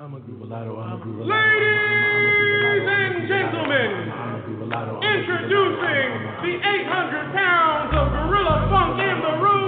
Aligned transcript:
Ladies 0.00 0.16
and 2.88 3.28
gentlemen, 3.28 4.08
introducing 5.04 6.08
the 6.40 6.56
800 6.56 7.36
pounds 7.36 7.92
of 7.92 8.08
gorilla 8.08 8.64
funk 8.72 8.96
in 8.96 9.20
the 9.20 9.36
room, 9.44 9.59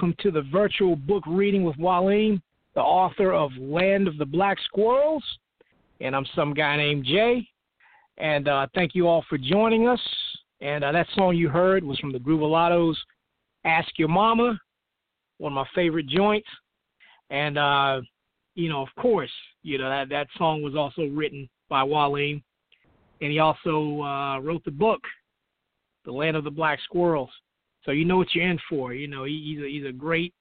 Welcome 0.00 0.14
to 0.20 0.30
the 0.30 0.42
virtual 0.52 0.94
book 0.94 1.24
reading 1.26 1.64
with 1.64 1.76
Mwalim, 1.76 2.40
the 2.76 2.80
author 2.80 3.32
of 3.32 3.50
Land 3.58 4.06
of 4.06 4.16
the 4.16 4.24
Black 4.24 4.56
Squirrels. 4.64 5.24
And 6.00 6.14
I'm 6.14 6.26
some 6.36 6.54
guy 6.54 6.76
named 6.76 7.04
Jay. 7.04 7.48
And 8.16 8.46
uh, 8.46 8.68
thank 8.76 8.94
you 8.94 9.08
all 9.08 9.24
for 9.28 9.38
joining 9.38 9.88
us. 9.88 9.98
And 10.60 10.84
uh, 10.84 10.92
that 10.92 11.08
song 11.16 11.34
you 11.34 11.48
heard 11.48 11.82
was 11.82 11.98
from 11.98 12.12
the 12.12 12.20
Groovalottos, 12.20 12.94
Ask 13.64 13.88
Your 13.98 14.06
Mama, 14.06 14.60
one 15.38 15.52
of 15.52 15.56
my 15.56 15.66
favorite 15.74 16.06
joints. 16.06 16.48
And, 17.30 17.58
uh, 17.58 18.00
you 18.54 18.68
know, 18.68 18.82
of 18.82 19.02
course, 19.02 19.32
you 19.64 19.78
know, 19.78 19.88
that, 19.88 20.10
that 20.10 20.28
song 20.36 20.62
was 20.62 20.76
also 20.76 21.06
written 21.06 21.48
by 21.68 21.82
Mwalim. 21.82 22.40
And 23.20 23.32
he 23.32 23.40
also 23.40 24.02
uh, 24.02 24.38
wrote 24.38 24.64
the 24.64 24.70
book, 24.70 25.00
The 26.04 26.12
Land 26.12 26.36
of 26.36 26.44
the 26.44 26.52
Black 26.52 26.78
Squirrels. 26.84 27.30
So 27.88 27.92
you 27.92 28.04
know 28.04 28.18
what 28.18 28.34
you're 28.34 28.46
in 28.46 28.58
for. 28.68 28.92
You 28.92 29.08
know, 29.08 29.24
he, 29.24 29.42
he's 29.56 29.64
a, 29.64 29.66
he's 29.66 29.86
a 29.88 29.92
great. 29.96 30.34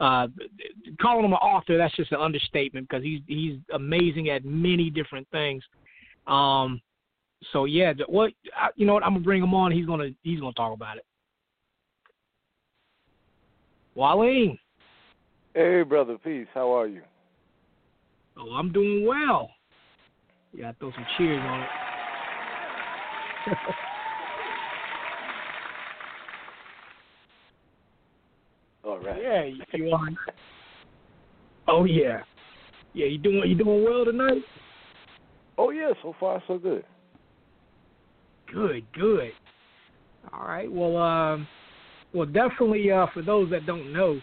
Uh, 0.00 0.26
calling 1.00 1.24
him 1.24 1.32
an 1.32 1.38
author 1.38 1.78
that's 1.78 1.96
just 1.96 2.12
an 2.12 2.20
understatement 2.20 2.86
because 2.86 3.02
he's 3.02 3.22
he's 3.26 3.56
amazing 3.72 4.28
at 4.28 4.44
many 4.44 4.90
different 4.90 5.26
things. 5.32 5.64
Um, 6.26 6.82
so 7.54 7.64
yeah, 7.64 7.94
what 8.06 8.32
I- 8.54 8.68
you 8.76 8.84
know 8.84 8.92
what 8.92 9.02
I'm 9.02 9.14
gonna 9.14 9.24
bring 9.24 9.42
him 9.42 9.54
on. 9.54 9.72
He's 9.72 9.86
gonna 9.86 10.10
he's 10.24 10.40
gonna 10.40 10.52
talk 10.52 10.74
about 10.74 10.98
it. 10.98 11.06
Mwalim, 13.96 14.58
Hey, 15.54 15.84
brother, 15.84 16.18
peace. 16.22 16.48
How 16.52 16.70
are 16.76 16.86
you? 16.86 17.00
oh 18.36 18.50
I'm 18.52 18.72
doing 18.72 19.06
well. 19.06 19.48
Yeah, 20.52 20.72
throw 20.78 20.92
some 20.92 21.06
cheers 21.16 21.40
on 21.40 21.62
it. 21.62 21.68
All 28.84 28.98
right. 28.98 29.20
yeah, 29.20 29.44
you 29.72 29.90
are. 29.90 30.08
Oh 31.66 31.84
yeah, 31.84 32.20
yeah. 32.92 33.06
You 33.06 33.18
doing 33.18 33.42
you 33.46 33.54
doing 33.54 33.84
well 33.84 34.04
tonight? 34.04 34.42
Oh 35.56 35.70
yeah, 35.70 35.92
so 36.02 36.14
far 36.20 36.42
so 36.46 36.58
good. 36.58 36.84
Good, 38.52 38.84
good. 38.92 39.32
All 40.32 40.46
right. 40.46 40.70
Well, 40.70 40.96
um, 40.96 41.48
well, 42.12 42.26
definitely 42.26 42.90
uh, 42.90 43.06
for 43.14 43.22
those 43.22 43.50
that 43.50 43.66
don't 43.66 43.92
know, 43.92 44.20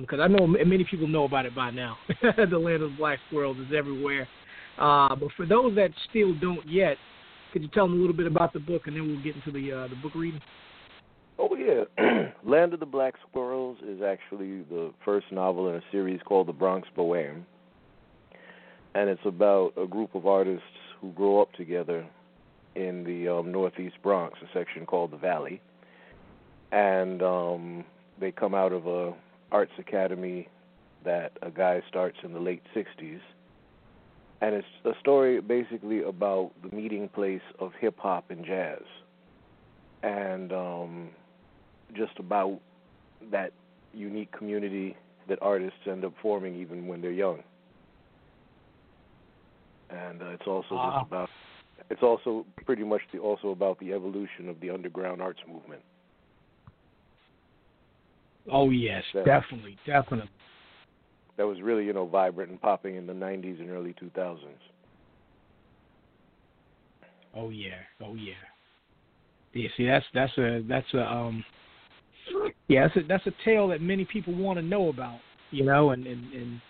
because 0.00 0.20
I 0.20 0.28
know 0.28 0.46
many 0.46 0.84
people 0.90 1.06
know 1.06 1.24
about 1.24 1.46
it 1.46 1.54
by 1.54 1.70
now. 1.70 1.96
the 2.22 2.58
land 2.58 2.82
of 2.82 2.92
the 2.92 2.96
black 2.98 3.18
squirrels 3.28 3.58
is 3.58 3.72
everywhere. 3.76 4.26
Uh, 4.78 5.14
but 5.14 5.28
for 5.36 5.46
those 5.46 5.74
that 5.76 5.90
still 6.08 6.34
don't 6.40 6.66
yet, 6.66 6.96
could 7.52 7.62
you 7.62 7.68
tell 7.68 7.86
them 7.86 7.98
a 7.98 8.00
little 8.00 8.16
bit 8.16 8.26
about 8.26 8.52
the 8.52 8.60
book, 8.60 8.86
and 8.86 8.96
then 8.96 9.06
we'll 9.06 9.22
get 9.22 9.36
into 9.36 9.50
the 9.50 9.72
uh, 9.72 9.88
the 9.88 9.96
book 9.96 10.14
reading? 10.14 10.40
Oh 11.42 11.56
yeah, 11.56 11.84
Land 12.44 12.74
of 12.74 12.80
the 12.80 12.86
Black 12.86 13.14
Squirrels 13.26 13.78
is 13.82 14.02
actually 14.02 14.60
the 14.64 14.92
first 15.02 15.32
novel 15.32 15.70
in 15.70 15.76
a 15.76 15.82
series 15.90 16.20
called 16.22 16.48
The 16.48 16.52
Bronx 16.52 16.86
Bohème, 16.94 17.44
and 18.94 19.08
it's 19.08 19.24
about 19.24 19.72
a 19.78 19.86
group 19.86 20.14
of 20.14 20.26
artists 20.26 20.66
who 21.00 21.12
grow 21.12 21.40
up 21.40 21.50
together 21.54 22.06
in 22.74 23.04
the 23.04 23.26
um, 23.26 23.50
Northeast 23.50 23.96
Bronx, 24.02 24.38
a 24.42 24.52
section 24.52 24.84
called 24.84 25.12
the 25.12 25.16
Valley, 25.16 25.62
and 26.72 27.22
um, 27.22 27.84
they 28.20 28.30
come 28.32 28.54
out 28.54 28.74
of 28.74 28.86
a 28.86 29.14
arts 29.50 29.72
academy 29.78 30.46
that 31.06 31.32
a 31.40 31.50
guy 31.50 31.80
starts 31.88 32.18
in 32.22 32.34
the 32.34 32.40
late 32.40 32.62
'60s, 32.76 33.20
and 34.42 34.54
it's 34.54 34.68
a 34.84 34.92
story 35.00 35.40
basically 35.40 36.02
about 36.02 36.50
the 36.62 36.76
meeting 36.76 37.08
place 37.08 37.40
of 37.58 37.72
hip 37.80 37.98
hop 37.98 38.30
and 38.30 38.44
jazz, 38.44 38.82
and 40.02 40.52
um, 40.52 41.08
just 41.94 42.18
about 42.18 42.60
that 43.30 43.52
unique 43.92 44.30
community 44.32 44.96
that 45.28 45.38
artists 45.42 45.78
end 45.86 46.04
up 46.04 46.12
forming 46.22 46.54
even 46.60 46.86
when 46.86 47.00
they're 47.00 47.10
young. 47.10 47.42
And 49.90 50.22
uh, 50.22 50.26
it's 50.26 50.46
also 50.46 50.74
Wow. 50.74 50.98
just 51.00 51.08
about 51.08 51.28
it's 51.90 52.02
also 52.02 52.44
pretty 52.66 52.84
much 52.84 53.00
the, 53.12 53.18
also 53.18 53.48
about 53.50 53.78
the 53.80 53.92
evolution 53.92 54.48
of 54.48 54.60
the 54.60 54.70
underground 54.70 55.20
arts 55.22 55.40
movement. 55.48 55.82
Oh 58.50 58.70
yes, 58.70 59.02
Yeah. 59.14 59.24
definitely, 59.24 59.76
definitely. 59.86 60.30
That 61.36 61.46
was 61.46 61.60
really, 61.62 61.84
you 61.86 61.92
know, 61.92 62.06
vibrant 62.06 62.50
and 62.50 62.60
popping 62.60 62.96
in 62.96 63.06
the 63.06 63.12
90s 63.12 63.60
and 63.60 63.70
early 63.70 63.94
2000s. 63.94 64.38
Oh 67.34 67.50
yeah, 67.50 67.78
oh 68.04 68.14
yeah. 68.14 68.32
Yeah, 69.54 69.68
see 69.76 69.86
that's 69.86 70.06
that's 70.14 70.36
a 70.38 70.62
that's 70.68 70.92
a 70.94 71.02
um 71.02 71.44
yeah, 72.68 72.86
that's 72.86 72.96
a 72.96 73.08
that's 73.08 73.26
a 73.26 73.32
tale 73.44 73.68
that 73.68 73.80
many 73.80 74.04
people 74.04 74.34
want 74.34 74.58
to 74.58 74.62
know 74.62 74.88
about, 74.88 75.18
you 75.50 75.64
know, 75.64 75.90
and 75.90 76.06
and 76.06 76.32
and, 76.32 76.60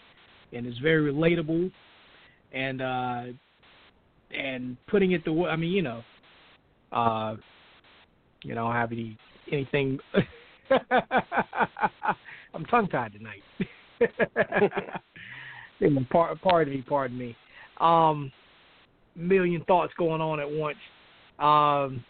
and 0.52 0.66
it's 0.66 0.78
very 0.78 1.12
relatable 1.12 1.70
and 2.52 2.82
uh 2.82 3.22
and 4.36 4.76
putting 4.88 5.12
it 5.12 5.24
the 5.24 5.32
way 5.32 5.50
I 5.50 5.56
mean, 5.56 5.72
you 5.72 5.82
know, 5.82 6.02
uh 6.92 7.36
you 8.42 8.54
know, 8.54 8.66
I 8.66 8.78
have 8.78 8.92
any 8.92 9.16
anything 9.50 9.98
I'm 12.54 12.64
tongue 12.66 12.88
tied 12.88 13.12
tonight. 13.12 13.42
pardon, 16.10 16.38
pardon 16.42 16.74
me, 16.74 16.84
pardon 16.88 17.18
me. 17.18 17.36
Um 17.78 18.32
million 19.16 19.64
thoughts 19.64 19.92
going 19.98 20.20
on 20.20 20.40
at 20.40 20.50
once. 20.50 20.78
Um, 21.38 22.04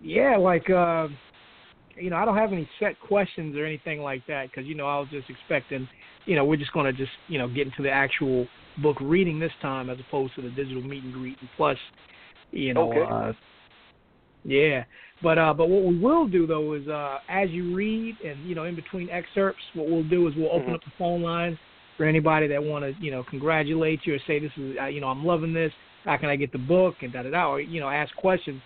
yeah, 0.00 0.36
like 0.36 0.68
uh, 0.70 1.08
you 1.96 2.10
know, 2.10 2.16
I 2.16 2.24
don't 2.24 2.36
have 2.36 2.52
any 2.52 2.68
set 2.80 2.98
questions 3.00 3.56
or 3.56 3.64
anything 3.64 4.00
like 4.00 4.26
that 4.26 4.50
because 4.50 4.66
you 4.66 4.74
know 4.74 4.86
I 4.86 4.98
was 4.98 5.08
just 5.10 5.28
expecting, 5.30 5.88
you 6.26 6.36
know, 6.36 6.44
we're 6.44 6.56
just 6.56 6.72
gonna 6.72 6.92
just 6.92 7.12
you 7.28 7.38
know 7.38 7.48
get 7.48 7.66
into 7.66 7.82
the 7.82 7.90
actual 7.90 8.46
book 8.82 8.96
reading 9.00 9.38
this 9.38 9.52
time 9.60 9.90
as 9.90 9.98
opposed 10.08 10.34
to 10.36 10.42
the 10.42 10.50
digital 10.50 10.82
meet 10.82 11.04
and 11.04 11.12
greet. 11.12 11.36
And 11.40 11.48
plus, 11.56 11.76
you 12.52 12.74
know, 12.74 12.90
Okay. 12.90 13.02
uh, 13.02 13.32
yeah. 14.44 14.84
But 15.22 15.38
uh, 15.38 15.54
but 15.54 15.68
what 15.68 15.84
we 15.84 15.98
will 15.98 16.26
do 16.26 16.46
though 16.46 16.72
is 16.74 16.88
uh, 16.88 17.18
as 17.28 17.50
you 17.50 17.74
read 17.74 18.16
and 18.24 18.44
you 18.48 18.54
know 18.54 18.64
in 18.64 18.74
between 18.74 19.08
excerpts, 19.10 19.62
what 19.74 19.88
we'll 19.88 20.08
do 20.08 20.26
is 20.28 20.34
we'll 20.36 20.50
open 20.52 20.70
Mhm. 20.70 20.74
up 20.74 20.84
the 20.84 20.92
phone 20.98 21.22
lines 21.22 21.58
for 21.96 22.06
anybody 22.06 22.48
that 22.48 22.62
want 22.62 22.84
to 22.84 22.94
you 23.04 23.10
know 23.10 23.22
congratulate 23.30 24.00
you 24.04 24.14
or 24.14 24.18
say 24.26 24.40
this 24.40 24.50
is 24.56 24.76
uh, 24.80 24.86
you 24.86 25.00
know 25.00 25.08
I'm 25.08 25.24
loving 25.24 25.52
this. 25.54 25.72
How 26.04 26.16
can 26.16 26.28
I 26.28 26.36
get 26.36 26.50
the 26.50 26.58
book 26.58 26.96
and 27.02 27.12
da 27.12 27.22
da 27.22 27.30
da 27.30 27.50
or 27.50 27.60
you 27.60 27.80
know 27.80 27.88
ask 27.88 28.14
questions. 28.16 28.60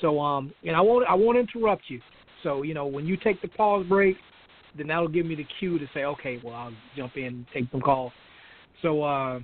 So 0.00 0.18
um 0.20 0.52
and 0.64 0.74
I 0.74 0.80
won't 0.80 1.06
I 1.06 1.14
won't 1.14 1.36
interrupt 1.36 1.82
you. 1.88 2.00
So 2.42 2.62
you 2.62 2.74
know 2.74 2.86
when 2.86 3.06
you 3.06 3.16
take 3.16 3.40
the 3.42 3.48
pause 3.48 3.86
break, 3.88 4.16
then 4.76 4.88
that'll 4.88 5.08
give 5.08 5.26
me 5.26 5.34
the 5.34 5.46
cue 5.58 5.78
to 5.78 5.86
say 5.94 6.04
okay 6.04 6.40
well 6.42 6.54
I'll 6.54 6.74
jump 6.96 7.16
in 7.16 7.24
and 7.24 7.46
take 7.52 7.70
some 7.70 7.80
calls. 7.80 8.12
So 8.82 9.02
uh 9.02 9.40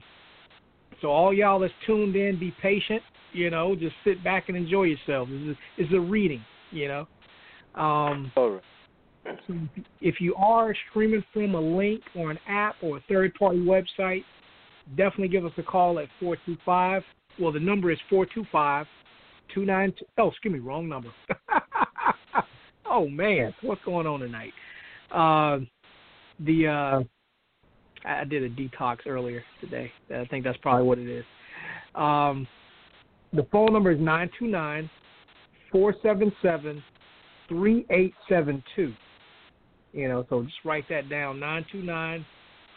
so 1.00 1.08
all 1.08 1.34
y'all 1.34 1.58
that's 1.58 1.72
tuned 1.86 2.16
in, 2.16 2.38
be 2.38 2.54
patient. 2.62 3.02
You 3.32 3.50
know, 3.50 3.74
just 3.74 3.94
sit 4.04 4.22
back 4.22 4.48
and 4.48 4.56
enjoy 4.56 4.84
yourself. 4.84 5.28
This 5.28 5.86
is 5.86 5.92
a 5.92 6.00
reading. 6.00 6.42
You 6.70 6.88
know. 6.88 7.08
Um, 7.74 8.30
All 8.36 8.50
right. 8.50 9.38
so 9.46 9.54
if 10.00 10.20
you 10.20 10.34
are 10.36 10.74
streaming 10.90 11.24
from 11.32 11.54
a 11.54 11.60
link 11.60 12.00
or 12.14 12.30
an 12.30 12.38
app 12.48 12.76
or 12.82 12.98
a 12.98 13.00
third 13.08 13.34
party 13.34 13.58
website, 13.58 14.22
definitely 14.90 15.28
give 15.28 15.44
us 15.44 15.52
a 15.58 15.62
call 15.62 15.98
at 15.98 16.06
425. 16.20 17.02
Well, 17.40 17.50
the 17.50 17.58
number 17.58 17.90
is 17.90 17.98
425 18.08 18.86
292. 19.52 20.04
Oh, 20.18 20.28
excuse 20.28 20.52
me, 20.52 20.60
wrong 20.60 20.88
number. 20.88 21.10
oh, 22.94 23.08
man. 23.08 23.54
What's 23.62 23.82
going 23.84 24.06
on 24.06 24.20
tonight? 24.20 24.52
Uh, 25.10 25.58
the 26.40 26.66
uh, 26.66 27.00
I 28.04 28.24
did 28.24 28.42
a 28.42 28.50
detox 28.50 28.98
earlier 29.06 29.42
today. 29.60 29.90
I 30.14 30.24
think 30.26 30.44
that's 30.44 30.58
probably 30.58 30.86
what 30.86 30.98
it 30.98 31.08
is. 31.08 31.24
Um, 31.94 32.46
the 33.32 33.46
phone 33.50 33.72
number 33.72 33.90
is 33.90 33.98
929 33.98 34.90
477 35.72 36.82
3872. 37.48 38.94
You 39.92 40.08
know, 40.08 40.26
so 40.28 40.42
just 40.42 40.56
write 40.64 40.84
that 40.88 41.08
down 41.08 41.38
929 41.40 42.24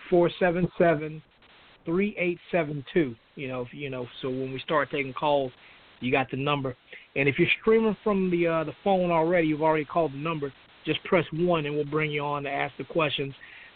477 0.10 1.22
3872. 1.86 3.16
You 3.36 3.48
know, 3.48 3.62
if 3.62 3.68
you 3.74 3.90
know, 3.90 4.08
so 4.22 4.30
when 4.30 4.52
we 4.52 4.60
start 4.60 4.90
taking 4.92 5.14
calls, 5.14 5.52
you 6.00 6.12
got 6.12 6.30
the 6.31 6.38
number. 6.38 6.75
And 7.18 7.28
if 7.28 7.40
you're 7.40 7.48
streaming 7.62 7.98
from 8.04 8.30
the 8.30 8.48
uh, 8.48 8.64
the 8.64 8.74
phone 8.83 9.09
already, 9.09 9.47
you've 9.47 9.64
already 9.64 9.86
called 9.86 10.14
the 10.14 10.18
number. 10.18 10.54
Just 10.86 11.04
press 11.04 11.26
one, 11.33 11.66
and 11.66 11.76
we'll 11.76 11.83
bring 11.86 12.12
you 12.12 12.21
on 12.21 12.44
to 12.44 12.50
ask 12.50 12.74
the 12.78 12.83
questions. 12.83 13.33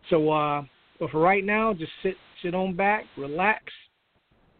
So, 0.09 0.29
uh, 0.31 0.61
but 0.99 1.09
for 1.09 1.19
right 1.19 1.43
now, 1.43 1.73
just 1.73 1.91
sit 2.03 2.13
sit 2.43 2.53
on 2.53 2.75
back, 2.75 3.05
relax, 3.17 3.63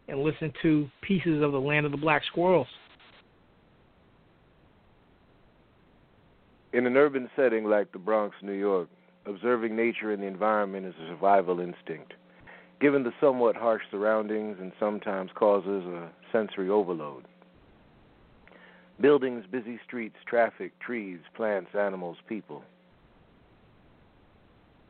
and 0.08 0.20
listen 0.20 0.52
to 0.62 0.90
pieces 1.00 1.42
of 1.42 1.52
the 1.52 1.60
land 1.60 1.86
of 1.86 1.92
the 1.92 1.98
black 1.98 2.22
squirrels. 2.30 2.66
In 6.72 6.86
an 6.86 6.96
urban 6.96 7.30
setting 7.36 7.64
like 7.64 7.92
the 7.92 7.98
Bronx, 7.98 8.34
New 8.42 8.52
York, 8.52 8.88
observing 9.26 9.76
nature 9.76 10.12
and 10.12 10.22
the 10.22 10.26
environment 10.26 10.86
is 10.86 10.94
a 11.04 11.08
survival 11.08 11.60
instinct. 11.60 12.14
Given 12.80 13.04
the 13.04 13.12
somewhat 13.20 13.54
harsh 13.54 13.82
surroundings 13.90 14.56
and 14.60 14.72
sometimes 14.80 15.30
causes 15.36 15.84
a 15.84 16.10
sensory 16.32 16.68
overload. 16.68 17.26
Buildings, 19.02 19.44
busy 19.50 19.78
streets, 19.84 20.16
traffic, 20.26 20.72
trees, 20.80 21.18
plants, 21.34 21.74
animals, 21.78 22.16
people. 22.26 22.62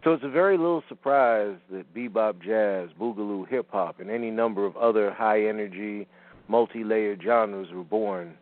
So 0.05 0.13
it's 0.13 0.25
a 0.25 0.29
very 0.29 0.57
little 0.57 0.85
surprise 0.89 1.57
that 1.73 1.93
bebop, 1.95 2.41
jazz, 2.41 2.91
boogaloo, 3.01 3.49
hip 3.49 3.67
hop, 3.73 3.99
and 3.99 4.11
any 4.11 4.31
number 4.31 4.65
of 4.65 4.77
other 4.77 5.13
high 5.13 5.47
energy, 5.47 6.07
multi 6.47 6.85
layered 6.85 7.21
genres 7.25 7.73
were 7.73 7.83
born 7.83 8.35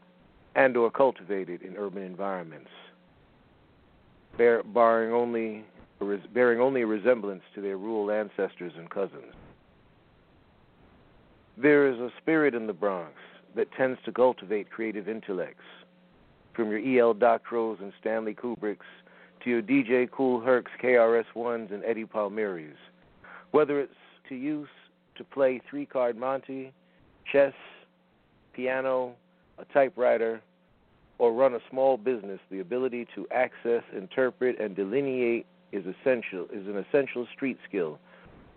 and 0.55 0.77
or 0.77 0.91
cultivated 0.91 1.63
in 1.63 1.77
urban 1.79 2.03
environments 2.03 2.71
bear, 4.41 4.63
barring 4.63 5.13
only, 5.13 5.65
bearing 6.33 6.61
only 6.61 6.81
a 6.81 6.87
resemblance 6.87 7.43
to 7.55 7.61
their 7.61 7.77
rural 7.77 8.11
ancestors 8.11 8.73
and 8.77 8.89
cousins. 8.89 9.35
There 11.59 11.87
is 11.87 11.99
a 11.99 12.11
spirit 12.19 12.55
in 12.55 12.67
the 12.67 12.73
Bronx 12.73 13.13
that 13.57 13.73
tends 13.73 13.99
to 14.05 14.13
cultivate 14.13 14.71
creative 14.71 15.09
intellects, 15.09 15.65
from 16.55 16.71
your 16.71 16.79
E.L. 16.79 17.15
Doctorows 17.15 17.79
and 17.81 17.93
Stanley 18.01 18.35
Kubricks 18.35 18.79
to 19.45 19.51
your 19.51 19.63
DJ 19.63 20.11
Kool 20.11 20.41
Hercs, 20.41 20.73
KRS-Ones, 20.83 21.71
and 21.73 21.85
Eddie 21.85 22.05
Palmieri's. 22.05 22.77
Whether 23.53 23.81
it's 23.81 23.95
to 24.29 24.35
use 24.35 24.69
to 25.17 25.25
play 25.25 25.61
three-card 25.69 26.17
Monte, 26.17 26.73
chess, 27.31 27.55
piano, 28.53 29.15
a 29.59 29.65
typewriter, 29.73 30.41
or 31.19 31.33
run 31.33 31.55
a 31.55 31.61
small 31.71 31.97
business, 31.97 32.41
the 32.51 32.61
ability 32.61 33.07
to 33.15 33.27
access, 33.31 33.83
interpret, 33.97 34.59
and 34.61 34.75
delineate 34.75 35.47
is 35.73 35.85
essential 35.87 36.47
is 36.53 36.67
an 36.67 36.77
essential 36.77 37.27
street 37.35 37.59
skill 37.69 37.99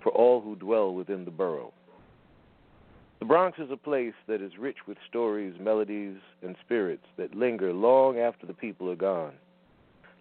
for 0.02 0.12
all 0.12 0.42
who 0.42 0.56
dwell 0.56 0.94
within 0.94 1.26
the 1.26 1.32
borough. 1.32 1.72
The 3.24 3.28
Bronx 3.28 3.58
is 3.58 3.72
a 3.72 3.78
place 3.78 4.16
that 4.28 4.42
is 4.42 4.58
rich 4.60 4.80
with 4.86 4.98
stories, 5.08 5.56
melodies, 5.58 6.18
and 6.42 6.58
spirits 6.60 7.06
that 7.16 7.34
linger 7.34 7.72
long 7.72 8.20
after 8.20 8.46
the 8.46 8.54
people 8.54 8.90
are 8.90 8.98
gone. 8.98 9.32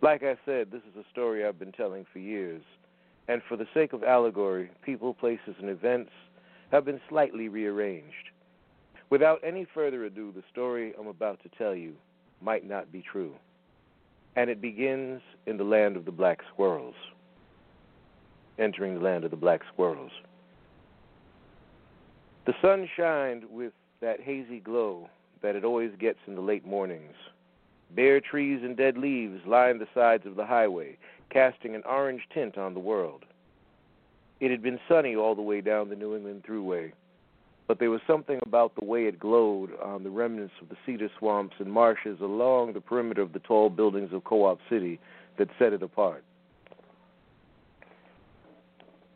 Like 0.02 0.23
I 0.23 0.37
said, 0.47 0.71
this 0.71 0.82
is 0.88 0.94
a 0.97 1.11
story 1.11 1.44
I've 1.44 1.59
been 1.59 1.73
telling 1.73 2.06
for 2.12 2.21
years, 2.21 2.62
and 3.26 3.42
for 3.49 3.56
the 3.56 3.66
sake 3.75 3.92
of 3.92 4.04
allegory, 4.04 4.71
people, 4.87 5.14
places, 5.14 5.56
and 5.59 5.68
events 5.68 6.12
have 6.71 6.85
been 6.85 7.00
slightly 7.09 7.49
rearranged. 7.49 8.30
Without 9.11 9.40
any 9.42 9.66
further 9.75 10.04
ado, 10.04 10.30
the 10.30 10.44
story 10.52 10.94
I'm 10.97 11.09
about 11.09 11.42
to 11.42 11.49
tell 11.59 11.75
you 11.75 11.94
might 12.40 12.64
not 12.64 12.92
be 12.92 13.02
true. 13.02 13.35
And 14.37 14.49
it 14.49 14.61
begins 14.61 15.23
in 15.47 15.56
the 15.56 15.64
land 15.64 15.97
of 15.97 16.04
the 16.04 16.12
black 16.12 16.38
squirrels. 16.52 16.94
Entering 18.61 18.94
the 18.94 19.00
land 19.00 19.25
of 19.25 19.32
the 19.32 19.37
black 19.37 19.62
squirrels. 19.73 20.12
The 22.44 22.54
sun 22.61 22.88
shined 22.96 23.44
with 23.50 23.72
that 24.00 24.20
hazy 24.20 24.58
glow 24.58 25.08
that 25.42 25.54
it 25.54 25.64
always 25.64 25.92
gets 25.99 26.18
in 26.26 26.34
the 26.34 26.40
late 26.40 26.66
mornings. 26.66 27.14
Bare 27.94 28.20
trees 28.20 28.61
and 28.64 28.76
dead 28.76 28.99
leaves 28.99 29.46
lined 29.46 29.80
the 29.80 29.87
sides 29.94 30.26
of 30.26 30.34
the 30.34 30.46
highway, 30.46 30.96
casting 31.30 31.76
an 31.76 31.82
orange 31.84 32.22
tint 32.34 32.58
on 32.58 32.75
the 32.75 32.80
world. 32.80 33.25
It 34.40 34.50
had 34.50 34.61
been 34.61 34.80
sunny 34.88 35.14
all 35.14 35.37
the 35.37 35.42
way 35.42 35.61
down 35.61 35.88
the 35.88 35.94
New 35.94 36.16
England 36.16 36.42
Thruway, 36.42 36.92
but 37.68 37.78
there 37.78 37.90
was 37.90 38.00
something 38.08 38.40
about 38.42 38.75
the 38.75 38.84
way 38.84 39.06
it 39.06 39.20
glowed 39.20 39.70
on 39.80 40.02
the 40.02 40.11
remnants 40.11 40.54
of 40.61 40.68
the 40.68 40.76
cedar 40.84 41.11
swamps 41.18 41.54
and 41.61 41.70
marshes 41.70 42.20
along 42.20 42.72
the 42.72 42.80
perimeter 42.80 43.22
of 43.22 43.32
the 43.32 43.38
tall 43.38 43.70
buildings 43.70 44.12
of 44.12 44.25
Co 44.25 44.46
op 44.46 44.58
City 44.68 44.99
that 45.38 45.49
set 45.61 45.72
it 45.72 45.82
apart. 45.82 46.25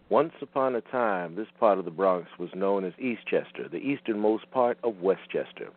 Once 0.08 0.34
upon 0.40 0.76
a 0.76 0.80
time, 0.80 1.34
this 1.34 1.48
part 1.58 1.80
of 1.80 1.84
the 1.84 1.90
Bronx 1.90 2.28
was 2.38 2.50
known 2.54 2.84
as 2.84 2.92
Eastchester, 2.94 3.68
the 3.68 3.78
easternmost 3.78 4.48
part 4.52 4.78
of 4.84 5.00
Westchester, 5.00 5.70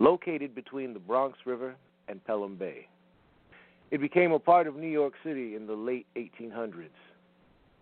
located 0.00 0.56
between 0.56 0.92
the 0.92 0.98
Bronx 0.98 1.38
River 1.44 1.76
and 2.08 2.24
Pelham 2.24 2.56
Bay. 2.56 2.88
It 3.92 4.00
became 4.00 4.32
a 4.32 4.40
part 4.40 4.66
of 4.66 4.74
New 4.74 4.88
York 4.88 5.12
City 5.22 5.54
in 5.54 5.68
the 5.68 5.74
late 5.74 6.06
1800s. 6.16 6.88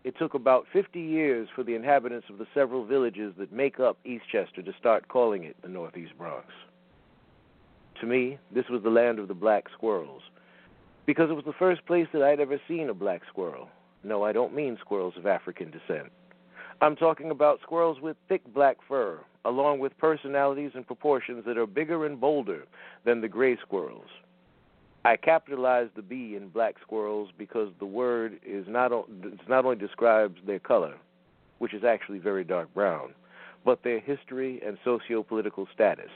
It 0.04 0.18
took 0.18 0.34
about 0.34 0.66
50 0.70 1.00
years 1.00 1.48
for 1.54 1.62
the 1.62 1.74
inhabitants 1.74 2.26
of 2.28 2.36
the 2.36 2.46
several 2.52 2.84
villages 2.84 3.32
that 3.38 3.50
make 3.50 3.80
up 3.80 3.96
Eastchester 4.04 4.62
to 4.62 4.72
start 4.78 5.08
calling 5.08 5.44
it 5.44 5.56
the 5.62 5.68
Northeast 5.68 6.12
Bronx. 6.18 6.48
To 8.02 8.06
me, 8.06 8.38
this 8.54 8.68
was 8.68 8.82
the 8.82 8.90
land 8.90 9.18
of 9.18 9.28
the 9.28 9.34
black 9.34 9.64
squirrels, 9.74 10.22
because 11.06 11.30
it 11.30 11.34
was 11.34 11.46
the 11.46 11.54
first 11.54 11.86
place 11.86 12.08
that 12.12 12.22
I'd 12.22 12.40
ever 12.40 12.60
seen 12.68 12.90
a 12.90 12.94
black 12.94 13.22
squirrel. 13.26 13.70
No, 14.04 14.22
I 14.22 14.32
don't 14.32 14.54
mean 14.54 14.76
squirrels 14.80 15.14
of 15.16 15.26
African 15.26 15.70
descent. 15.70 16.12
I'm 16.80 16.94
talking 16.94 17.30
about 17.30 17.60
squirrels 17.62 18.00
with 18.00 18.16
thick 18.28 18.42
black 18.52 18.76
fur, 18.86 19.20
along 19.44 19.78
with 19.78 19.96
personalities 19.96 20.72
and 20.74 20.86
proportions 20.86 21.44
that 21.46 21.56
are 21.56 21.66
bigger 21.66 22.04
and 22.04 22.20
bolder 22.20 22.64
than 23.04 23.20
the 23.20 23.28
gray 23.28 23.56
squirrels. 23.56 24.08
I 25.06 25.16
capitalized 25.16 25.92
the 25.96 26.02
B 26.02 26.34
in 26.36 26.48
black 26.48 26.76
squirrels 26.82 27.30
because 27.36 27.70
the 27.78 27.86
word 27.86 28.40
is 28.44 28.66
not 28.68 28.90
not 29.48 29.64
only 29.64 29.76
describes 29.76 30.38
their 30.46 30.58
color, 30.58 30.94
which 31.58 31.74
is 31.74 31.84
actually 31.84 32.18
very 32.18 32.44
dark 32.44 32.72
brown, 32.74 33.14
but 33.64 33.82
their 33.82 34.00
history 34.00 34.60
and 34.66 34.78
socio-political 34.84 35.68
status. 35.72 36.10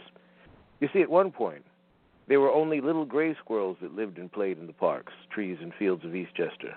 You 0.80 0.88
see, 0.92 1.02
at 1.02 1.10
one 1.10 1.30
point, 1.30 1.64
there 2.28 2.40
were 2.40 2.52
only 2.52 2.80
little 2.80 3.04
gray 3.04 3.34
squirrels 3.42 3.78
that 3.80 3.94
lived 3.94 4.18
and 4.18 4.30
played 4.30 4.58
in 4.58 4.66
the 4.66 4.72
parks, 4.72 5.12
trees, 5.30 5.58
and 5.60 5.72
fields 5.78 6.04
of 6.04 6.10
Eastchester. 6.10 6.74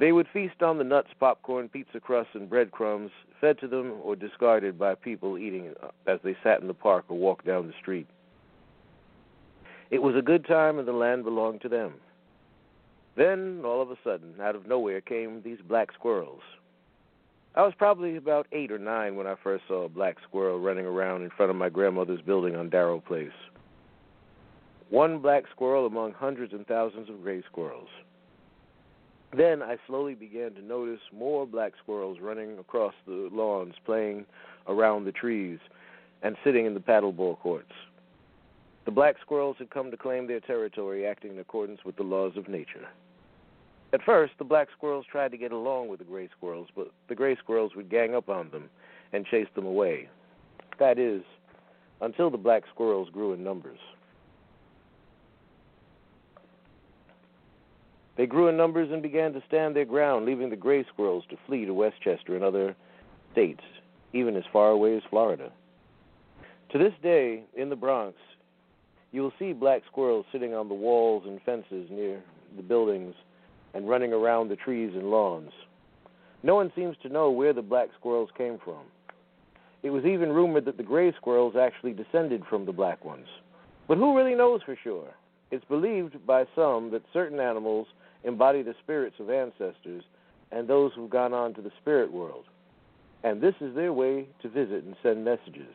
They 0.00 0.12
would 0.12 0.28
feast 0.32 0.62
on 0.62 0.78
the 0.78 0.84
nuts, 0.84 1.10
popcorn, 1.20 1.68
pizza 1.68 2.00
crusts, 2.00 2.34
and 2.34 2.48
breadcrumbs 2.48 3.10
fed 3.38 3.58
to 3.58 3.68
them 3.68 3.96
or 4.02 4.16
discarded 4.16 4.78
by 4.78 4.94
people 4.94 5.36
eating 5.36 5.74
uh, 5.82 5.88
as 6.06 6.18
they 6.24 6.34
sat 6.42 6.62
in 6.62 6.68
the 6.68 6.74
park 6.74 7.04
or 7.10 7.18
walked 7.18 7.44
down 7.44 7.66
the 7.66 7.74
street. 7.78 8.06
It 9.90 10.02
was 10.02 10.16
a 10.16 10.22
good 10.22 10.46
time, 10.46 10.78
and 10.78 10.88
the 10.88 10.92
land 10.92 11.24
belonged 11.24 11.60
to 11.62 11.68
them. 11.68 11.92
Then, 13.14 13.60
all 13.62 13.82
of 13.82 13.90
a 13.90 13.98
sudden, 14.02 14.40
out 14.40 14.56
of 14.56 14.66
nowhere 14.66 15.02
came 15.02 15.42
these 15.42 15.58
black 15.68 15.92
squirrels. 15.92 16.40
I 17.54 17.60
was 17.62 17.74
probably 17.76 18.16
about 18.16 18.46
eight 18.52 18.72
or 18.72 18.78
nine 18.78 19.16
when 19.16 19.26
I 19.26 19.34
first 19.42 19.64
saw 19.68 19.84
a 19.84 19.88
black 19.90 20.16
squirrel 20.26 20.60
running 20.60 20.86
around 20.86 21.24
in 21.24 21.30
front 21.30 21.50
of 21.50 21.56
my 21.56 21.68
grandmother's 21.68 22.22
building 22.22 22.56
on 22.56 22.70
Darrow 22.70 23.00
Place. 23.00 23.28
One 24.88 25.18
black 25.18 25.44
squirrel 25.54 25.84
among 25.84 26.14
hundreds 26.14 26.54
and 26.54 26.66
thousands 26.66 27.10
of 27.10 27.22
gray 27.22 27.42
squirrels. 27.42 27.88
Then 29.36 29.62
I 29.62 29.76
slowly 29.86 30.14
began 30.14 30.54
to 30.54 30.62
notice 30.62 31.00
more 31.12 31.46
black 31.46 31.72
squirrels 31.82 32.18
running 32.20 32.58
across 32.58 32.94
the 33.06 33.28
lawns, 33.32 33.74
playing 33.84 34.26
around 34.66 35.04
the 35.04 35.12
trees, 35.12 35.58
and 36.22 36.36
sitting 36.42 36.66
in 36.66 36.74
the 36.74 36.80
paddleball 36.80 37.38
courts. 37.38 37.72
The 38.86 38.90
black 38.90 39.16
squirrels 39.20 39.56
had 39.58 39.70
come 39.70 39.90
to 39.90 39.96
claim 39.96 40.26
their 40.26 40.40
territory, 40.40 41.06
acting 41.06 41.32
in 41.32 41.38
accordance 41.38 41.84
with 41.84 41.96
the 41.96 42.02
laws 42.02 42.36
of 42.36 42.48
nature. 42.48 42.88
At 43.92 44.02
first, 44.02 44.32
the 44.38 44.44
black 44.44 44.68
squirrels 44.76 45.06
tried 45.10 45.30
to 45.32 45.36
get 45.36 45.52
along 45.52 45.88
with 45.88 45.98
the 45.98 46.04
gray 46.04 46.28
squirrels, 46.36 46.68
but 46.74 46.90
the 47.08 47.14
gray 47.14 47.36
squirrels 47.36 47.74
would 47.76 47.90
gang 47.90 48.14
up 48.14 48.28
on 48.28 48.50
them 48.50 48.68
and 49.12 49.26
chase 49.26 49.48
them 49.54 49.66
away. 49.66 50.08
That 50.78 50.98
is, 50.98 51.22
until 52.00 52.30
the 52.30 52.38
black 52.38 52.64
squirrels 52.72 53.10
grew 53.10 53.32
in 53.32 53.44
numbers. 53.44 53.78
They 58.20 58.26
grew 58.26 58.48
in 58.48 58.56
numbers 58.58 58.90
and 58.92 59.00
began 59.00 59.32
to 59.32 59.42
stand 59.48 59.74
their 59.74 59.86
ground, 59.86 60.26
leaving 60.26 60.50
the 60.50 60.54
gray 60.54 60.84
squirrels 60.92 61.24
to 61.30 61.38
flee 61.46 61.64
to 61.64 61.72
Westchester 61.72 62.34
and 62.34 62.44
other 62.44 62.76
states, 63.32 63.62
even 64.12 64.36
as 64.36 64.42
far 64.52 64.68
away 64.68 64.94
as 64.94 65.02
Florida. 65.08 65.50
To 66.72 66.76
this 66.76 66.92
day, 67.02 67.44
in 67.56 67.70
the 67.70 67.76
Bronx, 67.76 68.18
you 69.10 69.22
will 69.22 69.32
see 69.38 69.54
black 69.54 69.84
squirrels 69.90 70.26
sitting 70.32 70.52
on 70.52 70.68
the 70.68 70.74
walls 70.74 71.22
and 71.26 71.40
fences 71.46 71.88
near 71.90 72.22
the 72.58 72.62
buildings 72.62 73.14
and 73.72 73.88
running 73.88 74.12
around 74.12 74.50
the 74.50 74.56
trees 74.56 74.92
and 74.94 75.10
lawns. 75.10 75.52
No 76.42 76.56
one 76.56 76.70
seems 76.76 76.98
to 77.02 77.08
know 77.08 77.30
where 77.30 77.54
the 77.54 77.62
black 77.62 77.88
squirrels 77.98 78.28
came 78.36 78.58
from. 78.62 78.82
It 79.82 79.88
was 79.88 80.04
even 80.04 80.28
rumored 80.28 80.66
that 80.66 80.76
the 80.76 80.82
gray 80.82 81.10
squirrels 81.14 81.56
actually 81.56 81.94
descended 81.94 82.42
from 82.50 82.66
the 82.66 82.72
black 82.72 83.02
ones. 83.02 83.28
But 83.88 83.96
who 83.96 84.14
really 84.14 84.34
knows 84.34 84.60
for 84.62 84.76
sure? 84.84 85.08
It's 85.50 85.64
believed 85.64 86.26
by 86.26 86.44
some 86.54 86.90
that 86.90 87.02
certain 87.14 87.40
animals 87.40 87.86
embody 88.24 88.62
the 88.62 88.74
spirits 88.82 89.16
of 89.18 89.30
ancestors 89.30 90.04
and 90.52 90.66
those 90.66 90.92
who've 90.94 91.10
gone 91.10 91.32
on 91.32 91.54
to 91.54 91.62
the 91.62 91.72
spirit 91.80 92.12
world. 92.12 92.44
And 93.22 93.40
this 93.40 93.54
is 93.60 93.74
their 93.74 93.92
way 93.92 94.26
to 94.42 94.48
visit 94.48 94.84
and 94.84 94.96
send 95.02 95.24
messages. 95.24 95.74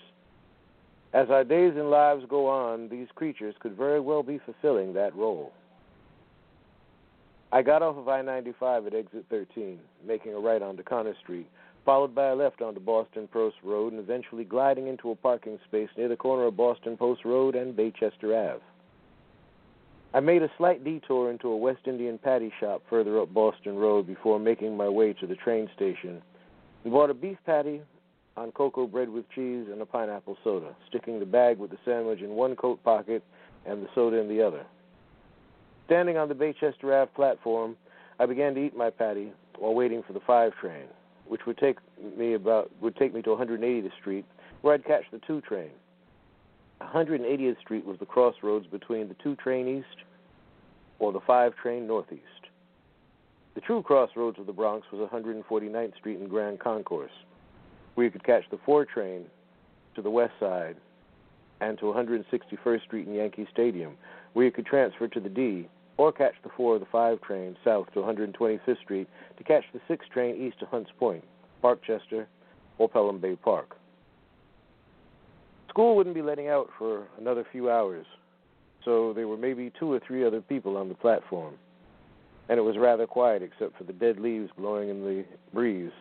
As 1.14 1.30
our 1.30 1.44
days 1.44 1.74
and 1.78 1.90
lives 1.90 2.26
go 2.28 2.48
on, 2.48 2.90
these 2.90 3.08
creatures 3.16 3.56
could 3.60 3.78
very 3.78 4.00
well 4.00 4.24
be 4.24 4.40
fulfilling 4.40 4.94
that 4.94 5.16
role. 5.16 5.54
I 7.52 7.62
got 7.62 7.82
off 7.82 7.96
of 7.96 8.10
I 8.10 8.22
95 8.22 8.88
at 8.88 8.94
exit 8.94 9.26
13, 9.30 9.80
making 10.06 10.34
a 10.34 10.40
right 10.40 10.62
onto 10.62 10.84
Conner 10.84 11.14
Street, 11.24 11.48
followed 11.86 12.14
by 12.14 12.28
a 12.28 12.36
left 12.36 12.62
onto 12.62 12.82
Boston 12.82 13.30
Post 13.32 13.56
Road, 13.64 13.94
and 13.94 14.02
eventually 14.02 14.44
gliding 14.44 14.88
into 14.88 15.12
a 15.12 15.16
parking 15.16 15.58
space 15.66 15.90
near 15.96 16.10
the 16.10 16.18
corner 16.18 16.48
of 16.48 16.58
Boston 16.58 16.98
Post 16.98 17.24
Road 17.24 17.56
and 17.56 17.74
Baychester 17.74 18.36
Ave. 18.36 18.62
I 20.16 20.22
made 20.22 20.44
a 20.44 20.52
slight 20.58 20.82
detour 20.86 21.30
into 21.30 21.50
a 21.50 21.58
West 21.58 21.82
Indian 21.88 22.18
patty 22.18 22.50
shop 22.62 22.82
further 22.90 23.20
up 23.20 23.34
Boston 23.34 23.76
Road 23.76 24.08
before 24.08 24.40
making 24.40 24.78
my 24.78 24.88
way 24.88 25.12
to 25.12 25.28
the 25.28 25.36
train 25.36 25.70
station 25.76 26.22
We 26.86 26.92
bought 26.92 27.10
a 27.10 27.14
beef 27.14 27.38
patty 27.46 27.82
on 28.38 28.54
cocoa 28.54 28.88
bread 28.88 29.10
with 29.10 29.30
cheese 29.32 29.66
and 29.70 29.82
a 29.82 29.86
pineapple 29.86 30.38
soda, 30.42 30.74
sticking 30.88 31.20
the 31.20 31.26
bag 31.26 31.58
with 31.58 31.72
the 31.72 31.78
sandwich 31.84 32.22
in 32.22 32.30
one 32.30 32.56
coat 32.56 32.82
pocket 32.82 33.26
and 33.66 33.84
the 33.84 33.90
soda 33.94 34.16
in 34.16 34.30
the 34.30 34.42
other. 34.42 34.66
Standing 35.88 36.16
on 36.16 36.30
the 36.30 36.34
Baychester 36.34 36.94
Ave 36.94 37.12
platform, 37.14 37.76
I 38.18 38.26
began 38.26 38.56
to 38.56 38.66
eat 38.66 38.74
my 38.74 38.92
patty 38.92 39.34
while 39.60 39.74
waiting 39.74 40.02
for 40.02 40.14
the 40.14 40.22
five 40.22 40.54
train, 40.62 40.86
which 41.28 41.46
would 41.46 41.58
take 41.58 41.80
me 42.18 42.36
about 42.36 42.72
would 42.80 42.96
take 42.96 43.14
me 43.14 43.22
to 43.24 43.32
180th 43.32 43.92
Street, 44.00 44.24
where 44.62 44.76
I'd 44.76 44.86
catch 44.86 45.04
the 45.12 45.20
two 45.28 45.42
train. 45.42 45.72
180th 46.82 47.60
Street 47.60 47.86
was 47.86 48.00
the 48.00 48.06
crossroads 48.06 48.68
between 48.68 49.08
the 49.08 49.16
two 49.16 49.36
train 49.36 49.68
east 49.68 50.05
or 51.00 51.12
the 51.12 51.20
five 51.22 51.56
train 51.56 51.88
northeast. 51.88 52.22
The 53.56 53.62
true 53.62 53.82
crossroads 53.82 54.40
of 54.40 54.46
the 54.46 54.54
Bronx 54.54 54.86
was 54.92 55.10
149th 55.10 55.96
Street 55.98 56.20
and 56.20 56.30
Grand 56.30 56.60
Concourse, 56.60 57.12
where 57.96 58.06
you 58.06 58.12
could 58.12 58.26
catch 58.26 58.44
the 58.52 58.60
four 58.66 58.86
train 58.86 59.26
to 59.96 60.02
the 60.02 60.10
west 60.10 60.34
side 60.40 60.76
and 61.62 61.78
to 61.80 61.86
161st 61.86 62.84
Street 62.84 63.08
and 63.08 63.16
Yankee 63.16 63.48
Stadium, 63.52 63.96
where 64.34 64.46
you 64.46 64.52
could 64.52 64.66
transfer 64.66 65.08
to 65.08 65.20
the 65.20 65.30
D 65.30 65.68
or 65.98 66.12
catch 66.12 66.34
the 66.44 66.50
four 66.58 66.76
or 66.76 66.80
the 66.80 66.86
five 66.92 67.22
train 67.22 67.56
south 67.64 67.88
to 67.94 68.00
125th 68.00 68.82
Street 68.84 69.08
to 69.38 69.44
catch 69.44 69.64
the 69.74 69.80
six 69.88 70.06
train 70.12 70.36
east 70.36 70.60
to 70.60 70.66
Hunts 70.66 70.92
Point, 71.00 71.24
Parkchester, 71.64 72.26
or 72.78 72.90
Pelham 72.90 73.20
Bay 73.20 73.38
Park. 73.38 73.78
School 75.70 75.96
wouldn't 75.96 76.16
be 76.16 76.22
letting 76.22 76.48
out 76.48 76.70
for 76.78 77.08
another 77.18 77.46
few 77.52 77.70
hours, 77.70 78.06
so 78.86 79.12
there 79.14 79.28
were 79.28 79.38
maybe 79.38 79.72
two 79.78 79.92
or 79.92 80.00
three 80.00 80.24
other 80.24 80.42
people 80.42 80.78
on 80.78 80.88
the 80.88 80.96
platform, 80.96 81.56
and 82.48 82.60
it 82.60 82.62
was 82.62 82.78
rather 82.78 83.08
quiet 83.08 83.42
except 83.42 83.78
for 83.78 83.84
the 83.84 83.94
dead 83.94 84.20
leaves 84.20 84.50
blowing 84.58 84.90
in 84.90 85.04
the 85.04 85.26
breeze 85.54 85.92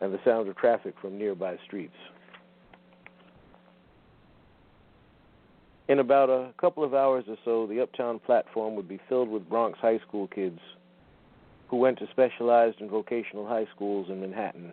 and 0.00 0.14
the 0.14 0.20
sound 0.24 0.48
of 0.48 0.56
traffic 0.56 0.94
from 1.00 1.18
nearby 1.18 1.58
streets. 1.66 1.96
In 5.88 5.98
about 5.98 6.30
a 6.30 6.52
couple 6.56 6.84
of 6.84 6.94
hours 6.94 7.24
or 7.26 7.36
so, 7.44 7.66
the 7.66 7.80
uptown 7.80 8.20
platform 8.20 8.76
would 8.76 8.88
be 8.88 9.00
filled 9.08 9.28
with 9.28 9.48
Bronx 9.48 9.76
high 9.80 9.98
school 9.98 10.28
kids 10.28 10.60
who 11.66 11.76
went 11.76 11.98
to 11.98 12.06
specialized 12.10 12.80
and 12.80 12.88
vocational 12.88 13.46
high 13.46 13.66
schools 13.74 14.08
in 14.08 14.20
Manhattan, 14.20 14.72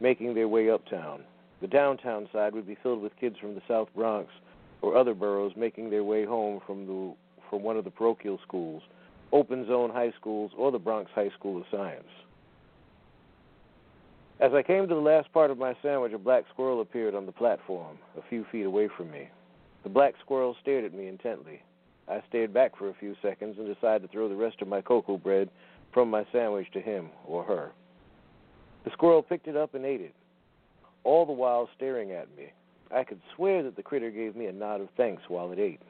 making 0.00 0.34
their 0.34 0.48
way 0.48 0.70
uptown. 0.70 1.22
The 1.62 1.66
downtown 1.66 2.28
side 2.32 2.54
would 2.54 2.66
be 2.66 2.76
filled 2.82 3.02
with 3.02 3.18
kids 3.18 3.36
from 3.38 3.54
the 3.54 3.62
South 3.66 3.88
Bronx 3.94 4.30
or 4.82 4.96
other 4.96 5.14
boroughs 5.14 5.52
making 5.56 5.90
their 5.90 6.04
way 6.04 6.24
home 6.24 6.60
from 6.66 6.86
the 6.86 7.14
from 7.48 7.62
one 7.62 7.76
of 7.76 7.84
the 7.84 7.90
parochial 7.90 8.38
schools, 8.46 8.82
open 9.32 9.66
zone 9.66 9.90
high 9.90 10.12
schools, 10.18 10.52
or 10.56 10.70
the 10.70 10.78
Bronx 10.78 11.10
High 11.14 11.30
School 11.36 11.60
of 11.60 11.64
Science. 11.70 12.04
As 14.38 14.52
I 14.54 14.62
came 14.62 14.88
to 14.88 14.94
the 14.94 15.00
last 15.00 15.30
part 15.32 15.50
of 15.50 15.58
my 15.58 15.76
sandwich, 15.82 16.12
a 16.12 16.18
black 16.18 16.44
squirrel 16.52 16.80
appeared 16.80 17.14
on 17.14 17.26
the 17.26 17.32
platform, 17.32 17.98
a 18.16 18.22
few 18.30 18.46
feet 18.50 18.64
away 18.64 18.88
from 18.96 19.10
me. 19.10 19.28
The 19.82 19.90
black 19.90 20.14
squirrel 20.24 20.56
stared 20.62 20.84
at 20.84 20.94
me 20.94 21.08
intently. 21.08 21.62
I 22.08 22.22
stared 22.28 22.54
back 22.54 22.76
for 22.76 22.88
a 22.88 22.94
few 22.94 23.14
seconds 23.20 23.56
and 23.58 23.72
decided 23.72 24.02
to 24.02 24.08
throw 24.08 24.28
the 24.28 24.36
rest 24.36 24.62
of 24.62 24.68
my 24.68 24.80
cocoa 24.80 25.18
bread 25.18 25.50
from 25.92 26.08
my 26.08 26.24
sandwich 26.32 26.68
to 26.72 26.80
him 26.80 27.10
or 27.26 27.44
her. 27.44 27.72
The 28.84 28.90
squirrel 28.92 29.22
picked 29.22 29.46
it 29.46 29.56
up 29.56 29.74
and 29.74 29.84
ate 29.84 30.00
it, 30.00 30.14
all 31.04 31.26
the 31.26 31.32
while 31.32 31.68
staring 31.76 32.12
at 32.12 32.34
me. 32.36 32.52
I 32.94 33.04
could 33.04 33.20
swear 33.34 33.62
that 33.62 33.76
the 33.76 33.82
critter 33.82 34.10
gave 34.10 34.34
me 34.34 34.46
a 34.46 34.52
nod 34.52 34.80
of 34.80 34.88
thanks 34.96 35.22
while 35.28 35.52
it 35.52 35.58
ate. 35.58 35.80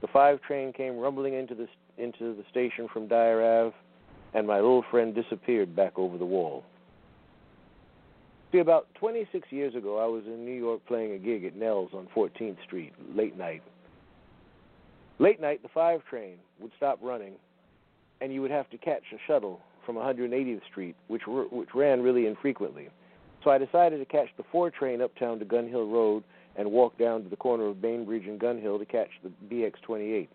The 0.00 0.08
five 0.08 0.40
train 0.42 0.72
came 0.72 0.98
rumbling 0.98 1.34
into 1.34 1.54
the 1.54 1.66
into 1.96 2.34
the 2.34 2.44
station 2.50 2.88
from 2.92 3.06
Dyer 3.06 3.42
Ave, 3.42 3.74
and 4.34 4.46
my 4.46 4.56
little 4.56 4.84
friend 4.90 5.14
disappeared 5.14 5.76
back 5.76 5.96
over 5.96 6.18
the 6.18 6.24
wall. 6.24 6.64
See, 8.54 8.58
about 8.58 8.86
26 8.94 9.50
years 9.50 9.74
ago, 9.74 9.98
I 9.98 10.06
was 10.06 10.24
in 10.26 10.44
New 10.44 10.54
York 10.54 10.80
playing 10.86 11.12
a 11.12 11.18
gig 11.18 11.44
at 11.44 11.56
Nell's 11.56 11.90
on 11.92 12.08
14th 12.14 12.62
Street, 12.64 12.92
late 13.14 13.36
night. 13.36 13.62
Late 15.18 15.40
night, 15.40 15.62
the 15.62 15.68
5 15.68 16.04
train 16.04 16.36
would 16.60 16.72
stop 16.76 16.98
running, 17.02 17.34
and 18.20 18.32
you 18.32 18.42
would 18.42 18.50
have 18.50 18.68
to 18.70 18.78
catch 18.78 19.02
a 19.12 19.18
shuttle 19.26 19.60
from 19.86 19.96
180th 19.96 20.64
Street, 20.70 20.96
which, 21.08 21.22
which 21.26 21.68
ran 21.74 22.02
really 22.02 22.26
infrequently. 22.26 22.88
So 23.44 23.50
I 23.50 23.58
decided 23.58 23.98
to 23.98 24.06
catch 24.06 24.28
the 24.36 24.44
4 24.50 24.70
train 24.70 25.02
uptown 25.02 25.38
to 25.38 25.44
Gun 25.44 25.68
Hill 25.68 25.86
Road 25.86 26.24
and 26.56 26.70
walk 26.72 26.98
down 26.98 27.22
to 27.22 27.28
the 27.28 27.36
corner 27.36 27.66
of 27.66 27.82
Bainbridge 27.82 28.26
and 28.26 28.40
Gun 28.40 28.58
Hill 28.58 28.78
to 28.78 28.86
catch 28.86 29.10
the 29.22 29.30
BX28, 29.54 30.28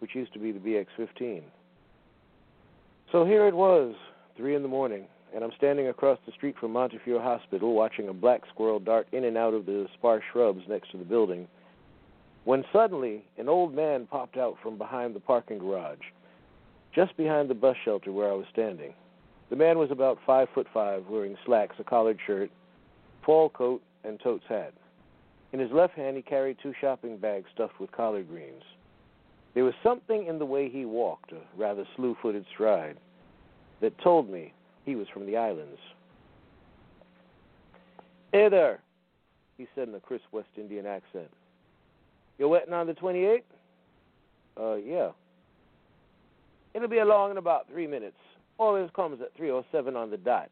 which 0.00 0.14
used 0.14 0.32
to 0.34 0.38
be 0.38 0.52
the 0.52 0.58
BX15. 0.58 1.42
So 3.10 3.24
here 3.24 3.46
it 3.48 3.54
was, 3.54 3.94
3 4.36 4.54
in 4.54 4.62
the 4.62 4.68
morning 4.68 5.06
and 5.34 5.44
I'm 5.44 5.52
standing 5.56 5.88
across 5.88 6.18
the 6.24 6.32
street 6.32 6.56
from 6.58 6.72
Montefiore 6.72 7.20
Hospital 7.20 7.74
watching 7.74 8.08
a 8.08 8.12
black 8.14 8.42
squirrel 8.52 8.78
dart 8.78 9.06
in 9.12 9.24
and 9.24 9.36
out 9.36 9.54
of 9.54 9.66
the 9.66 9.86
sparse 9.94 10.22
shrubs 10.32 10.62
next 10.68 10.90
to 10.92 10.98
the 10.98 11.04
building. 11.04 11.46
When 12.44 12.64
suddenly, 12.72 13.24
an 13.36 13.48
old 13.48 13.74
man 13.74 14.06
popped 14.06 14.36
out 14.36 14.56
from 14.62 14.78
behind 14.78 15.14
the 15.14 15.20
parking 15.20 15.58
garage, 15.58 15.98
just 16.94 17.16
behind 17.16 17.50
the 17.50 17.54
bus 17.54 17.76
shelter 17.84 18.12
where 18.12 18.30
I 18.30 18.34
was 18.34 18.46
standing. 18.52 18.94
The 19.50 19.56
man 19.56 19.78
was 19.78 19.90
about 19.90 20.18
five 20.26 20.48
foot 20.54 20.66
five, 20.74 21.04
wearing 21.08 21.36
slacks, 21.44 21.76
a 21.78 21.84
collared 21.84 22.18
shirt, 22.26 22.50
fall 23.24 23.48
coat, 23.48 23.82
and 24.04 24.18
totes 24.20 24.44
hat. 24.48 24.72
In 25.52 25.60
his 25.60 25.70
left 25.70 25.94
hand, 25.94 26.16
he 26.16 26.22
carried 26.22 26.56
two 26.62 26.74
shopping 26.80 27.16
bags 27.16 27.46
stuffed 27.54 27.78
with 27.80 27.92
collard 27.92 28.28
greens. 28.28 28.62
There 29.54 29.64
was 29.64 29.74
something 29.82 30.26
in 30.26 30.38
the 30.38 30.44
way 30.44 30.68
he 30.68 30.84
walked, 30.84 31.32
a 31.32 31.40
rather 31.56 31.84
slew 31.96 32.16
footed 32.20 32.44
stride, 32.52 32.98
that 33.80 33.96
told 34.02 34.28
me 34.28 34.52
he 34.84 34.96
was 34.96 35.06
from 35.12 35.26
the 35.26 35.36
islands. 35.36 35.78
Hey 38.32 38.48
there, 38.50 38.80
he 39.56 39.66
said 39.74 39.88
in 39.88 39.94
a 39.94 40.00
crisp 40.00 40.24
West 40.32 40.48
Indian 40.58 40.86
accent. 40.86 41.30
You're 42.38 42.48
waiting 42.48 42.74
on 42.74 42.86
the 42.86 42.94
28? 42.94 43.44
Uh, 44.60 44.74
yeah. 44.74 45.10
It'll 46.74 46.88
be 46.88 46.98
along 46.98 47.30
in 47.30 47.38
about 47.38 47.68
three 47.70 47.86
minutes. 47.86 48.16
Always 48.58 48.90
comes 48.94 49.20
at 49.20 49.36
3.07 49.38 49.96
on 49.96 50.10
the 50.10 50.16
dot. 50.16 50.50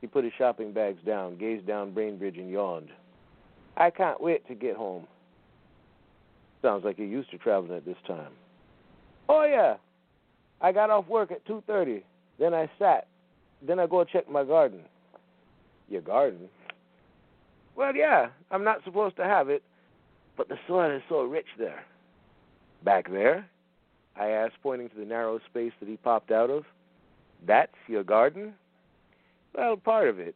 He 0.00 0.06
put 0.06 0.24
his 0.24 0.32
shopping 0.36 0.72
bags 0.72 1.00
down, 1.06 1.38
gazed 1.38 1.66
down 1.66 1.92
Bainbridge, 1.92 2.36
and 2.36 2.50
yawned. 2.50 2.88
I 3.76 3.90
can't 3.90 4.20
wait 4.20 4.46
to 4.48 4.54
get 4.54 4.76
home. 4.76 5.06
Sounds 6.62 6.84
like 6.84 6.98
you're 6.98 7.06
used 7.06 7.30
to 7.30 7.38
traveling 7.38 7.76
at 7.76 7.84
this 7.84 7.96
time. 8.06 8.32
Oh, 9.28 9.44
yeah. 9.44 9.76
I 10.60 10.72
got 10.72 10.90
off 10.90 11.08
work 11.08 11.30
at 11.30 11.46
2.30. 11.46 12.02
Then 12.38 12.52
I 12.52 12.70
sat 12.78 13.06
then 13.66 13.78
I 13.78 13.86
go 13.86 14.04
check 14.04 14.30
my 14.30 14.44
garden. 14.44 14.80
Your 15.88 16.02
garden? 16.02 16.48
Well, 17.76 17.94
yeah, 17.94 18.28
I'm 18.50 18.64
not 18.64 18.84
supposed 18.84 19.16
to 19.16 19.24
have 19.24 19.48
it, 19.48 19.62
but 20.36 20.48
the 20.48 20.56
soil 20.66 20.90
is 20.90 21.02
so 21.08 21.22
rich 21.22 21.46
there. 21.58 21.84
Back 22.84 23.10
there? 23.10 23.46
I 24.16 24.28
asked, 24.28 24.54
pointing 24.62 24.90
to 24.90 24.96
the 24.96 25.04
narrow 25.04 25.40
space 25.50 25.72
that 25.80 25.88
he 25.88 25.96
popped 25.96 26.30
out 26.30 26.50
of. 26.50 26.64
That's 27.46 27.72
your 27.86 28.04
garden? 28.04 28.54
Well, 29.56 29.76
part 29.76 30.08
of 30.08 30.18
it. 30.18 30.34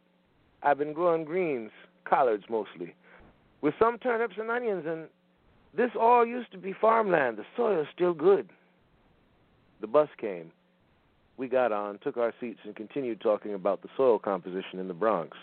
I've 0.62 0.78
been 0.78 0.92
growing 0.92 1.24
greens, 1.24 1.70
collards 2.04 2.44
mostly, 2.48 2.94
with 3.60 3.74
some 3.78 3.98
turnips 3.98 4.36
and 4.38 4.50
onions, 4.50 4.84
and 4.86 5.08
this 5.74 5.90
all 5.98 6.26
used 6.26 6.52
to 6.52 6.58
be 6.58 6.72
farmland. 6.72 7.36
The 7.36 7.44
soil's 7.56 7.86
still 7.94 8.14
good. 8.14 8.48
The 9.80 9.86
bus 9.86 10.08
came. 10.18 10.50
We 11.36 11.48
got 11.48 11.70
on, 11.70 11.98
took 11.98 12.16
our 12.16 12.34
seats, 12.40 12.60
and 12.64 12.74
continued 12.74 13.20
talking 13.20 13.54
about 13.54 13.82
the 13.82 13.88
soil 13.96 14.18
composition 14.18 14.80
in 14.80 14.88
the 14.88 14.94
Bronx. 14.94 15.36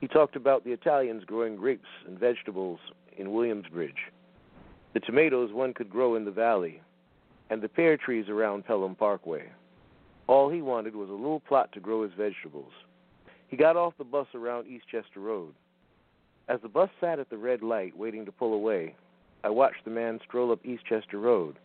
He 0.00 0.08
talked 0.08 0.36
about 0.36 0.64
the 0.64 0.72
Italians 0.72 1.24
growing 1.24 1.56
grapes 1.56 1.88
and 2.06 2.18
vegetables 2.18 2.80
in 3.16 3.32
Williamsbridge, 3.32 4.10
the 4.94 5.00
tomatoes 5.00 5.52
one 5.52 5.72
could 5.72 5.88
grow 5.88 6.16
in 6.16 6.24
the 6.24 6.30
valley, 6.30 6.82
and 7.50 7.62
the 7.62 7.68
pear 7.68 7.96
trees 7.96 8.28
around 8.28 8.66
Pelham 8.66 8.94
Parkway. 8.94 9.50
All 10.26 10.48
he 10.48 10.62
wanted 10.62 10.94
was 10.94 11.08
a 11.08 11.12
little 11.12 11.40
plot 11.40 11.72
to 11.72 11.80
grow 11.80 12.02
his 12.02 12.12
vegetables. 12.12 12.72
He 13.48 13.56
got 13.56 13.76
off 13.76 13.94
the 13.98 14.04
bus 14.04 14.28
around 14.34 14.66
Eastchester 14.66 15.16
Road. 15.16 15.54
As 16.48 16.60
the 16.62 16.68
bus 16.68 16.90
sat 17.00 17.18
at 17.18 17.30
the 17.30 17.36
red 17.36 17.62
light 17.62 17.96
waiting 17.96 18.24
to 18.24 18.32
pull 18.32 18.54
away, 18.54 18.94
I 19.44 19.50
watched 19.50 19.84
the 19.84 19.90
man 19.90 20.20
stroll 20.26 20.52
up 20.52 20.62
Eastchester 20.64 21.20
Road. 21.20 21.56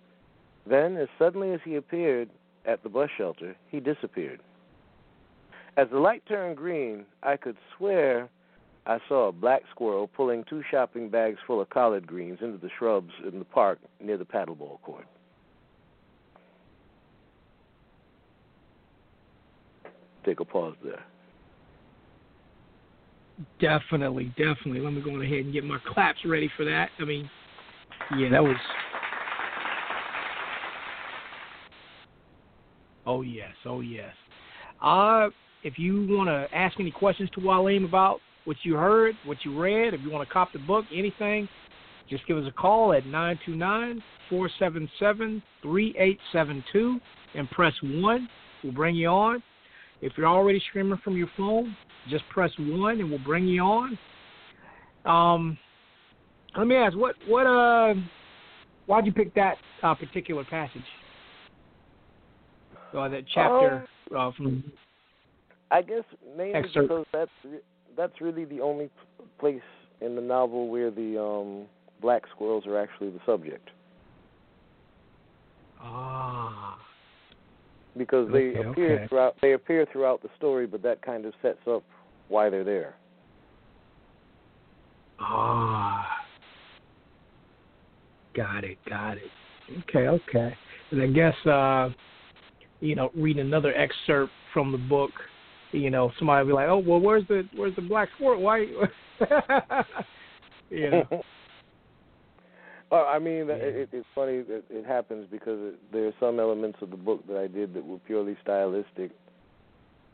Then, 0.66 0.98
as 0.98 1.08
suddenly 1.18 1.52
as 1.54 1.62
he 1.64 1.76
appeared, 1.76 2.30
at 2.66 2.84
the 2.84 2.90
bus 2.90 3.10
shelter, 3.18 3.56
he 3.70 3.80
disappeared. 3.80 4.42
As 5.78 5.88
the 5.90 6.00
light 6.00 6.24
turned 6.28 6.58
green, 6.58 7.06
I 7.24 7.38
could 7.38 7.56
swear 7.76 8.30
I 8.86 9.00
saw 9.08 9.28
a 9.28 9.32
black 9.32 9.64
squirrel 9.70 10.08
pulling 10.08 10.44
two 10.44 10.64
shopping 10.70 11.10
bags 11.10 11.40
full 11.46 11.62
of 11.62 11.70
collard 11.70 12.08
greens 12.08 12.40
into 12.42 12.58
the 12.58 12.70
shrubs 12.78 13.14
in 13.26 13.40
the 13.40 13.46
park 13.46 13.80
near 14.02 14.18
the 14.18 14.26
paddleball 14.26 14.80
court. 14.82 15.06
Take 20.28 20.42
a 20.42 20.46
pause 20.46 20.76
there. 20.84 21.06
Definitely, 23.62 24.34
definitely. 24.38 24.82
Let 24.82 24.92
me 24.92 25.02
go 25.02 25.22
ahead 25.22 25.46
and 25.46 25.54
get 25.54 25.64
my 25.64 25.78
claps 25.88 26.20
ready 26.26 26.52
for 26.58 26.66
that. 26.66 26.90
I 27.00 27.06
mean, 27.06 27.30
yeah, 28.18 28.28
that 28.30 28.44
was 28.44 28.58
Oh 33.06 33.22
yes, 33.22 33.54
oh 33.66 33.80
yes. 33.80 34.14
Uh, 34.84 35.30
if 35.64 35.80
you 35.80 36.06
want 36.10 36.28
to 36.28 36.46
ask 36.54 36.78
any 36.78 36.92
questions 36.92 37.30
to 37.36 37.40
Mwalim 37.40 37.86
about 37.86 38.20
what 38.44 38.58
you 38.64 38.76
heard, 38.76 39.16
what 39.26 39.38
you 39.46 39.58
read, 39.58 39.94
if 39.94 40.02
you 40.02 40.12
want 40.12 40.28
to 40.28 40.34
cop 40.34 40.52
the 40.52 40.60
book, 40.60 40.84
anything, 40.94 41.48
just 42.10 42.28
give 42.28 42.38
us 42.38 42.44
a 42.48 42.52
call 42.52 42.92
at 42.92 43.06
929-477-3872 44.30 47.00
and 47.36 47.50
press 47.52 47.74
1. 47.82 48.30
We'll 48.64 48.74
bring 48.74 48.96
you 48.96 49.08
on. 49.08 49.42
If 50.02 50.14
you're 50.18 50.28
already 50.28 50.62
streaming 50.70 51.00
from 51.04 51.18
your 51.18 51.30
phone, 51.36 51.76
just 52.10 52.24
press 52.30 52.52
1 52.60 53.00
and 53.00 53.10
we'll 53.10 53.20
bring 53.20 53.48
you 53.48 53.62
on. 53.62 53.98
Um, 55.06 55.58
let 56.58 56.68
me 56.68 56.76
ask, 56.76 56.96
what, 56.96 57.16
what, 57.28 57.48
uh, 57.48 57.94
why'd 58.86 59.06
you 59.06 59.14
pick 59.14 59.34
that 59.36 59.58
uh, 59.84 59.96
particular 59.96 60.44
passage? 60.46 60.84
uh, 62.94 63.10
that 63.10 63.24
chapter 63.34 63.88
um, 64.12 64.18
uh, 64.18 64.32
from. 64.36 64.64
I 65.72 65.82
guess 65.82 66.04
mainly 66.38 66.56
excerpt. 66.56 66.90
because 66.90 67.06
that's 67.12 67.62
that's 67.96 68.22
really 68.22 68.46
the 68.46 68.62
only 68.62 68.90
place 69.40 69.62
in 70.02 70.16
the 70.16 70.22
novel 70.22 70.70
where 70.70 70.92
the 70.92 71.22
um, 71.22 71.66
black 72.02 72.24
squirrels 72.34 72.66
are 72.68 72.82
actually 72.82 73.10
the 73.10 73.20
subject. 73.26 73.70
Ah. 75.82 76.80
Because 77.98 78.32
they 78.32 78.50
Okay, 78.50 78.70
appear 78.70 78.94
okay. 78.96 79.08
throughout 79.08 79.36
they 79.42 79.54
appear 79.54 79.86
throughout 79.92 80.22
the 80.22 80.30
story, 80.38 80.68
but 80.68 80.82
that 80.84 81.02
kind 81.02 81.26
of 81.26 81.34
sets 81.42 81.60
up 81.68 81.84
why 82.30 82.50
they're 82.50 82.64
there. 82.64 82.96
Ah. 85.20 86.06
Got 88.36 88.64
it. 88.64 88.78
Got 88.88 89.18
it. 89.18 89.32
Okay. 89.90 90.08
Okay. 90.08 90.56
And 90.92 91.02
I 91.02 91.08
guess 91.08 91.34
uh, 91.46 91.90
you 92.80 92.96
know, 92.96 93.10
reading 93.16 93.46
another 93.46 93.74
excerpt 93.76 94.32
from 94.54 94.72
the 94.72 94.78
book, 94.78 95.12
you 95.72 95.90
know, 95.90 96.12
somebody 96.20 96.44
will 96.44 96.52
be 96.52 96.54
like, 96.54 96.70
"Oh, 96.70 96.78
well, 96.78 97.00
where's 97.00 97.28
the 97.28 97.48
where's 97.56 97.76
the 97.76 97.82
black 97.82 98.10
squirrel? 98.16 98.42
Why?" 98.42 98.66
you 100.70 100.92
know. 100.92 101.04
Uh, 102.92 103.04
I 103.06 103.20
mean, 103.20 103.48
Yeah. 103.48 103.56
it, 103.56 103.76
it, 103.76 103.90
it's 103.92 104.08
funny 104.16 104.42
that 104.44 104.64
it 104.70 104.86
happens 104.86 105.28
because 105.30 105.60
it, 105.74 105.92
there 105.92 106.08
are 106.08 106.14
some 106.20 106.40
elements 106.40 106.80
of 106.82 106.90
the 106.90 106.98
book 106.98 107.26
that 107.28 107.38
I 107.38 107.48
did 107.48 107.74
that 107.74 107.86
were 107.86 108.00
purely 108.00 108.38
stylistic, 108.42 109.12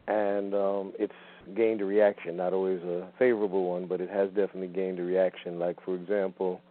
and 0.07 0.53
um, 0.55 0.93
it's 0.97 1.13
gained 1.55 1.81
a 1.81 1.85
reaction. 1.85 2.35
Not 2.37 2.53
always 2.53 2.81
a 2.81 3.07
favorable 3.19 3.69
one, 3.69 3.85
but 3.85 4.01
it 4.01 4.09
has 4.09 4.29
definitely 4.29 4.67
gained 4.67 4.99
a 4.99 5.03
reaction. 5.03 5.59
Like, 5.59 5.77
for 5.85 5.95
example, 5.95 6.61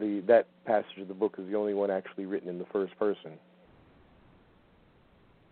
the 0.00 0.20
that 0.26 0.46
passage 0.66 0.98
of 1.00 1.08
the 1.08 1.14
book 1.14 1.36
is 1.38 1.46
the 1.48 1.56
only 1.56 1.74
one 1.74 1.90
actually 1.90 2.26
written 2.26 2.48
in 2.48 2.58
the 2.58 2.66
first 2.72 2.98
person, 2.98 3.32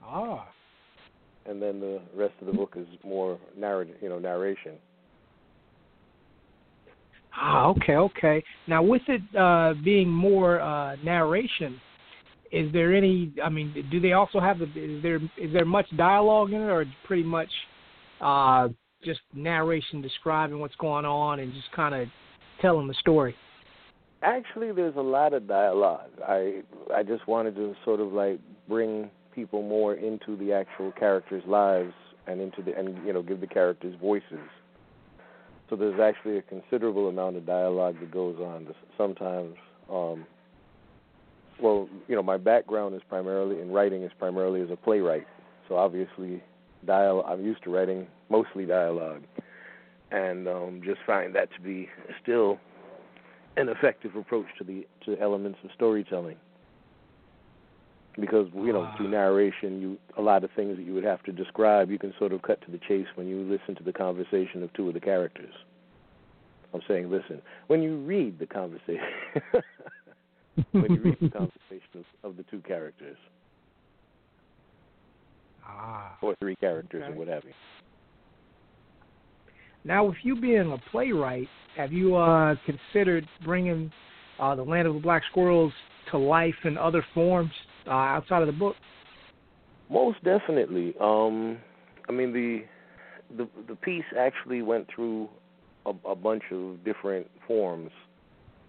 Ah. 0.05 0.47
and 1.47 1.63
then 1.63 1.79
the 1.81 2.01
rest 2.17 2.35
of 2.41 2.49
the 2.49 2.53
book 2.53 2.75
is 2.77 2.87
more 3.05 3.39
narrative, 3.57 3.97
you 4.03 4.09
know, 4.09 4.19
narration. 4.19 4.73
Ah, 7.39 7.67
okay, 7.67 7.97
okay. 7.97 8.43
Now, 8.67 8.83
with 8.83 9.03
it 9.09 9.21
uh, 9.37 9.75
being 9.85 10.09
more 10.09 10.61
uh, 10.61 10.97
narration, 11.05 11.79
is 12.51 12.73
there 12.73 12.95
any? 12.95 13.33
I 13.45 13.49
mean, 13.51 13.87
do 13.91 14.01
they 14.01 14.13
also 14.13 14.41
have 14.41 14.59
the? 14.59 14.65
Is 14.65 15.03
there 15.03 15.17
is 15.37 15.53
there 15.53 15.65
much 15.65 15.87
dialogue 15.97 16.53
in 16.53 16.63
it, 16.63 16.71
or 16.71 16.85
pretty 17.07 17.25
much 17.25 17.51
uh, 18.21 18.69
just 19.05 19.21
narration 19.35 20.01
describing 20.01 20.59
what's 20.59 20.77
going 20.77 21.05
on 21.05 21.41
and 21.41 21.53
just 21.53 21.71
kind 21.73 21.95
of 21.95 22.09
telling 22.63 22.89
the 22.89 22.95
story? 22.95 23.35
Actually, 24.23 24.73
there's 24.73 24.97
a 24.97 25.01
lot 25.01 25.35
of 25.35 25.47
dialogue. 25.47 26.11
I 26.27 26.63
I 26.95 27.03
just 27.03 27.27
wanted 27.29 27.55
to 27.57 27.75
sort 27.85 28.01
of 28.01 28.13
like 28.13 28.41
bring 28.67 29.11
people 29.35 29.63
more 29.63 29.95
into 29.95 30.37
the 30.37 30.53
actual 30.53 30.93
characters' 30.93 31.45
lives 31.47 31.93
and 32.27 32.41
into 32.41 32.63
the 32.63 32.77
and 32.77 33.05
you 33.07 33.13
know 33.13 33.23
give 33.23 33.41
the 33.41 33.47
characters 33.47 33.95
voices. 34.01 34.49
So 35.69 35.77
there's 35.77 35.99
actually 36.01 36.39
a 36.39 36.43
considerable 36.43 37.09
amount 37.09 37.37
of 37.37 37.45
dialogue 37.45 37.97
that 38.01 38.11
goes 38.11 38.37
on. 38.39 38.69
Sometimes, 38.97 39.57
um, 39.91 40.25
well, 41.61 41.89
you 42.07 42.15
know, 42.15 42.23
my 42.23 42.37
background 42.37 42.95
is 42.95 43.03
primarily 43.09 43.61
in 43.61 43.71
writing 43.71 44.03
is 44.03 44.13
primarily 44.19 44.61
as 44.61 44.71
a 44.71 44.77
playwright. 44.77 45.27
So 45.69 45.77
obviously, 45.77 46.43
dial 46.85 47.25
I'm 47.27 47.45
used 47.45 47.65
to 47.65 47.71
writing 47.71 48.07
mostly 48.29 48.65
dialogue, 48.65 49.23
and 50.13 50.47
um, 50.47 50.83
just 50.85 51.01
find 51.05 51.35
that 51.35 51.49
to 51.55 51.61
be 51.61 51.89
still 52.23 52.59
an 53.57 53.69
effective 53.69 54.15
approach 54.15 54.47
to 54.59 54.65
the 54.65 54.87
to 55.05 55.19
elements 55.21 55.59
of 55.65 55.71
storytelling. 55.75 56.37
Because 58.19 58.49
you 58.55 58.73
know, 58.73 58.91
through 58.97 59.11
narration, 59.11 59.81
you 59.81 59.99
a 60.17 60.23
lot 60.23 60.43
of 60.43 60.51
things 60.57 60.77
that 60.77 60.85
you 60.85 60.95
would 60.95 61.05
have 61.05 61.23
to 61.25 61.33
describe, 61.33 61.91
you 61.91 61.99
can 61.99 62.15
sort 62.19 62.33
of 62.33 62.41
cut 62.43 62.61
to 62.63 62.71
the 62.71 62.79
chase 62.89 63.07
when 63.15 63.27
you 63.27 63.43
listen 63.43 63.75
to 63.75 63.83
the 63.83 63.93
conversation 63.93 64.63
of 64.63 64.73
two 64.73 64.89
of 64.89 64.95
the 64.95 65.01
characters. 65.01 65.53
I'm 66.73 66.81
saying, 66.89 67.11
listen, 67.11 67.43
when 67.67 67.83
you 67.83 67.99
read 67.99 68.39
the 68.39 68.47
conversation, 68.47 69.03
when 70.73 70.93
you 70.93 71.03
read 71.03 71.19
the 71.21 71.29
conversation 71.29 71.89
of, 71.95 72.31
of 72.31 72.37
the 72.37 72.43
two 72.45 72.61
characters 72.61 73.17
Ah. 75.69 76.17
or 76.23 76.35
three 76.41 76.57
characters 76.57 77.03
Okay. 77.03 77.13
or 77.13 77.17
what 77.17 77.29
have 77.29 77.45
you. 77.45 77.53
Now, 79.85 80.05
with 80.05 80.17
you 80.23 80.41
being 80.41 80.73
a 80.73 80.79
playwright, 80.91 81.49
have 81.77 81.93
you 81.93 82.17
uh, 82.17 82.55
considered 82.65 83.27
bringing 83.45 83.93
uh, 84.41 84.55
the 84.55 84.63
Land 84.63 84.89
of 84.89 84.95
the 84.95 85.01
Black 85.01 85.23
Squirrels 85.31 85.73
to 86.11 86.19
life 86.19 86.55
in 86.65 86.77
other 86.79 87.05
forms 87.15 87.53
uh, 87.87 87.91
outside 87.91 88.43
of 88.43 88.47
the 88.47 88.53
book? 88.53 88.77
Most 89.91 90.23
definitely. 90.25 90.95
Um, 91.01 91.59
I 92.09 92.13
mean 92.13 92.33
the 92.33 92.65
the 93.37 93.49
the 93.69 93.77
piece 93.77 94.05
actually 94.19 94.63
went 94.63 94.87
through 94.95 95.29
a, 95.85 95.93
a 96.09 96.15
bunch 96.17 96.43
of 96.51 96.85
different 96.85 97.29
forms. 97.47 97.91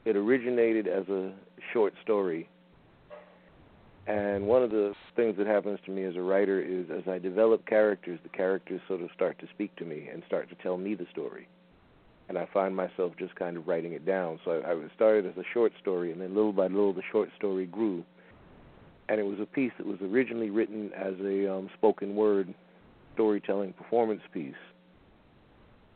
It 0.06 0.15
originated 0.15 0.88
as 0.88 1.08
a 1.10 1.34
short 1.73 1.93
story, 2.01 2.47
and 4.08 4.47
one 4.47 4.63
of 4.63 4.71
the 4.71 4.93
things 5.15 5.36
that 5.38 5.47
happens 5.47 5.80
to 5.86 5.91
me 5.91 6.06
as 6.06 6.15
a 6.15 6.21
writer 6.21 6.62
is 6.62 6.86
as 6.89 7.08
I 7.10 7.19
develop 7.19 7.65
characters, 7.65 8.19
the 8.23 8.30
characters 8.30 8.80
sort 8.88 9.01
of 9.01 9.10
start 9.13 9.38
to 9.39 9.47
speak 9.53 9.75
to 9.77 9.86
me 9.86 10.08
and 10.12 10.23
start 10.25 10.47
to 10.49 10.56
tell 10.56 10.77
me 10.77 10.95
the 10.95 11.08
story. 11.12 11.47
And 12.30 12.38
I 12.38 12.47
find 12.53 12.75
myself 12.75 13.13
just 13.19 13.36
kind 13.36 13.58
of 13.58 13.67
writing 13.67 13.93
it 13.93 14.06
down. 14.06 14.39
So 14.45 14.51
I, 14.51 14.71
I 14.71 14.75
started 14.95 15.25
as 15.25 15.38
a 15.38 15.43
short 15.53 15.73
story, 15.82 16.12
and 16.12 16.21
then 16.21 16.34
little 16.34 16.53
by 16.53 16.67
little, 16.67 16.93
the 16.93 17.01
short 17.12 17.30
story 17.38 17.65
grew 17.65 18.03
and 19.10 19.20
it 19.20 19.26
was 19.26 19.39
a 19.39 19.46
piece 19.46 19.72
that 19.78 19.86
was 19.86 19.98
originally 20.02 20.50
written 20.50 20.91
as 20.93 21.13
a 21.24 21.52
um, 21.52 21.70
spoken 21.78 22.15
word 22.15 22.54
storytelling 23.13 23.74
performance 23.74 24.22
piece. 24.34 24.54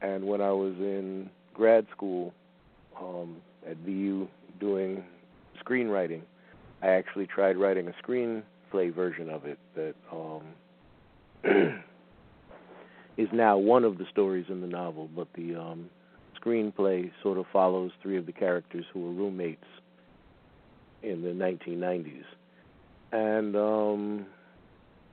And 0.01 0.25
when 0.25 0.41
I 0.41 0.51
was 0.51 0.73
in 0.77 1.29
grad 1.53 1.85
school 1.95 2.33
um, 2.99 3.37
at 3.69 3.77
VU 3.77 4.27
doing 4.59 5.03
screenwriting, 5.63 6.21
I 6.81 6.87
actually 6.87 7.27
tried 7.27 7.57
writing 7.57 7.87
a 7.87 7.93
screenplay 8.03 8.93
version 8.93 9.29
of 9.29 9.45
it 9.45 9.59
that 9.75 9.93
um, 10.11 10.43
is 13.17 13.29
now 13.33 13.57
one 13.57 13.83
of 13.83 13.97
the 13.97 14.05
stories 14.09 14.45
in 14.49 14.61
the 14.61 14.67
novel, 14.67 15.09
but 15.15 15.27
the 15.35 15.55
um, 15.55 15.89
screenplay 16.41 17.11
sort 17.21 17.37
of 17.37 17.45
follows 17.53 17.91
three 18.01 18.17
of 18.17 18.25
the 18.25 18.31
characters 18.31 18.85
who 18.91 19.01
were 19.01 19.11
roommates 19.11 19.65
in 21.03 21.21
the 21.21 21.29
1990s 21.29 22.23
and 23.11 23.55
um 23.55 24.25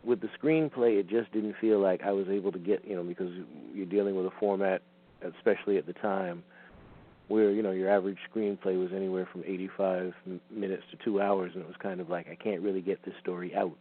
with 0.05 0.21
the 0.21 0.29
screenplay 0.41 0.99
it 0.99 1.09
just 1.09 1.31
didn't 1.33 1.55
feel 1.61 1.81
like 1.81 2.03
I 2.03 2.13
was 2.13 2.29
able 2.29 2.53
to 2.53 2.59
get 2.59 2.85
you 2.87 2.97
know 2.97 3.03
because 3.03 3.31
you're 3.75 3.87
dealing 3.87 4.17
with 4.17 4.27
a 4.27 4.33
format 4.39 4.83
especially 5.37 5.79
at 5.79 5.87
the 5.87 5.93
time 5.95 6.43
where 7.29 7.51
you 7.51 7.63
know 7.63 7.73
your 7.73 7.91
average 7.91 8.19
screenplay 8.33 8.79
was 8.79 8.91
anywhere 8.95 9.29
from 9.31 9.43
85 9.45 10.15
m- 10.27 10.41
minutes 10.51 10.85
to 10.91 11.05
2 11.05 11.21
hours 11.21 11.53
and 11.55 11.63
it 11.63 11.67
was 11.67 11.77
kind 11.83 12.01
of 12.01 12.09
like 12.09 12.29
I 12.29 12.37
can't 12.37 12.63
really 12.63 12.81
get 12.81 13.05
this 13.05 13.15
story 13.21 13.55
out 13.55 13.77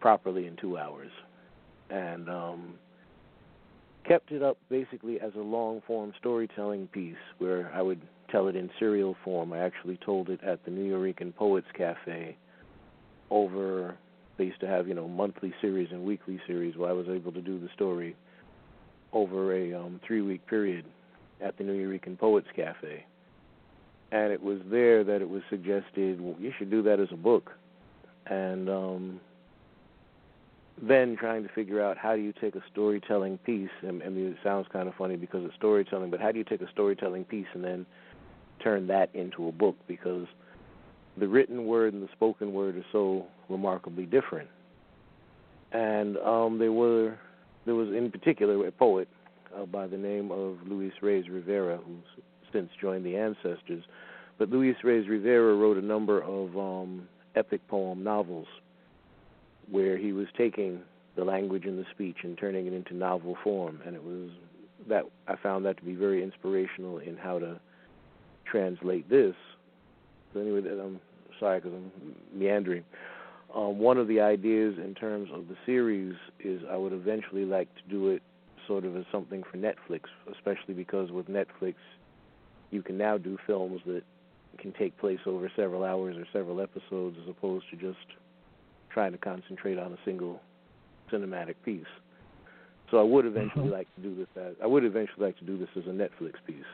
properly 0.00 0.46
in 0.46 0.56
2 0.56 0.78
hours. 0.78 1.10
And 1.90 2.28
um 2.28 2.74
kept 4.06 4.32
it 4.32 4.42
up 4.42 4.56
basically 4.70 5.20
as 5.20 5.32
a 5.36 5.40
long 5.40 5.82
form 5.86 6.12
storytelling 6.18 6.86
piece 6.88 7.16
where 7.38 7.70
I 7.74 7.82
would 7.82 8.00
tell 8.30 8.48
it 8.48 8.56
in 8.56 8.70
serial 8.78 9.16
form. 9.22 9.52
I 9.52 9.58
actually 9.58 9.98
told 9.98 10.30
it 10.30 10.42
at 10.42 10.64
the 10.64 10.70
Nuyorican 10.70 11.34
Poets 11.34 11.66
Cafe 11.76 12.36
over 13.30 13.96
they 14.36 14.44
used 14.44 14.60
to 14.60 14.68
have 14.68 14.88
you 14.88 14.94
know 14.94 15.08
monthly 15.08 15.52
series 15.60 15.88
and 15.90 16.04
weekly 16.04 16.40
series 16.46 16.76
where 16.76 16.88
I 16.88 16.92
was 16.92 17.08
able 17.08 17.32
to 17.32 17.40
do 17.40 17.58
the 17.58 17.68
story 17.74 18.16
over 19.12 19.54
a 19.54 19.74
um, 19.74 20.00
three 20.06 20.22
week 20.22 20.46
period 20.46 20.84
at 21.40 21.56
the 21.56 21.64
Nuyorican 21.64 22.18
Poets 22.18 22.48
Cafe, 22.54 23.04
and 24.12 24.32
it 24.32 24.42
was 24.42 24.58
there 24.70 25.04
that 25.04 25.20
it 25.20 25.28
was 25.28 25.42
suggested 25.50 26.20
well, 26.20 26.36
you 26.38 26.52
should 26.58 26.70
do 26.70 26.82
that 26.82 27.00
as 27.00 27.08
a 27.10 27.16
book, 27.16 27.52
and 28.26 28.68
um, 28.68 29.20
then 30.80 31.16
trying 31.16 31.42
to 31.42 31.48
figure 31.50 31.82
out 31.82 31.96
how 31.96 32.14
do 32.14 32.22
you 32.22 32.32
take 32.40 32.54
a 32.54 32.62
storytelling 32.70 33.38
piece 33.38 33.70
and 33.82 33.98
mean 33.98 34.26
it 34.28 34.36
sounds 34.44 34.66
kind 34.72 34.88
of 34.88 34.94
funny 34.94 35.16
because 35.16 35.44
it's 35.44 35.54
storytelling, 35.54 36.10
but 36.10 36.20
how 36.20 36.30
do 36.30 36.38
you 36.38 36.44
take 36.44 36.60
a 36.60 36.70
storytelling 36.70 37.24
piece 37.24 37.46
and 37.54 37.64
then 37.64 37.86
turn 38.62 38.86
that 38.86 39.12
into 39.14 39.48
a 39.48 39.52
book? 39.52 39.76
Because 39.86 40.26
the 41.18 41.28
written 41.28 41.66
word 41.66 41.94
and 41.94 42.02
the 42.02 42.08
spoken 42.12 42.52
word 42.52 42.76
are 42.76 42.84
so 42.92 43.26
remarkably 43.48 44.06
different. 44.06 44.48
And 45.72 46.16
um, 46.18 46.58
there 46.58 46.72
were 46.72 47.18
there 47.66 47.74
was 47.74 47.88
in 47.88 48.10
particular 48.10 48.66
a 48.66 48.72
poet 48.72 49.08
uh, 49.56 49.66
by 49.66 49.86
the 49.86 49.96
name 49.96 50.30
of 50.30 50.56
Luis 50.66 50.92
Reyes 51.02 51.28
Rivera, 51.28 51.78
who's 51.78 52.24
since 52.52 52.70
joined 52.80 53.04
the 53.04 53.16
Ancestors. 53.16 53.84
But 54.38 54.50
Luis 54.50 54.76
Reyes 54.82 55.08
Rivera 55.08 55.54
wrote 55.54 55.76
a 55.76 55.82
number 55.82 56.22
of 56.22 56.56
um, 56.56 57.08
epic 57.34 57.66
poem 57.68 58.02
novels 58.02 58.46
where 59.70 59.98
he 59.98 60.12
was 60.12 60.26
taking 60.36 60.80
the 61.16 61.24
language 61.24 61.64
and 61.64 61.78
the 61.78 61.84
speech 61.90 62.18
and 62.22 62.38
turning 62.38 62.66
it 62.66 62.72
into 62.72 62.94
novel 62.94 63.36
form, 63.42 63.80
and 63.84 63.94
it 63.94 64.02
was 64.02 64.30
that 64.88 65.02
I 65.26 65.36
found 65.36 65.64
that 65.66 65.76
to 65.78 65.82
be 65.82 65.94
very 65.94 66.22
inspirational 66.22 66.98
in 66.98 67.16
how 67.16 67.38
to 67.38 67.60
translate 68.50 69.10
this. 69.10 69.34
So 70.32 70.40
anyway, 70.40 70.60
that- 70.62 70.80
I'm 70.80 71.00
sorry 71.38 71.60
because 71.60 71.74
I'm 71.74 71.92
meandering. 72.32 72.84
Um, 73.54 73.78
one 73.78 73.96
of 73.96 74.08
the 74.08 74.20
ideas 74.20 74.78
in 74.78 74.94
terms 74.94 75.30
of 75.32 75.48
the 75.48 75.56
series 75.64 76.14
is 76.40 76.62
I 76.70 76.76
would 76.76 76.92
eventually 76.92 77.44
like 77.44 77.68
to 77.76 77.82
do 77.88 78.08
it 78.10 78.22
sort 78.66 78.84
of 78.84 78.96
as 78.96 79.04
something 79.10 79.42
for 79.50 79.56
Netflix, 79.56 80.02
especially 80.30 80.74
because 80.74 81.10
with 81.10 81.26
Netflix 81.28 81.74
you 82.70 82.82
can 82.82 82.98
now 82.98 83.16
do 83.16 83.38
films 83.46 83.80
that 83.86 84.02
can 84.58 84.72
take 84.72 84.96
place 84.98 85.20
over 85.24 85.50
several 85.56 85.84
hours 85.84 86.16
or 86.18 86.26
several 86.32 86.60
episodes 86.60 87.16
as 87.22 87.28
opposed 87.28 87.64
to 87.70 87.76
just 87.76 87.98
trying 88.90 89.12
to 89.12 89.18
concentrate 89.18 89.78
on 89.78 89.92
a 89.92 89.98
single 90.04 90.42
cinematic 91.10 91.54
piece. 91.64 91.86
So 92.90 92.98
I 92.98 93.02
would 93.02 93.24
eventually 93.24 93.68
Mhm. 93.68 93.72
like 93.72 93.94
to 93.94 94.02
do 94.02 94.14
this 94.14 94.28
as 94.36 94.54
I 94.62 94.66
would 94.66 94.84
eventually 94.84 95.24
like 95.26 95.38
to 95.38 95.44
do 95.44 95.56
this 95.56 95.68
as 95.76 95.86
a 95.86 95.90
Netflix 95.90 96.34
piece. 96.46 96.64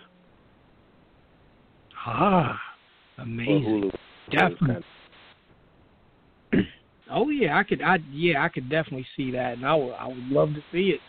Ah, 2.06 2.60
amazing. 3.18 3.90
Definitely. 4.30 4.84
Oh 7.10 7.28
yeah, 7.28 7.58
I 7.58 7.64
could. 7.64 7.82
I 7.82 7.98
yeah, 8.10 8.42
I 8.42 8.48
could 8.48 8.70
definitely 8.70 9.06
see 9.14 9.30
that, 9.32 9.58
and 9.58 9.66
I 9.66 9.74
would. 9.74 9.92
I 9.92 10.06
would 10.06 10.26
love 10.28 10.54
to 10.54 10.60
see 10.72 10.94
it. 10.96 11.00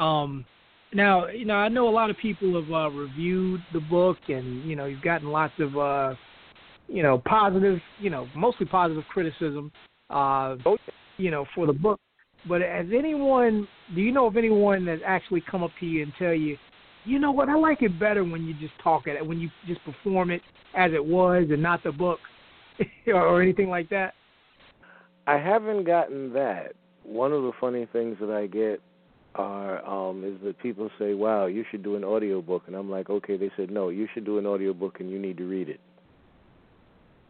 Um, 0.00 0.44
Now, 0.92 1.28
you 1.28 1.44
know, 1.44 1.54
I 1.54 1.68
know 1.68 1.88
a 1.88 1.90
lot 1.90 2.10
of 2.10 2.16
people 2.16 2.60
have 2.60 2.72
uh, 2.72 2.90
reviewed 2.90 3.60
the 3.72 3.80
book, 3.80 4.16
and 4.28 4.64
you 4.64 4.74
know, 4.74 4.86
you've 4.86 5.02
gotten 5.02 5.28
lots 5.28 5.52
of, 5.60 5.76
uh, 5.76 6.14
you 6.88 7.02
know, 7.02 7.22
positive, 7.26 7.78
you 8.00 8.10
know, 8.10 8.26
mostly 8.34 8.66
positive 8.66 9.04
criticism, 9.12 9.70
uh, 10.10 10.56
Oh, 10.64 10.78
you 11.18 11.30
know, 11.30 11.44
for 11.54 11.66
the 11.66 11.72
book. 11.72 12.00
But 12.48 12.62
has 12.62 12.86
anyone, 12.96 13.68
do 13.94 14.00
you 14.00 14.12
know 14.12 14.26
of 14.26 14.36
anyone 14.36 14.84
that's 14.84 15.02
actually 15.04 15.42
come 15.50 15.62
up 15.62 15.70
to 15.80 15.86
you 15.86 16.02
and 16.02 16.12
tell 16.18 16.32
you, 16.32 16.56
you 17.04 17.18
know 17.18 17.32
what, 17.32 17.48
I 17.48 17.54
like 17.54 17.82
it 17.82 17.98
better 18.00 18.24
when 18.24 18.44
you 18.44 18.54
just 18.54 18.74
talk 18.82 19.06
it, 19.06 19.26
when 19.26 19.38
you 19.38 19.50
just 19.66 19.80
perform 19.84 20.30
it 20.30 20.40
as 20.78 20.92
it 20.94 21.04
was 21.04 21.46
and 21.50 21.60
not 21.62 21.82
the 21.82 21.90
book, 21.92 22.20
or, 23.08 23.20
or 23.20 23.42
anything 23.42 23.68
like 23.68 23.90
that? 23.90 24.14
I 25.26 25.36
haven't 25.36 25.84
gotten 25.84 26.32
that. 26.34 26.72
One 27.02 27.32
of 27.32 27.42
the 27.42 27.52
funny 27.60 27.86
things 27.92 28.16
that 28.20 28.30
I 28.30 28.46
get 28.46 28.80
are 29.34 29.84
um 29.84 30.24
is 30.24 30.40
that 30.44 30.58
people 30.60 30.88
say, 30.98 31.14
"Wow, 31.14 31.46
you 31.46 31.64
should 31.70 31.82
do 31.82 31.96
an 31.96 32.04
audiobook." 32.04 32.62
And 32.66 32.76
I'm 32.76 32.90
like, 32.90 33.10
"Okay." 33.10 33.36
They 33.36 33.50
said, 33.56 33.70
"No, 33.70 33.88
you 33.88 34.06
should 34.14 34.24
do 34.24 34.38
an 34.38 34.46
audiobook 34.46 35.00
and 35.00 35.10
you 35.10 35.18
need 35.18 35.36
to 35.38 35.44
read 35.44 35.68
it." 35.68 35.80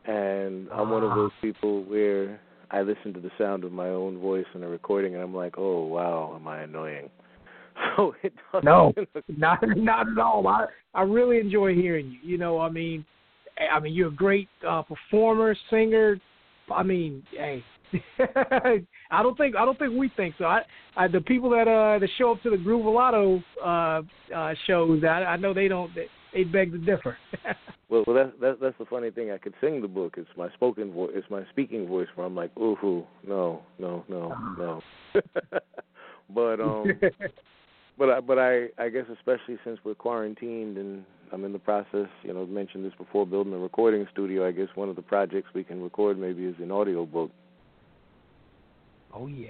And 0.05 0.69
I'm 0.71 0.91
one 0.91 1.03
of 1.05 1.11
Ah. 1.13 1.15
those 1.15 1.33
people 1.41 1.83
where 1.85 2.41
I 2.71 2.83
listen 2.83 3.13
to 3.15 3.21
the 3.21 3.31
sound 3.39 3.65
of 3.65 3.73
my 3.73 3.89
own 3.89 4.19
voice 4.19 4.47
in 4.55 4.63
a 4.63 4.69
recording 4.69 5.15
and 5.15 5.23
I'm 5.23 5.35
like, 5.35 5.55
"Oh, 5.59 5.87
wow, 5.87 6.35
am 6.35 6.47
I 6.47 6.61
annoying?" 6.63 7.11
So 7.97 8.15
it 8.23 8.33
doesn't 8.53 8.65
No. 8.65 8.93
not 9.29 9.59
not 9.77 10.09
at 10.09 10.19
all. 10.19 10.47
I 10.47 10.67
I 10.95 11.03
really 11.03 11.39
enjoy 11.39 11.75
hearing 11.75 12.07
you. 12.11 12.19
You 12.31 12.39
know, 12.39 12.59
I 12.61 12.69
mean, 12.69 13.05
I 13.73 13.81
mean, 13.81 13.95
you're 13.95 14.09
a 14.09 14.15
great 14.15 14.49
uh, 14.67 14.83
performer, 14.83 15.57
singer. 15.71 16.21
I 16.71 16.83
mean, 16.83 17.23
hey, 17.33 17.65
I 19.11 19.23
don't 19.23 19.37
think 19.39 19.57
I 19.57 19.65
don't 19.65 19.79
think 19.79 19.95
we 19.97 20.11
think 20.17 20.35
so. 20.39 20.45
I, 20.45 20.61
I 20.97 21.09
the 21.09 21.21
people 21.21 21.51
that 21.51 21.67
uh 21.67 21.99
that 21.99 22.09
show 22.19 22.33
up 22.33 22.43
to 22.43 22.51
the 22.51 22.57
Groovalotto 22.57 23.43
uh 23.65 24.35
uh 24.35 24.55
shows, 24.67 25.03
I, 25.05 25.25
I 25.25 25.37
know 25.37 25.55
they 25.55 25.69
don't. 25.69 25.95
They, 25.95 26.07
they 26.35 26.45
beg 26.45 26.73
to 26.73 26.79
differ. 26.79 27.17
Well, 27.91 28.05
well, 28.07 28.17
that's 28.17 28.33
that's 28.39 28.61
that's 28.61 28.79
the 28.79 28.85
funny 28.85 29.11
thing. 29.11 29.31
I 29.31 29.39
could 29.39 29.55
sing 29.63 29.81
the 29.81 29.89
book. 29.89 30.17
It's 30.19 30.29
my 30.37 30.51
spoken 30.53 30.93
voice. 30.93 31.13
It's 31.15 31.31
my 31.31 31.43
speaking 31.51 31.87
voice. 31.87 32.07
Where 32.15 32.27
I'm 32.27 32.37
like, 32.37 32.51
ooh, 32.59 32.77
ooh, 32.85 33.07
no, 33.27 33.63
no, 33.79 34.05
no, 34.09 34.37
no. 34.59 34.83
but 36.29 36.61
um, 36.61 36.85
but 37.99 38.11
I, 38.11 38.21
but 38.21 38.39
I 38.39 38.69
I 38.79 38.89
guess 38.89 39.05
especially 39.13 39.59
since 39.65 39.79
we're 39.85 39.95
quarantined 39.95 40.79
and 40.79 41.05
I'm 41.33 41.45
in 41.45 41.53
the 41.53 41.59
process. 41.59 42.09
You 42.23 42.33
know, 42.33 42.47
mentioned 42.47 42.85
this 42.85 42.93
before, 42.97 43.27
building 43.27 43.53
a 43.53 43.59
recording 43.59 44.07
studio. 44.13 44.47
I 44.47 44.53
guess 44.53 44.69
one 44.75 44.89
of 44.89 44.97
the 44.97 45.03
projects 45.03 45.49
we 45.55 45.65
can 45.65 45.83
record 45.83 46.19
maybe 46.19 46.45
is 46.45 46.55
an 46.59 46.71
audio 46.71 47.05
book. 47.05 47.31
Oh 49.15 49.27
yeah. 49.27 49.49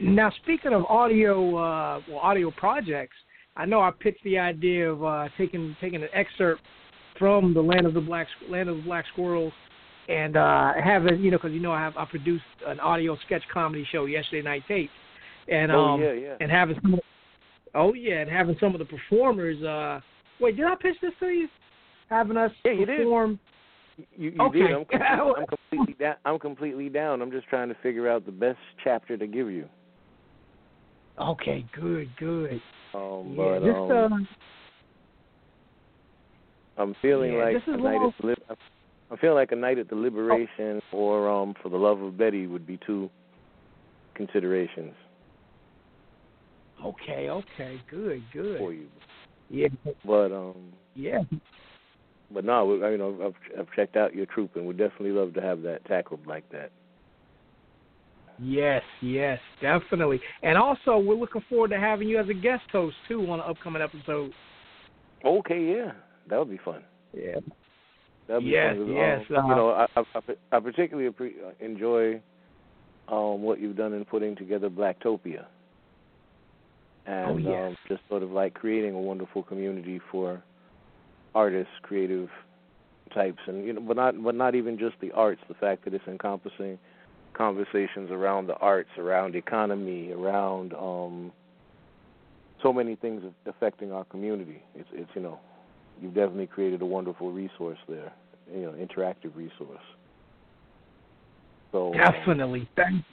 Now 0.00 0.32
speaking 0.42 0.72
of 0.72 0.84
audio, 0.86 1.56
uh, 1.56 2.00
well, 2.08 2.18
audio 2.18 2.50
projects, 2.50 3.16
I 3.56 3.66
know 3.66 3.80
I 3.80 3.90
pitched 3.90 4.24
the 4.24 4.38
idea 4.38 4.90
of 4.90 5.04
uh, 5.04 5.28
taking 5.36 5.76
taking 5.80 6.02
an 6.02 6.08
excerpt 6.14 6.62
from 7.18 7.52
the 7.54 7.60
Land 7.60 7.86
of 7.86 7.94
the 7.94 8.00
Black 8.00 8.26
Land 8.48 8.68
of 8.68 8.76
the 8.76 8.82
Black 8.82 9.04
Squirrels 9.12 9.52
and 10.08 10.36
uh, 10.36 10.72
having 10.82 11.20
you 11.20 11.30
know 11.30 11.36
because 11.36 11.52
you 11.52 11.60
know 11.60 11.72
I 11.72 11.80
have 11.80 11.96
I 11.96 12.04
produced 12.06 12.44
an 12.66 12.80
audio 12.80 13.16
sketch 13.26 13.42
comedy 13.52 13.86
show 13.92 14.06
yesterday 14.06 14.42
night 14.42 14.62
tape 14.66 14.90
and 15.48 15.70
oh 15.70 15.80
um 15.80 16.00
yeah, 16.00 16.12
yeah. 16.12 16.34
and 16.40 16.50
having 16.50 16.76
some 16.82 16.98
oh 17.74 17.94
yeah 17.94 18.20
and 18.20 18.30
having 18.30 18.56
some 18.60 18.74
of 18.74 18.78
the 18.78 18.84
performers 18.84 19.62
uh 19.62 20.00
wait 20.40 20.56
did 20.56 20.66
I 20.66 20.74
pitch 20.80 20.96
this 21.02 21.12
to 21.20 21.26
you 21.26 21.48
having 22.08 22.36
us 22.36 22.50
Yeah, 22.64 22.72
you 22.72 22.86
did. 22.86 23.06
You, 24.16 24.30
you 24.30 24.30
Okay. 24.40 24.58
did. 24.58 24.72
I'm 24.72 24.84
completely, 24.84 25.26
I'm 25.36 25.46
completely 25.46 25.94
down. 25.94 26.14
I'm 26.24 26.38
completely 26.38 26.88
down. 26.88 27.22
I'm 27.22 27.30
just 27.30 27.46
trying 27.48 27.68
to 27.68 27.74
figure 27.82 28.08
out 28.08 28.24
the 28.24 28.32
best 28.32 28.58
chapter 28.82 29.16
to 29.16 29.26
give 29.26 29.50
you. 29.50 29.68
okay 31.20 31.64
good 31.78 32.08
good 32.18 32.60
Um, 32.94 33.34
yeah 33.36 33.36
but 33.36 33.60
this 33.60 33.74
um, 33.90 34.28
I'm 36.78 36.96
feeling 37.02 37.32
Yeah, 37.34 37.44
like 37.44 37.56
a 37.66 37.76
night 37.76 38.02
at 38.02 38.14
the 38.20 38.26
li- 38.28 38.56
I'm 39.10 39.18
feeling 39.18 39.36
like 39.36 39.52
a 39.52 39.56
night 39.56 39.78
at 39.78 39.88
the 39.88 39.94
Liberation 39.94 40.80
or 40.90 41.28
um 41.28 41.54
for 41.62 41.68
the 41.68 41.76
love 41.76 42.00
of 42.00 42.16
Betty 42.16 42.46
would 42.46 42.66
be 42.66 42.78
two 42.86 43.10
considerations 44.14 44.94
okay 46.84 47.28
okay 47.30 47.80
good 47.90 48.22
good 48.32 48.58
for 48.58 48.72
you. 48.72 48.86
Yeah, 49.48 49.68
But 50.04 50.32
um 50.32 50.72
yeah, 50.94 51.20
but 52.32 52.44
no, 52.44 52.64
we- 52.66 52.78
you 52.78 52.98
know 52.98 53.18
I've 53.24 53.58
I've 53.60 53.72
checked 53.76 53.96
out 53.96 54.14
your 54.14 54.26
troupe, 54.26 54.56
and 54.56 54.66
would 54.66 54.78
definitely 54.78 55.12
love 55.12 55.34
to 55.34 55.42
have 55.42 55.62
that 55.62 55.84
tackled 55.86 56.26
like 56.26 56.48
that. 56.50 56.70
yes, 58.38 58.82
yes, 59.02 59.38
definitely. 59.60 60.20
And 60.42 60.56
also, 60.58 60.98
we're 60.98 61.14
looking 61.14 61.42
forward 61.48 61.70
to 61.70 61.78
having 61.78 62.08
you 62.08 62.18
as 62.18 62.28
a 62.28 62.34
guest 62.34 62.64
host 62.72 62.96
too 63.08 63.20
on 63.30 63.40
an 63.40 63.46
upcoming 63.48 63.82
episode. 63.82 64.32
Okay, 65.24 65.74
yeah, 65.76 65.92
that 66.28 66.38
would 66.38 66.50
be 66.50 66.58
fun. 66.64 66.82
Yeah, 67.14 67.36
That'd 68.26 68.44
be 68.44 68.50
Yes, 68.50 68.76
fun. 68.76 68.94
yes, 68.94 69.20
Um, 69.30 69.36
uh, 69.36 69.48
you 69.48 69.54
know, 69.54 69.70
I 69.70 69.86
I, 69.96 70.02
I- 70.14 70.56
I 70.56 70.60
particularly 70.60 71.12
enjoy 71.60 72.20
um 73.08 73.42
what 73.42 73.60
you've 73.60 73.76
done 73.76 73.92
in 73.92 74.04
putting 74.04 74.34
together 74.36 74.70
Blacktopia. 74.70 75.46
And 77.06 77.30
Oh, 77.30 77.36
yes. 77.36 77.68
um, 77.68 77.76
just 77.88 78.02
sort 78.08 78.22
of 78.22 78.30
like 78.30 78.54
creating 78.54 78.94
a 78.94 79.00
wonderful 79.00 79.42
community 79.42 80.00
for 80.10 80.42
artists, 81.34 81.72
creative 81.82 82.28
types, 83.14 83.40
and 83.46 83.66
you 83.66 83.72
know, 83.72 83.80
but 83.80 83.96
not 83.96 84.22
but 84.22 84.34
not 84.34 84.54
even 84.54 84.78
just 84.78 84.94
the 85.00 85.10
arts. 85.12 85.40
The 85.48 85.54
fact 85.54 85.84
that 85.84 85.94
it's 85.94 86.06
encompassing 86.06 86.78
conversations 87.34 88.10
around 88.10 88.46
the 88.46 88.56
arts, 88.56 88.90
around 88.98 89.34
economy, 89.34 90.12
around 90.12 90.74
um 90.74 91.32
so 92.62 92.72
many 92.72 92.94
things 92.96 93.22
affecting 93.46 93.92
our 93.92 94.04
community. 94.04 94.62
It's 94.74 94.88
it's 94.92 95.10
you 95.14 95.22
know, 95.22 95.40
you've 96.00 96.14
definitely 96.14 96.46
created 96.46 96.82
a 96.82 96.86
wonderful 96.86 97.32
resource 97.32 97.78
there, 97.88 98.12
you 98.54 98.62
know, 98.62 98.72
interactive 98.72 99.34
resource. 99.34 99.82
So 101.72 101.92
definitely. 101.92 102.68
Thank. 102.76 103.04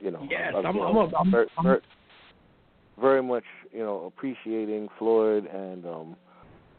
You 0.00 0.10
know, 0.10 0.26
Yes, 0.30 0.52
I'm, 0.56 0.66
I'm- 0.66 0.74
you 0.74 0.80
know, 0.80 1.10
I'm- 1.16 1.30
very, 1.30 1.46
very, 1.62 1.80
very 3.00 3.22
much 3.22 3.44
you 3.72 3.80
know 3.80 4.04
appreciating 4.06 4.88
Floyd 4.98 5.46
and 5.46 5.84
um, 5.86 6.16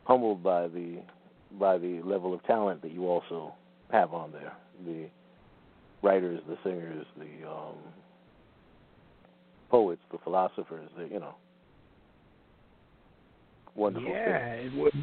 humbled 0.05 0.43
by 0.43 0.67
the 0.67 1.01
by 1.59 1.77
the 1.77 2.01
level 2.03 2.33
of 2.33 2.43
talent 2.43 2.81
that 2.81 2.91
you 2.91 3.07
also 3.07 3.53
have 3.91 4.13
on 4.13 4.31
there. 4.31 4.53
The 4.85 5.07
writers, 6.01 6.41
the 6.47 6.57
singers, 6.63 7.05
the 7.17 7.47
um, 7.49 7.75
poets, 9.69 10.01
the 10.11 10.17
philosophers. 10.23 10.89
The, 10.97 11.05
you 11.05 11.19
know, 11.19 11.35
wonderful. 13.75 14.09
Yeah, 14.09 14.55
thing. 14.55 14.65
it 14.67 14.73
would. 14.75 14.93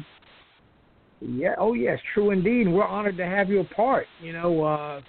Yeah. 1.19 1.55
Oh, 1.57 1.73
yes. 1.73 1.99
True 2.13 2.31
indeed. 2.31 2.67
We're 2.67 2.85
honored 2.85 3.17
to 3.17 3.25
have 3.25 3.49
you 3.49 3.59
a 3.61 3.63
part. 3.63 4.05
You 4.21 4.33
know. 4.33 4.63
uh 4.63 5.01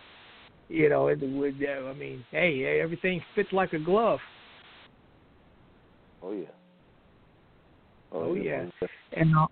You 0.68 0.88
know. 0.88 1.08
It 1.08 1.20
would. 1.22 1.56
Uh, 1.62 1.88
I 1.88 1.94
mean, 1.94 2.24
hey, 2.30 2.80
everything 2.82 3.22
fits 3.34 3.52
like 3.52 3.72
a 3.72 3.78
glove. 3.78 4.20
Oh 6.22 6.32
yeah. 6.32 6.46
Oh, 8.12 8.34
yeah. 8.34 8.64
yeah. 8.80 8.88
And 9.12 9.36
uh, 9.36 9.46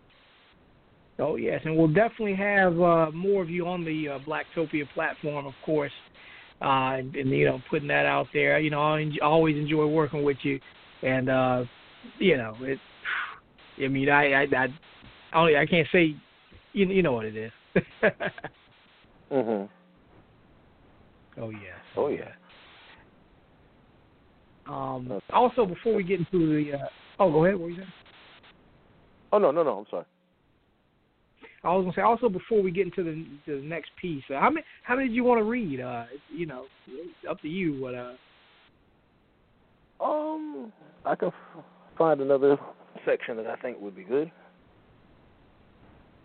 oh 1.20 1.36
yes, 1.36 1.60
and 1.64 1.76
we'll 1.76 1.88
definitely 1.88 2.34
have 2.34 2.80
uh, 2.80 3.10
more 3.12 3.42
of 3.42 3.50
you 3.50 3.66
on 3.66 3.84
the 3.84 4.08
uh, 4.08 4.18
Blacktopia 4.26 4.84
platform, 4.94 5.46
of 5.46 5.54
course. 5.64 5.92
Uh, 6.62 6.96
and, 6.98 7.14
and 7.14 7.30
you 7.30 7.44
know, 7.44 7.60
putting 7.68 7.88
that 7.88 8.06
out 8.06 8.26
there. 8.32 8.58
You 8.58 8.70
know, 8.70 8.80
I 8.80 9.02
en- 9.02 9.12
always 9.22 9.56
enjoy 9.56 9.86
working 9.86 10.22
with 10.24 10.38
you, 10.42 10.58
and 11.02 11.28
uh, 11.28 11.64
you 12.18 12.36
know, 12.36 12.56
it. 12.60 12.78
I 13.84 13.88
mean, 13.88 14.08
I 14.08 14.32
I 14.32 14.46
I, 14.56 14.68
only 15.34 15.56
I 15.56 15.66
can't 15.66 15.86
say, 15.92 16.14
you 16.72 16.86
you 16.86 17.02
know 17.02 17.12
what 17.12 17.26
it 17.26 17.36
is. 17.36 17.52
Mhm. 19.32 19.68
Oh 21.40 21.50
yes. 21.50 21.60
Oh 21.96 22.08
yeah. 22.08 22.32
Um, 24.68 25.08
Okay. 25.10 25.20
also, 25.32 25.64
before 25.64 25.94
we 25.94 26.02
get 26.02 26.18
into 26.18 26.48
the, 26.48 26.76
uh, 26.78 26.88
oh, 27.20 27.30
go 27.30 27.44
ahead. 27.44 27.56
What 27.56 27.64
were 27.64 27.70
you 27.70 27.76
saying? 27.76 27.88
Oh 29.32 29.38
no, 29.38 29.50
no, 29.50 29.62
no. 29.62 29.78
I'm 29.78 29.86
sorry. 29.90 30.04
I 31.62 31.74
was 31.74 31.82
gonna 31.84 31.94
say 31.94 32.02
also 32.02 32.28
before 32.28 32.62
we 32.62 32.70
get 32.70 32.86
into 32.86 33.02
the, 33.02 33.26
to 33.46 33.60
the 33.60 33.66
next 33.66 33.90
piece, 34.00 34.22
uh, 34.30 34.40
how 34.40 34.50
many 34.50 34.64
how 34.84 34.96
many 34.96 35.08
did 35.08 35.14
you 35.14 35.24
want 35.24 35.40
to 35.40 35.44
read? 35.44 35.80
Uh, 35.80 36.04
you 36.32 36.46
know, 36.46 36.66
up 37.28 37.40
to 37.42 37.48
you. 37.48 37.80
What 37.80 37.94
uh, 37.94 38.12
Um, 40.00 40.72
I 41.04 41.14
can 41.16 41.28
f- 41.28 41.64
find 41.96 42.20
another 42.20 42.56
section 43.04 43.36
that 43.38 43.46
I 43.46 43.56
think 43.56 43.80
would 43.80 43.96
be 43.96 44.04
good. 44.04 44.30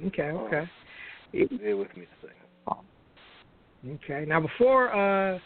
okay, 0.08 0.24
okay, 0.32 0.69
Bear 1.34 1.78
with 1.78 1.95
me 1.95 2.04
a 2.04 2.26
second. 2.26 2.40
Okay. 3.88 4.26
Now 4.28 4.39
before 4.39 4.94
uh, 4.94 5.39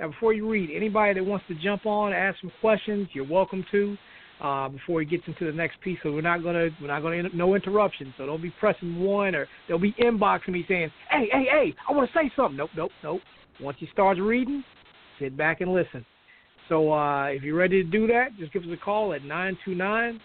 now 0.00 0.08
before 0.08 0.32
you 0.32 0.48
read, 0.50 0.70
anybody 0.74 1.14
that 1.14 1.24
wants 1.24 1.44
to 1.48 1.54
jump 1.54 1.86
on, 1.86 2.12
ask 2.12 2.40
some 2.40 2.52
questions, 2.60 3.08
you're 3.12 3.28
welcome 3.28 3.64
to. 3.72 3.96
Uh, 4.38 4.68
before 4.68 5.00
he 5.00 5.06
gets 5.06 5.22
into 5.26 5.46
the 5.46 5.52
next 5.52 5.80
piece, 5.80 5.98
so 6.02 6.12
we're 6.12 6.20
not 6.20 6.42
gonna 6.42 6.68
we're 6.78 6.88
not 6.88 7.00
gonna 7.00 7.22
no 7.32 7.54
interruptions. 7.54 8.12
So 8.18 8.26
don't 8.26 8.42
be 8.42 8.52
pressing 8.60 9.00
one 9.00 9.34
or 9.34 9.48
they'll 9.66 9.78
be 9.78 9.94
inboxing 9.94 10.50
me 10.50 10.62
saying, 10.68 10.90
"Hey, 11.10 11.26
hey, 11.32 11.46
hey, 11.50 11.74
I 11.88 11.92
want 11.92 12.10
to 12.12 12.18
say 12.18 12.30
something." 12.36 12.58
Nope, 12.58 12.68
nope, 12.76 12.90
nope. 13.02 13.22
Once 13.62 13.78
he 13.80 13.88
starts 13.94 14.20
reading, 14.20 14.62
sit 15.18 15.38
back 15.38 15.62
and 15.62 15.72
listen. 15.72 16.04
So 16.68 16.92
uh, 16.92 17.26
if 17.26 17.42
you're 17.42 17.56
ready 17.56 17.82
to 17.82 17.88
do 17.88 18.06
that, 18.08 18.36
just 18.38 18.52
give 18.52 18.62
us 18.62 18.68
a 18.72 18.76
call 18.76 19.14
at 19.14 19.22
929 19.22 20.20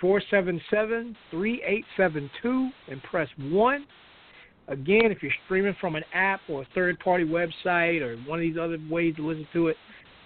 477 0.00 1.16
3872 1.30 2.70
and 2.90 3.02
press 3.02 3.28
1. 3.38 3.86
Again, 4.68 5.10
if 5.10 5.22
you're 5.22 5.32
streaming 5.46 5.74
from 5.80 5.96
an 5.96 6.04
app 6.12 6.40
or 6.48 6.62
a 6.62 6.66
third 6.74 6.98
party 7.00 7.24
website 7.24 8.02
or 8.02 8.16
one 8.28 8.38
of 8.38 8.42
these 8.42 8.58
other 8.60 8.78
ways 8.90 9.16
to 9.16 9.26
listen 9.26 9.46
to 9.54 9.68
it, 9.68 9.76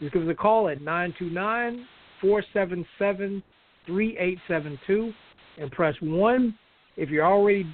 just 0.00 0.12
give 0.12 0.22
us 0.22 0.28
a 0.30 0.34
call 0.34 0.68
at 0.68 0.80
929 0.80 1.86
477 2.20 3.42
3872 3.86 5.12
and 5.58 5.70
press 5.70 5.94
1. 6.00 6.58
If 6.96 7.08
you're 7.08 7.24
already 7.24 7.66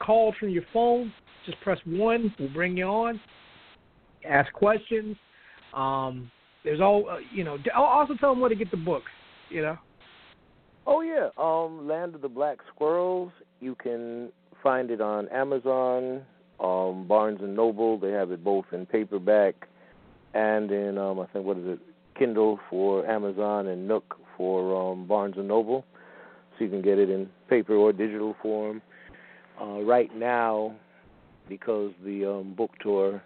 called 0.00 0.34
from 0.38 0.48
your 0.48 0.64
phone, 0.72 1.12
just 1.44 1.60
press 1.60 1.78
1. 1.84 2.34
We'll 2.38 2.52
bring 2.52 2.76
you 2.76 2.86
on. 2.86 3.20
Ask 4.28 4.52
questions. 4.52 5.16
Um, 5.74 6.30
there's 6.64 6.80
all, 6.80 7.08
uh, 7.08 7.18
you 7.32 7.44
know, 7.44 7.58
also 7.76 8.14
tell 8.14 8.30
them 8.30 8.40
where 8.40 8.48
to 8.48 8.56
get 8.56 8.70
the 8.72 8.76
book, 8.76 9.02
you 9.48 9.62
know. 9.62 9.78
Oh 10.88 11.00
yeah, 11.00 11.28
um, 11.36 11.86
Land 11.86 12.14
of 12.14 12.20
the 12.20 12.28
Black 12.28 12.58
Squirrels. 12.74 13.32
You 13.60 13.76
can 13.76 14.30
find 14.66 14.90
it 14.90 15.00
on 15.00 15.28
Amazon, 15.28 16.22
um, 16.58 17.06
Barnes 17.06 17.38
and 17.40 17.54
Noble. 17.54 18.00
They 18.00 18.10
have 18.10 18.32
it 18.32 18.42
both 18.42 18.64
in 18.72 18.84
paperback 18.84 19.68
and 20.34 20.72
in 20.72 20.98
um, 20.98 21.20
I 21.20 21.26
think 21.26 21.46
what 21.46 21.56
is 21.56 21.68
it, 21.68 21.78
Kindle 22.18 22.58
for 22.68 23.06
Amazon 23.06 23.68
and 23.68 23.86
Nook 23.86 24.16
for 24.36 24.90
um, 24.90 25.06
Barnes 25.06 25.36
and 25.36 25.46
Noble. 25.46 25.84
So 26.58 26.64
you 26.64 26.70
can 26.70 26.82
get 26.82 26.98
it 26.98 27.08
in 27.08 27.30
paper 27.48 27.76
or 27.76 27.92
digital 27.92 28.34
form. 28.42 28.82
Uh, 29.62 29.82
right 29.82 30.12
now, 30.16 30.74
because 31.48 31.92
the 32.04 32.28
um, 32.28 32.54
book 32.54 32.72
tour 32.82 33.22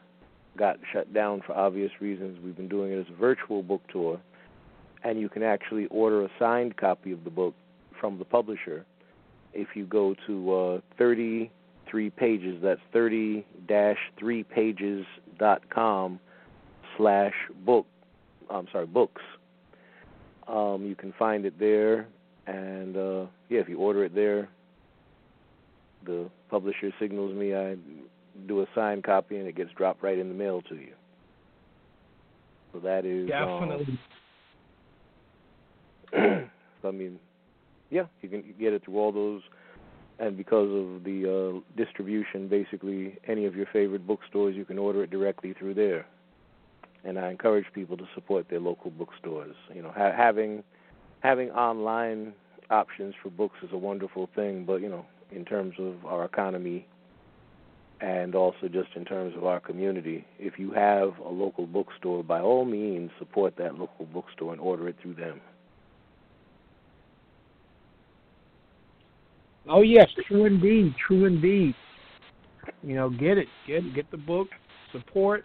got 0.59 0.76
shut 0.92 1.14
down 1.14 1.40
for 1.46 1.55
obvious 1.55 1.90
reasons, 2.03 2.38
we've 2.44 2.57
been 2.57 2.68
doing 2.68 2.92
it 2.92 3.00
as 3.00 3.07
a 3.11 3.16
virtual 3.18 3.62
book 3.62 3.81
tour 3.90 4.20
and 5.05 5.18
you 5.18 5.31
can 5.31 5.42
actually 5.42 5.87
order 5.87 6.22
a 6.22 6.29
signed 6.38 6.76
copy 6.76 7.12
of 7.12 7.24
the 7.24 7.31
book 7.31 7.55
from 7.98 8.18
the 8.18 8.26
publisher 8.26 8.85
if 9.54 9.68
you 9.74 9.86
go 9.86 10.14
to 10.26 10.54
uh, 10.54 10.80
33 10.98 12.10
pages. 12.10 12.60
That's 12.62 12.80
30-3 12.94 13.44
pages 14.48 15.06
dot 15.38 15.68
com 15.70 16.20
slash 16.96 17.34
book. 17.64 17.86
I'm 18.50 18.66
sorry, 18.72 18.86
books. 18.86 19.22
Um, 20.48 20.84
you 20.84 20.96
can 20.96 21.14
find 21.18 21.44
it 21.44 21.58
there, 21.58 22.08
and 22.46 22.96
uh, 22.96 23.26
yeah, 23.48 23.60
if 23.60 23.68
you 23.68 23.78
order 23.78 24.04
it 24.04 24.14
there, 24.14 24.48
the 26.04 26.28
publisher 26.50 26.92
signals 26.98 27.34
me. 27.34 27.54
I 27.54 27.76
do 28.48 28.60
a 28.62 28.66
signed 28.74 29.04
copy, 29.04 29.36
and 29.36 29.46
it 29.46 29.56
gets 29.56 29.70
dropped 29.76 30.02
right 30.02 30.18
in 30.18 30.28
the 30.28 30.34
mail 30.34 30.62
to 30.68 30.74
you. 30.74 30.92
So 32.72 32.80
that 32.80 33.04
is 33.04 33.30
um, 33.34 33.68
Definitely. 33.68 33.98
so 36.82 36.88
I 36.88 36.90
mean, 36.90 37.18
yeah, 37.90 38.05
you 38.22 38.29
can 38.29 38.42
get 38.59 38.72
it 38.72 38.85
through 38.85 38.98
all 38.98 39.12
those, 39.12 39.42
and 40.18 40.37
because 40.37 40.68
of 40.68 41.05
the 41.05 41.61
uh, 41.61 41.61
distribution, 41.76 42.48
basically 42.48 43.18
any 43.26 43.46
of 43.46 43.57
your 43.57 43.66
favorite 43.72 44.07
bookstores, 44.07 44.55
you 44.55 44.64
can 44.64 44.79
order 44.79 45.03
it 45.03 45.11
directly 45.11 45.55
through 45.59 45.74
there. 45.74 46.07
And 47.03 47.18
I 47.18 47.31
encourage 47.31 47.64
people 47.72 47.96
to 47.96 48.05
support 48.14 48.48
their 48.50 48.61
local 48.61 48.90
bookstores. 48.90 49.57
You 49.74 49.83
know, 49.83 49.92
ha- 49.96 50.12
having 50.14 50.62
having 51.20 51.50
online 51.50 52.35
options 52.70 53.14
for 53.22 53.31
books 53.31 53.57
is 53.62 53.70
a 53.72 53.79
wonderful 53.79 54.29
thing, 54.35 54.64
but 54.64 54.83
you 54.83 54.88
know, 54.88 55.07
in 55.33 55.44
terms 55.44 55.74
of 55.79 56.05
our 56.05 56.24
economy 56.24 56.87
and 58.00 58.35
also 58.35 58.68
just 58.68 58.88
in 58.96 59.05
terms 59.05 59.35
of 59.37 59.44
our 59.44 59.61
community, 59.61 60.24
if 60.38 60.59
you 60.59 60.70
have 60.72 61.18
a 61.18 61.29
local 61.29 61.66
bookstore, 61.66 62.22
by 62.24 62.40
all 62.40 62.64
means 62.64 63.11
support 63.18 63.57
that 63.57 63.74
local 63.74 64.07
bookstore 64.07 64.53
and 64.53 64.61
order 64.61 64.88
it 64.88 64.96
through 65.03 65.14
them. 65.14 65.40
Oh 69.68 69.83
yes, 69.83 70.09
true 70.27 70.46
indeed, 70.46 70.94
true 71.07 71.27
indeed. 71.27 71.75
You 72.83 72.94
know, 72.94 73.11
get 73.11 73.38
it, 73.38 73.49
get 73.66 73.94
get 73.94 74.11
the 74.11 74.16
book, 74.16 74.49
support. 74.92 75.44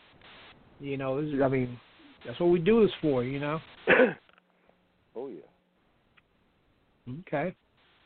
You 0.79 0.97
know, 0.97 1.21
this 1.21 1.33
is, 1.33 1.41
I 1.41 1.47
mean, 1.47 1.79
that's 2.25 2.39
what 2.39 2.49
we 2.49 2.59
do 2.59 2.81
this 2.83 2.93
for. 3.01 3.23
You 3.23 3.39
know. 3.39 3.59
oh 5.15 5.27
yeah. 5.27 7.13
Okay. 7.27 7.55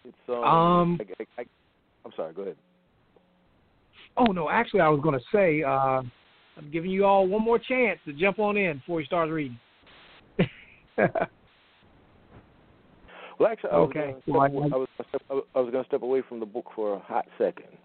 It's 0.06 0.18
um. 0.28 0.36
Um, 0.36 1.00
I, 1.02 1.24
I, 1.24 1.42
I, 1.42 1.46
I'm 2.06 2.12
sorry. 2.16 2.34
Go 2.34 2.42
ahead. 2.44 2.56
Oh 4.18 4.32
no, 4.32 4.50
actually, 4.50 4.82
I 4.82 4.90
was 4.90 5.00
going 5.02 5.18
to 5.18 5.26
say, 5.32 5.64
uh, 5.64 6.02
I'm 6.58 6.72
giving 6.72 6.92
you 6.92 7.06
all 7.06 7.26
one 7.28 7.44
more 7.44 7.60
chance 7.60 8.00
to 8.06 8.14
jump 8.14 8.40
on 8.40 8.58
in 8.58 8.78
before 8.78 9.00
you 9.00 9.06
start 9.06 9.30
reading. 9.30 9.60
Well, 13.40 13.50
actually, 13.50 13.70
I 13.72 13.78
was 13.80 13.90
Okay. 13.90 14.12
step, 14.12 14.24
Well, 14.28 14.42
I- 14.42 14.48
away- 14.48 14.70
was 14.70 14.90
gonna 14.98 15.10
step, 15.10 15.22
I 15.32 15.60
was 15.62 15.72
going 15.72 15.84
to 15.84 15.88
step 15.88 16.02
away 16.02 16.22
from 16.22 16.40
the 16.42 16.46
book 16.46 16.70
for 16.76 16.94
a 16.94 17.00
hot 17.00 17.26
second. 17.38 17.78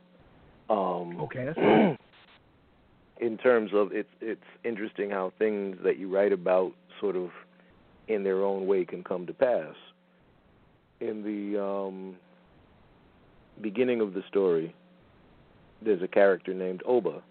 Um, 0.69 1.21
okay, 1.21 1.45
that's 1.45 1.59
in 3.21 3.38
terms 3.38 3.73
of 3.73 3.93
it's 3.93 4.09
it's 4.21 4.45
interesting 4.64 5.11
how 5.11 5.31
things 5.38 5.77
that 5.85 5.99
you 5.99 6.09
write 6.12 6.33
about 6.33 6.73
sort 7.01 7.17
of 7.17 7.31
in 8.09 8.25
their 8.25 8.43
own 8.43 8.67
way 8.67 8.85
can 8.85 9.05
come 9.05 9.27
to 9.27 9.33
pass. 9.35 9.75
In 11.01 11.23
the 11.23 11.62
um, 11.62 12.17
beginning 13.61 14.01
of 14.01 14.14
the 14.14 14.23
story, 14.29 14.75
there's 15.83 16.03
a 16.03 16.09
character 16.09 16.53
named 16.55 16.83
Oba 16.87 17.23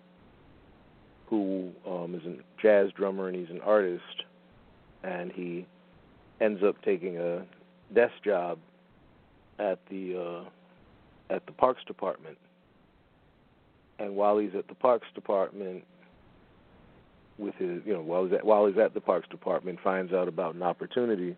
who 1.27 1.71
um, 1.87 2.13
is 2.15 2.21
a 2.25 2.35
jazz 2.61 2.91
drummer 2.91 3.27
and 3.27 3.35
he's 3.35 3.49
an 3.49 3.61
artist, 3.61 4.23
and 5.03 5.31
he 5.31 5.65
ends 6.39 6.61
up 6.63 6.75
taking 6.83 7.17
a 7.17 7.43
desk 7.93 8.13
job 8.23 8.59
at 9.59 9.79
the 9.89 10.17
uh, 10.17 11.33
at 11.33 11.45
the 11.45 11.51
Parks 11.51 11.83
Department. 11.85 12.37
And 13.99 14.15
while 14.15 14.37
he's 14.37 14.55
at 14.57 14.67
the 14.67 14.75
Parks 14.75 15.07
Department, 15.13 15.83
with 17.37 17.55
his 17.55 17.81
you 17.85 17.93
know 17.93 18.01
while 18.01 18.25
he's 18.25 18.33
at, 18.33 18.45
while 18.45 18.65
he's 18.67 18.77
at 18.77 18.93
the 18.93 19.01
Parks 19.01 19.27
Department, 19.29 19.79
finds 19.83 20.13
out 20.13 20.27
about 20.27 20.55
an 20.55 20.63
opportunity 20.63 21.35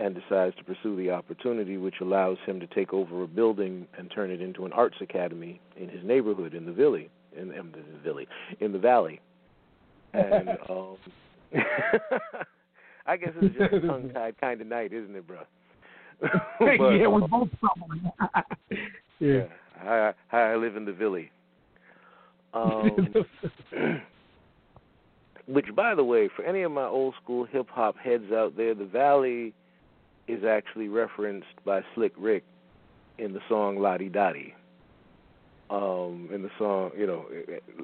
and 0.00 0.14
decides 0.14 0.56
to 0.56 0.64
pursue 0.64 0.96
the 0.96 1.10
opportunity, 1.10 1.76
which 1.76 1.96
allows 2.00 2.36
him 2.44 2.58
to 2.58 2.66
take 2.66 2.92
over 2.92 3.22
a 3.22 3.28
building 3.28 3.86
and 3.96 4.10
turn 4.10 4.30
it 4.30 4.40
into 4.40 4.66
an 4.66 4.72
arts 4.72 4.96
academy 5.00 5.60
in 5.76 5.88
his 5.88 6.02
neighborhood 6.04 6.52
in 6.52 6.66
the 6.66 6.72
valley 6.72 7.08
in, 7.36 7.52
in 7.52 7.72
the 7.72 7.98
valley 8.02 8.28
in 8.60 8.72
the 8.72 8.78
valley. 8.78 9.20
And 10.12 10.48
um, 10.68 10.96
I 13.06 13.16
guess 13.16 13.30
it's 13.40 13.56
just 13.56 13.72
a 13.72 13.86
tongue-tied 13.86 14.40
kind 14.40 14.60
of 14.60 14.66
night, 14.66 14.92
isn't 14.92 15.14
it, 15.14 15.26
bro? 15.26 15.40
But, 16.58 16.90
yeah, 16.90 17.06
we 17.08 17.22
um, 17.22 17.28
both 17.30 17.48
stumbled. 17.58 18.00
yeah. 19.20 19.28
yeah, 19.28 19.44
I, 19.82 20.12
I 20.32 20.40
I 20.52 20.56
live 20.56 20.76
in 20.76 20.84
the 20.84 20.92
valley. 20.92 21.30
Um, 22.54 23.14
which, 25.46 25.66
by 25.74 25.94
the 25.94 26.04
way, 26.04 26.28
for 26.34 26.44
any 26.44 26.62
of 26.62 26.72
my 26.72 26.86
old 26.86 27.14
school 27.22 27.44
hip 27.44 27.68
hop 27.70 27.96
heads 27.98 28.32
out 28.32 28.56
there, 28.56 28.74
the 28.74 28.84
Valley 28.84 29.52
is 30.28 30.44
actually 30.44 30.88
referenced 30.88 31.62
by 31.64 31.82
Slick 31.94 32.12
Rick 32.16 32.44
in 33.18 33.32
the 33.32 33.40
song 33.48 33.78
La 33.78 33.98
Di 33.98 34.08
Da 34.08 34.32
Di. 34.32 34.54
Um, 35.70 36.28
in 36.32 36.42
the 36.42 36.50
song, 36.58 36.90
you 36.96 37.06
know, 37.06 37.26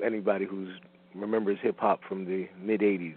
anybody 0.05 0.47
who's 0.47 0.69
remembers 1.15 1.59
hip 1.63 1.79
hop 1.79 2.01
from 2.09 2.25
the 2.25 2.49
mid 2.61 2.81
'80s, 2.81 3.17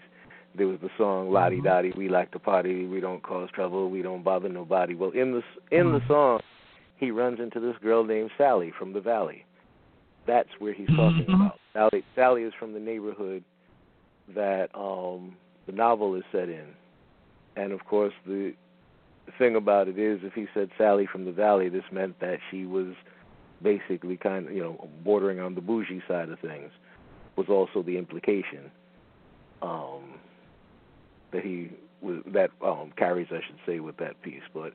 there 0.56 0.68
was 0.68 0.80
the 0.82 0.90
song 0.98 1.32
La 1.32 1.50
Di 1.50 1.62
Da 1.62 1.82
Di. 1.82 1.94
We 1.96 2.10
like 2.10 2.32
to 2.32 2.40
party. 2.40 2.86
We 2.86 3.00
don't 3.00 3.24
cause 3.24 3.50
trouble. 3.54 3.90
We 3.90 4.02
don't 4.02 4.24
bother 4.24 4.50
nobody. 4.50 4.94
Well, 4.96 5.12
in 5.12 5.32
the 5.32 5.42
in 5.72 5.92
the 5.92 6.02
song, 6.08 6.42
he 6.98 7.12
runs 7.12 7.40
into 7.40 7.60
this 7.60 7.76
girl 7.82 8.04
named 8.04 8.32
Sally 8.38 8.72
from 8.78 8.94
the 8.94 9.02
Valley. 9.02 9.46
That's 10.28 10.50
where 10.60 10.74
he's 10.74 10.88
talking 10.88 11.26
Mhm. 11.26 11.36
about. 11.36 11.60
Sally 11.74 12.04
Sally 12.16 12.44
is 12.44 12.54
from 12.54 12.74
the 12.74 12.80
neighborhood 12.80 13.44
that 14.30 14.70
um 14.76 15.36
the 15.66 15.72
novel 15.72 16.16
is 16.16 16.24
set 16.32 16.50
in. 16.50 16.68
And 17.56 17.72
of 17.72 17.84
course 17.86 18.14
the 18.26 18.54
the 19.26 19.32
thing 19.38 19.56
about 19.56 19.88
it 19.88 19.98
is 19.98 20.24
if 20.24 20.34
he 20.34 20.48
said 20.54 20.70
Sally 20.78 21.06
from 21.06 21.26
the 21.26 21.32
Valley, 21.32 21.70
this 21.70 21.90
meant 21.92 22.20
that 22.20 22.40
she 22.52 22.66
was 22.66 22.94
basically 23.62 24.18
kind 24.18 24.48
of 24.48 24.54
you 24.54 24.62
know, 24.62 24.90
bordering 25.04 25.40
on 25.40 25.56
the 25.56 25.62
bougie 25.62 26.04
side 26.08 26.30
of 26.30 26.40
things 26.40 26.72
was 27.38 27.48
also 27.50 27.82
the 27.82 27.98
implication. 27.98 28.70
Um 29.62 30.20
that 31.34 31.44
he 31.44 31.70
that 32.34 32.50
um 32.66 32.92
carries 32.98 33.28
I 33.32 33.40
should 33.46 33.60
say 33.66 33.80
with 33.80 33.98
that 33.98 34.22
piece. 34.22 34.44
But 34.54 34.74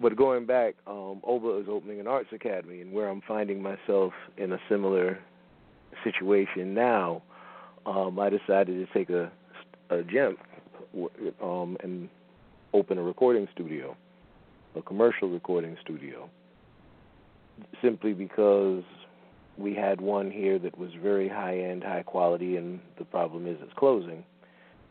but 0.00 0.16
going 0.16 0.46
back, 0.46 0.74
um, 0.86 1.20
Oba 1.24 1.58
is 1.58 1.66
opening 1.68 2.00
an 2.00 2.06
arts 2.06 2.30
academy, 2.32 2.80
and 2.80 2.92
where 2.92 3.08
I'm 3.08 3.22
finding 3.26 3.62
myself 3.62 4.12
in 4.36 4.52
a 4.52 4.58
similar 4.68 5.18
situation 6.02 6.74
now, 6.74 7.22
um, 7.86 8.18
I 8.18 8.28
decided 8.28 8.86
to 8.86 8.92
take 8.92 9.10
a, 9.10 9.30
a 9.90 10.02
jump 10.02 10.38
um, 11.42 11.76
and 11.82 12.08
open 12.72 12.98
a 12.98 13.02
recording 13.02 13.46
studio, 13.52 13.96
a 14.74 14.82
commercial 14.82 15.28
recording 15.28 15.76
studio, 15.80 16.28
simply 17.82 18.12
because 18.12 18.82
we 19.56 19.74
had 19.74 20.00
one 20.00 20.30
here 20.30 20.58
that 20.58 20.76
was 20.76 20.90
very 21.00 21.28
high 21.28 21.58
end, 21.58 21.84
high 21.84 22.02
quality, 22.02 22.56
and 22.56 22.80
the 22.98 23.04
problem 23.04 23.46
is 23.46 23.56
it's 23.60 23.72
closing. 23.76 24.24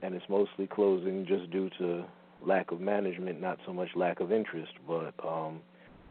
And 0.04 0.14
it's 0.14 0.26
mostly 0.30 0.68
closing 0.68 1.26
just 1.26 1.49
due 1.49 1.70
to 1.80 2.04
lack 2.45 2.72
of 2.72 2.82
management, 2.82 3.39
not 3.39 3.58
so 3.66 3.74
much 3.74 3.89
lack 3.95 4.20
of 4.20 4.32
interest. 4.32 4.74
But 4.88 5.14
um, 5.26 5.62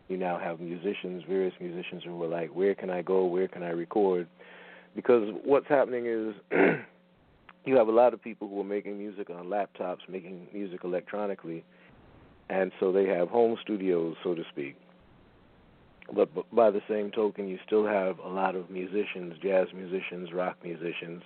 you 0.09 0.17
now 0.17 0.39
have 0.39 0.61
musicians, 0.61 1.23
various 1.29 1.55
musicians 1.61 2.03
who 2.05 2.21
are 2.23 2.29
like, 2.29 2.55
"Where 2.55 2.75
can 2.75 2.91
I 2.91 3.03
go? 3.03 3.27
Where 3.27 3.49
can 3.49 3.63
I 3.63 3.71
record?" 3.71 4.27
Because 4.97 5.29
what's 5.45 5.69
happening 5.69 6.07
is 6.07 6.35
you 7.65 7.77
have 7.77 7.89
a 7.89 7.93
lot 7.93 8.15
of 8.15 8.23
people 8.23 8.49
who 8.49 8.61
are 8.61 8.65
making 8.65 8.99
music 8.99 9.29
on 9.31 9.47
laptops, 9.47 10.09
making 10.09 10.49
music 10.53 10.81
electronically, 10.85 11.63
and 12.49 12.73
so 12.81 12.93
they 12.93 13.07
have 13.07 13.29
home 13.29 13.57
studios, 13.63 14.17
so 14.25 14.35
to 14.35 14.43
speak. 14.51 14.77
But 16.15 16.31
by 16.55 16.71
the 16.71 16.83
same 16.89 17.11
token, 17.11 17.47
you 17.47 17.59
still 17.65 17.87
have 17.87 18.19
a 18.19 18.29
lot 18.29 18.57
of 18.57 18.71
musicians, 18.71 19.35
jazz 19.43 19.69
musicians, 19.75 20.33
rock 20.33 20.57
musicians, 20.63 21.23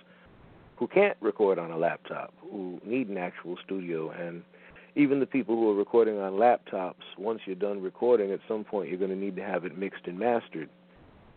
who 0.77 0.87
can't 0.87 1.17
record 1.21 1.59
on 1.59 1.71
a 1.71 1.77
laptop, 1.77 2.33
who 2.39 2.79
need 2.85 3.09
an 3.09 3.17
actual 3.17 3.57
studio. 3.65 4.11
And 4.11 4.43
even 4.95 5.19
the 5.19 5.25
people 5.25 5.55
who 5.55 5.69
are 5.69 5.75
recording 5.75 6.19
on 6.19 6.33
laptops, 6.33 7.03
once 7.17 7.41
you're 7.45 7.55
done 7.55 7.81
recording, 7.81 8.31
at 8.31 8.39
some 8.47 8.63
point 8.63 8.89
you're 8.89 8.99
going 8.99 9.11
to 9.11 9.17
need 9.17 9.35
to 9.35 9.43
have 9.43 9.65
it 9.65 9.77
mixed 9.77 10.05
and 10.05 10.17
mastered. 10.17 10.69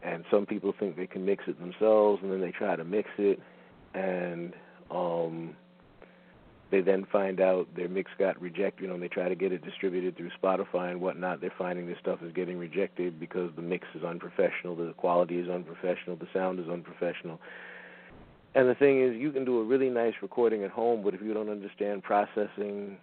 And 0.02 0.24
some 0.30 0.46
people 0.46 0.74
think 0.78 0.96
they 0.96 1.06
can 1.06 1.24
mix 1.24 1.44
it 1.46 1.58
themselves, 1.58 2.22
and 2.22 2.32
then 2.32 2.40
they 2.40 2.52
try 2.52 2.74
to 2.74 2.84
mix 2.84 3.10
it, 3.18 3.38
and 3.92 4.54
um, 4.90 5.54
they 6.70 6.80
then 6.80 7.06
find 7.12 7.38
out 7.38 7.68
their 7.76 7.88
mix 7.88 8.10
got 8.18 8.40
rejected. 8.40 8.80
You 8.80 8.88
know, 8.88 8.94
and 8.94 9.02
they 9.02 9.08
try 9.08 9.28
to 9.28 9.34
get 9.34 9.52
it 9.52 9.62
distributed 9.62 10.16
through 10.16 10.30
Spotify 10.42 10.90
and 10.90 11.02
whatnot. 11.02 11.42
They're 11.42 11.52
finding 11.58 11.86
this 11.86 11.98
stuff 12.00 12.20
is 12.22 12.32
getting 12.32 12.56
rejected 12.56 13.20
because 13.20 13.50
the 13.56 13.62
mix 13.62 13.88
is 13.94 14.02
unprofessional, 14.02 14.74
the 14.74 14.94
quality 14.94 15.38
is 15.38 15.50
unprofessional, 15.50 16.16
the 16.16 16.28
sound 16.32 16.60
is 16.60 16.68
unprofessional. 16.68 17.38
And 18.54 18.68
the 18.68 18.74
thing 18.74 19.00
is, 19.00 19.16
you 19.16 19.30
can 19.30 19.44
do 19.44 19.60
a 19.60 19.64
really 19.64 19.90
nice 19.90 20.14
recording 20.22 20.64
at 20.64 20.70
home, 20.70 21.02
but 21.04 21.14
if 21.14 21.22
you 21.22 21.32
don't 21.32 21.48
understand 21.48 22.02
processing, 22.02 22.96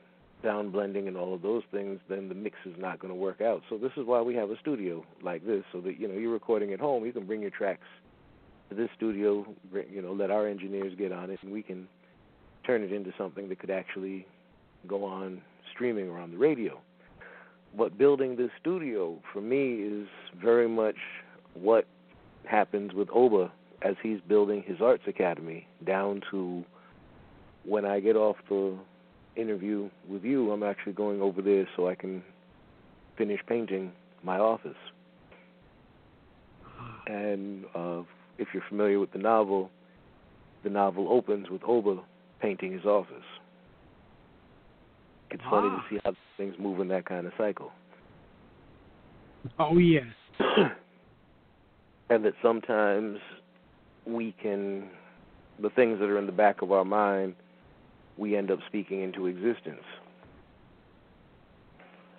sound 0.44 0.74
blending, 0.74 1.08
and 1.08 1.16
all 1.16 1.34
of 1.34 1.42
those 1.42 1.64
things, 1.72 2.00
then 2.10 2.28
the 2.28 2.36
mix 2.36 2.58
is 2.66 2.76
not 2.78 3.00
going 3.00 3.14
to 3.14 3.16
work 3.16 3.40
out. 3.40 3.62
So 3.70 3.78
this 3.78 3.92
is 3.96 4.06
why 4.06 4.22
we 4.22 4.36
have 4.36 4.50
a 4.50 4.60
studio 4.60 5.06
like 5.24 5.46
this, 5.46 5.64
so 5.72 5.80
that 5.82 6.00
you 6.00 6.08
know 6.08 6.16
you're 6.16 6.34
recording 6.34 6.74
at 6.74 6.80
home. 6.80 7.06
You 7.06 7.14
can 7.14 7.26
bring 7.26 7.42
your 7.42 7.52
tracks 7.52 7.88
to 8.70 8.76
this 8.76 8.90
studio, 8.98 9.46
you 9.90 10.02
know, 10.02 10.12
let 10.12 10.32
our 10.32 10.48
engineers 10.48 10.94
get 10.98 11.14
on 11.14 11.30
it, 11.30 11.40
and 11.42 11.54
we 11.54 11.64
can 11.64 11.88
turn 12.66 12.84
it 12.84 12.92
into 12.92 13.14
something 13.18 13.48
that 13.48 13.60
could 13.60 13.72
actually 13.72 14.28
go 14.86 15.06
on 15.06 15.42
streaming 15.74 16.10
or 16.10 16.20
on 16.20 16.32
the 16.32 16.38
radio. 16.38 16.78
But 17.78 17.98
building 17.98 18.36
this 18.36 18.50
studio 18.60 19.18
for 19.32 19.40
me 19.40 19.76
is 19.76 20.08
very 20.42 20.68
much 20.68 20.98
what 21.54 21.86
happens 22.44 22.94
with 22.94 23.08
Oba 23.14 23.52
as 23.82 23.96
he's 24.02 24.20
building 24.28 24.64
his 24.66 24.78
arts 24.82 25.04
academy 25.08 25.68
down 25.86 26.22
to 26.32 26.64
when 27.66 27.86
I 27.86 28.00
get 28.00 28.16
off 28.16 28.38
the 28.50 28.78
interview 29.36 29.90
with 30.10 30.24
you, 30.24 30.52
I'm 30.52 30.64
actually 30.64 30.94
going 30.94 31.22
over 31.22 31.42
there 31.42 31.68
so 31.76 31.88
I 31.88 31.96
can 31.96 32.24
finish 33.18 33.40
painting 33.48 33.92
my 34.24 34.38
office. 34.40 34.76
And 37.08 37.66
uh, 37.76 38.02
if 38.38 38.48
you're 38.54 38.64
familiar 38.70 39.00
with 39.00 39.12
the 39.12 39.20
novel, 39.20 39.70
the 40.64 40.70
novel 40.70 41.08
opens 41.10 41.50
with 41.50 41.62
Oba 41.66 42.02
painting 42.42 42.72
his 42.72 42.86
office. 42.86 43.16
It's 45.30 45.44
funny 45.50 45.70
to 45.70 45.76
Ah. 45.76 45.86
see 45.90 46.00
how 46.04 46.14
things 46.38 46.56
move 46.58 46.80
in 46.80 46.88
that 46.90 47.06
kind 47.06 47.28
of 47.28 47.34
cycle. 47.38 47.72
Oh 49.60 49.78
yes. 49.78 50.06
and 52.10 52.24
that 52.26 52.34
sometimes 52.42 53.20
we 54.08 54.34
can 54.42 54.90
the 55.60 55.70
things 55.72 56.00
that 56.00 56.06
are 56.10 56.18
in 56.20 56.26
the 56.26 56.32
back 56.32 56.62
of 56.62 56.72
our 56.72 56.86
mind 56.86 57.36
we 58.18 58.36
end 58.36 58.50
up 58.52 58.60
speaking 58.68 59.02
into 59.02 59.28
existence 59.28 59.84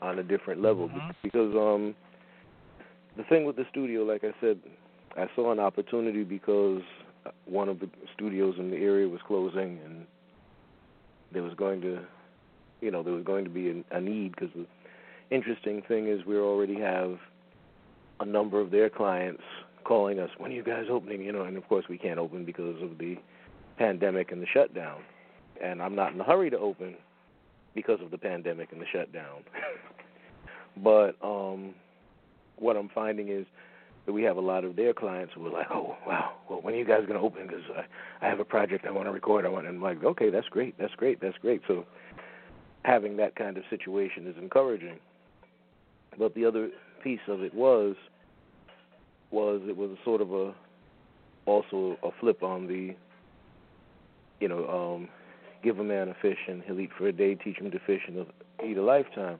on 0.02 0.18
a 0.18 0.22
different 0.22 0.60
level 0.60 0.88
Mhm. 0.88 1.14
because 1.22 1.54
um 1.56 1.94
the 3.16 3.24
thing 3.24 3.44
with 3.44 3.56
the 3.56 3.64
studio 3.70 4.04
like 4.04 4.22
I 4.24 4.32
said 4.40 4.58
I 5.16 5.28
saw 5.34 5.50
an 5.50 5.58
opportunity 5.58 6.24
because 6.24 6.82
one 7.46 7.68
of 7.68 7.80
the 7.80 7.88
studios 8.14 8.58
in 8.58 8.70
the 8.70 8.76
area 8.76 9.08
was 9.08 9.20
closing 9.22 9.80
and 9.84 10.06
there 11.32 11.42
was 11.42 11.54
going 11.54 11.80
to 11.82 12.00
you 12.80 12.90
know 12.90 13.02
there 13.02 13.14
was 13.14 13.24
going 13.24 13.44
to 13.44 13.50
be 13.50 13.70
a, 13.70 13.96
a 13.96 14.00
need 14.00 14.32
because 14.32 14.50
the 14.54 14.66
interesting 15.30 15.82
thing 15.82 16.06
is 16.08 16.24
we 16.24 16.36
already 16.36 16.78
have 16.78 17.18
a 18.20 18.24
number 18.24 18.60
of 18.60 18.70
their 18.70 18.88
clients 18.90 19.42
calling 19.88 20.18
us, 20.20 20.28
when 20.36 20.52
are 20.52 20.54
you 20.54 20.62
guys 20.62 20.84
opening? 20.90 21.22
You 21.22 21.32
know, 21.32 21.44
and 21.44 21.56
of 21.56 21.66
course 21.66 21.86
we 21.88 21.96
can't 21.96 22.18
open 22.18 22.44
because 22.44 22.80
of 22.82 22.98
the 22.98 23.16
pandemic 23.78 24.30
and 24.30 24.42
the 24.42 24.46
shutdown. 24.52 25.00
And 25.64 25.82
I'm 25.82 25.96
not 25.96 26.12
in 26.12 26.20
a 26.20 26.24
hurry 26.24 26.50
to 26.50 26.58
open 26.58 26.94
because 27.74 27.98
of 28.02 28.10
the 28.10 28.18
pandemic 28.18 28.70
and 28.70 28.80
the 28.80 28.86
shutdown. 28.92 29.42
but 30.84 31.16
um 31.26 31.74
what 32.56 32.76
I'm 32.76 32.90
finding 32.94 33.30
is 33.30 33.46
that 34.04 34.12
we 34.12 34.22
have 34.24 34.36
a 34.36 34.40
lot 34.40 34.64
of 34.64 34.76
their 34.76 34.92
clients 34.92 35.32
who 35.34 35.46
are 35.46 35.50
like, 35.50 35.68
oh 35.70 35.96
wow, 36.06 36.34
well 36.50 36.60
when 36.60 36.74
are 36.74 36.76
you 36.76 36.84
guys 36.84 37.00
going 37.06 37.18
to 37.18 37.24
open? 37.24 37.46
Because 37.46 37.64
I, 37.74 38.26
I 38.26 38.28
have 38.28 38.40
a 38.40 38.44
project 38.44 38.84
I 38.86 38.90
want 38.90 39.06
to 39.06 39.12
record. 39.12 39.46
I 39.46 39.48
want, 39.48 39.66
and 39.66 39.76
I'm 39.76 39.82
like, 39.82 40.04
okay, 40.04 40.28
that's 40.28 40.48
great, 40.48 40.76
that's 40.78 40.94
great, 40.94 41.20
that's 41.20 41.38
great. 41.38 41.62
So 41.66 41.86
having 42.82 43.16
that 43.16 43.36
kind 43.36 43.56
of 43.56 43.64
situation 43.70 44.26
is 44.26 44.36
encouraging. 44.40 44.98
But 46.18 46.34
the 46.34 46.44
other 46.44 46.70
piece 47.02 47.20
of 47.28 47.42
it 47.42 47.54
was 47.54 47.96
was 49.30 49.60
it 49.66 49.76
was 49.76 49.90
sort 50.04 50.20
of 50.20 50.32
a 50.32 50.54
also 51.46 51.96
a 52.02 52.10
flip 52.20 52.42
on 52.42 52.66
the 52.66 52.94
you 54.40 54.48
know 54.48 54.68
um 54.68 55.08
give 55.62 55.78
a 55.78 55.84
man 55.84 56.08
a 56.08 56.14
fish 56.20 56.38
and 56.46 56.62
he'll 56.62 56.80
eat 56.80 56.90
for 56.96 57.08
a 57.08 57.12
day 57.12 57.34
teach 57.34 57.58
him 57.58 57.70
to 57.70 57.78
fish 57.80 58.02
and 58.06 58.16
he'll 58.16 58.70
eat 58.70 58.76
a 58.76 58.82
lifetime 58.82 59.38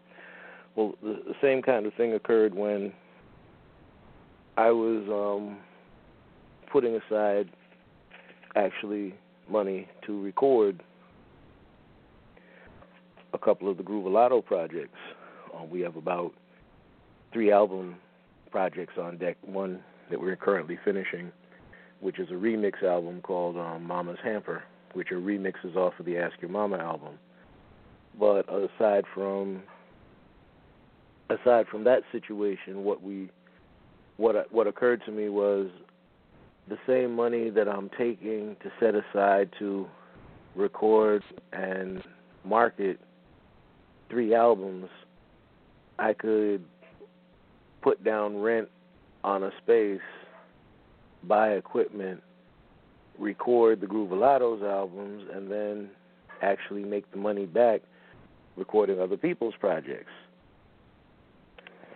well 0.77 0.95
the, 1.03 1.21
the 1.27 1.35
same 1.41 1.63
kind 1.63 1.87
of 1.87 1.95
thing 1.95 2.13
occurred 2.15 2.55
when 2.55 2.93
i 4.57 4.71
was 4.71 5.05
um 5.09 5.59
putting 6.71 6.97
aside 6.97 7.49
actually 8.57 9.15
money 9.49 9.89
to 10.05 10.21
record 10.23 10.83
a 13.33 13.39
couple 13.39 13.71
of 13.71 13.77
the 13.77 13.83
Groovalotto 13.83 14.45
projects. 14.45 14.99
Um, 15.55 15.71
we 15.71 15.81
have 15.81 15.97
about 15.97 16.33
three 17.33 17.53
album 17.53 17.97
projects 18.51 18.95
on 18.99 19.19
deck. 19.19 19.37
One 19.43 19.81
that 20.11 20.21
we're 20.21 20.37
currently 20.37 20.79
finishing, 20.85 21.31
which 22.01 22.19
is 22.19 22.31
a 22.31 22.35
remix 22.35 22.83
album 22.83 23.21
called 23.21 23.57
um, 23.57 23.85
Mama's 23.85 24.19
Hamper, 24.23 24.63
which 24.95 25.13
are 25.13 25.21
remixes 25.21 25.77
off 25.77 25.95
of 25.99 26.07
the 26.07 26.17
Ask 26.19 26.41
Your 26.41 26.51
Mama 26.51 26.79
album. 26.79 27.19
But 28.19 28.47
aside 28.49 29.05
from 29.15 29.63
aside 31.31 31.67
from 31.69 31.85
that 31.85 32.03
situation, 32.11 32.85
what 32.85 33.03
we 33.03 33.31
what 34.17 34.53
what 34.53 34.67
occurred 34.67 35.03
to 35.07 35.13
me 35.13 35.29
was 35.29 35.69
the 36.69 36.79
same 36.87 37.15
money 37.15 37.51
that 37.51 37.69
I'm 37.69 37.91
taking 37.97 38.57
to 38.63 38.71
set 38.81 38.95
aside 38.95 39.51
to 39.59 39.87
record 40.55 41.23
and 41.53 42.03
market 42.45 43.01
three 44.11 44.35
albums, 44.35 44.89
I 45.99 46.13
could 46.13 46.65
put 47.83 48.03
down 48.05 48.41
rent 48.41 48.69
on 49.25 49.45
a 49.45 49.51
space, 49.63 50.01
buy 51.25 51.51
equipment, 51.51 52.23
record 53.19 53.81
the 53.81 53.87
Groovalottos 53.87 54.63
albums, 54.63 55.25
and 55.33 55.51
then 55.51 55.91
actually 56.43 56.85
make 56.85 57.11
the 57.11 57.17
money 57.17 57.47
back 57.47 57.81
recording 58.57 59.01
other 59.01 59.17
people's 59.17 59.55
projects. 59.59 60.11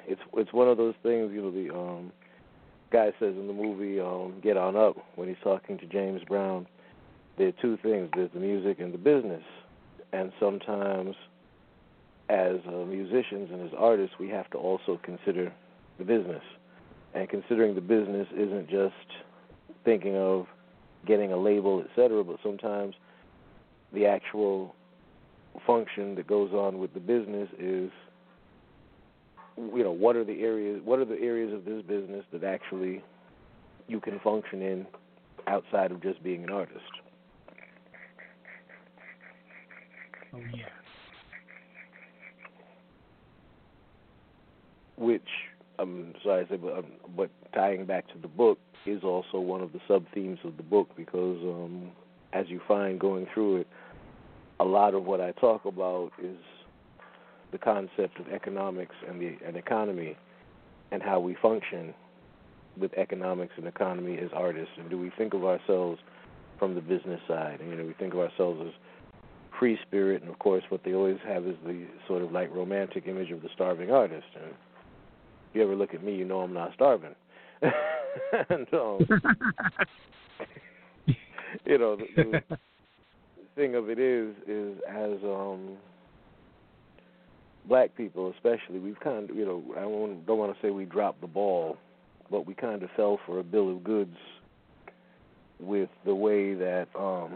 It's 0.07 0.21
it's 0.35 0.53
one 0.53 0.69
of 0.69 0.77
those 0.77 0.95
things, 1.03 1.33
you 1.33 1.43
know, 1.43 1.51
the 1.51 1.75
um 1.75 2.13
guy 2.91 3.07
says 3.19 3.35
in 3.35 3.47
the 3.47 3.53
movie 3.53 4.01
um 4.01 4.41
Get 4.43 4.57
On 4.57 4.77
Up 4.77 4.97
when 5.15 5.29
he's 5.29 5.37
talking 5.43 5.79
to 5.79 5.87
James 5.87 6.23
Brown, 6.25 6.67
there 7.39 7.49
are 7.49 7.53
two 7.63 7.79
things, 7.83 8.11
there's 8.15 8.31
the 8.35 8.41
music 8.41 8.81
and 8.81 8.93
the 8.93 8.99
business. 8.99 9.45
And 10.13 10.33
sometimes 10.39 11.15
as 12.29 12.57
uh, 12.67 12.85
musicians 12.85 13.51
and 13.53 13.63
as 13.63 13.73
artists, 13.77 14.17
we 14.19 14.29
have 14.29 14.51
to 14.51 14.59
also 14.59 15.01
consider 15.03 15.53
the 16.05 16.19
business. 16.19 16.43
And 17.15 17.29
considering 17.29 17.75
the 17.75 17.81
business 17.81 18.27
isn't 18.35 18.69
just 18.71 18.95
thinking 19.85 20.17
of 20.17 20.47
getting 21.07 21.33
a 21.33 21.37
label, 21.37 21.81
et 21.85 21.91
cetera, 21.95 22.25
but 22.25 22.37
sometimes 22.43 22.95
the 23.93 24.07
actual 24.07 24.75
function 25.67 26.15
that 26.15 26.27
goes 26.27 26.53
on 26.53 26.79
with 26.79 26.95
the 26.95 27.01
business 27.01 27.49
is 27.59 27.91
you 29.59 29.85
know 29.85 29.93
what 29.93 30.17
are 30.17 30.25
the 30.25 30.41
areas 30.41 30.81
what 30.83 30.99
are 30.99 31.05
the 31.05 31.21
areas 31.21 31.53
of 31.53 31.67
this 31.67 31.83
business 31.83 32.25
that 32.33 32.43
actually 32.43 33.03
you 33.87 34.01
can 34.01 34.19
function 34.21 34.63
in 34.63 34.87
outside 35.47 35.93
of 35.93 36.03
just 36.03 36.23
being 36.23 36.43
an 36.43 36.51
artist 36.51 36.81
Oh 40.35 40.39
yeah. 40.55 40.65
which 44.97 45.21
I'm 45.79 46.15
sorry 46.23 46.47
say, 46.49 46.57
but 46.57 46.79
um, 46.79 46.87
but 47.17 47.31
tying 47.55 47.87
back 47.87 48.07
to 48.09 48.19
the 48.19 48.29
book 48.29 48.59
is 48.87 49.03
also 49.03 49.39
one 49.41 49.61
of 49.61 49.73
the 49.73 49.81
sub 49.89 50.05
themes 50.15 50.39
of 50.45 50.57
the 50.57 50.63
book 50.63 50.89
because 50.97 51.39
um, 51.43 51.91
as 52.33 52.47
you 52.49 52.61
find 52.67 52.99
going 52.99 53.27
through 53.33 53.59
it, 53.59 53.67
a 54.61 54.65
lot 54.65 54.95
of 54.95 55.05
what 55.05 55.21
I 55.21 55.33
talk 55.33 55.65
about 55.65 56.13
is 56.23 56.37
the 57.53 57.59
concept 57.59 58.19
of 58.19 58.29
economics 58.29 58.95
and 59.09 59.21
the 59.21 59.37
and 59.47 59.57
economy 59.57 60.17
and 60.91 61.03
how 61.03 61.21
we 61.21 61.37
function 61.41 61.95
with 62.79 62.93
economics 62.95 63.53
and 63.57 63.67
economy 63.67 64.19
as 64.19 64.31
artists. 64.33 64.75
And 64.79 64.89
do 64.89 64.99
we 64.99 65.11
think 65.17 65.35
of 65.35 65.45
ourselves 65.45 66.01
from 66.59 66.75
the 66.75 66.81
business 66.81 67.21
side? 67.29 67.61
And 67.61 67.71
you 67.71 67.77
know 67.77 67.85
we 67.85 67.95
think 67.95 68.15
of 68.15 68.21
ourselves 68.21 68.61
as 68.67 68.73
free 69.59 69.79
spirit 69.87 70.23
and 70.23 70.31
of 70.31 70.39
course 70.39 70.65
what 70.71 70.83
they 70.85 70.95
always 70.95 71.19
have 71.27 71.47
is 71.47 71.57
the 71.65 71.87
sort 72.09 72.23
of 72.23 72.33
like 72.33 72.53
romantic 72.55 73.07
image 73.07 73.31
of 73.31 73.43
the 73.43 73.49
starving 73.55 73.91
artist. 73.91 74.27
And 74.35 74.55
you 75.55 75.63
ever 75.63 75.75
look 75.75 75.95
at 75.95 76.03
me 76.03 76.15
you 76.15 76.25
know 76.25 76.41
I'm 76.41 76.55
not 76.55 76.73
starving. 76.75 77.15
And 78.51 78.67
um, 78.75 78.99
you 81.65 81.79
know 81.79 81.97
the, 81.97 82.05
the 82.17 82.43
thing 83.55 83.75
of 83.75 83.89
it 83.89 83.99
is 83.99 84.35
is 84.47 84.79
as 84.89 85.19
um 85.25 85.77
black 87.67 87.95
people 87.97 88.33
especially 88.35 88.79
we've 88.79 89.01
kind 89.01 89.31
of 89.31 89.37
you 89.37 89.45
know 89.45 89.63
I 89.77 89.83
don't, 89.83 90.27
don't 90.27 90.39
want 90.39 90.55
to 90.55 90.61
say 90.61 90.71
we 90.71 90.85
dropped 90.85 91.21
the 91.21 91.27
ball 91.27 91.77
but 92.31 92.47
we 92.47 92.55
kind 92.55 92.83
of 92.83 92.91
fell 92.97 93.19
for 93.27 93.39
a 93.39 93.45
bill 93.45 93.71
of 93.71 93.85
goods 93.85 94.17
with 95.61 95.91
the 96.05 96.15
way 96.15 96.55
that 96.55 96.89
um 96.99 97.35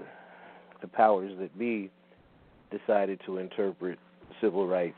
the 0.80 0.88
powers 0.88 1.32
that 1.38 1.56
be 1.58 1.90
decided 2.70 3.20
to 3.26 3.38
interpret 3.38 3.98
civil 4.40 4.66
rights 4.66 4.96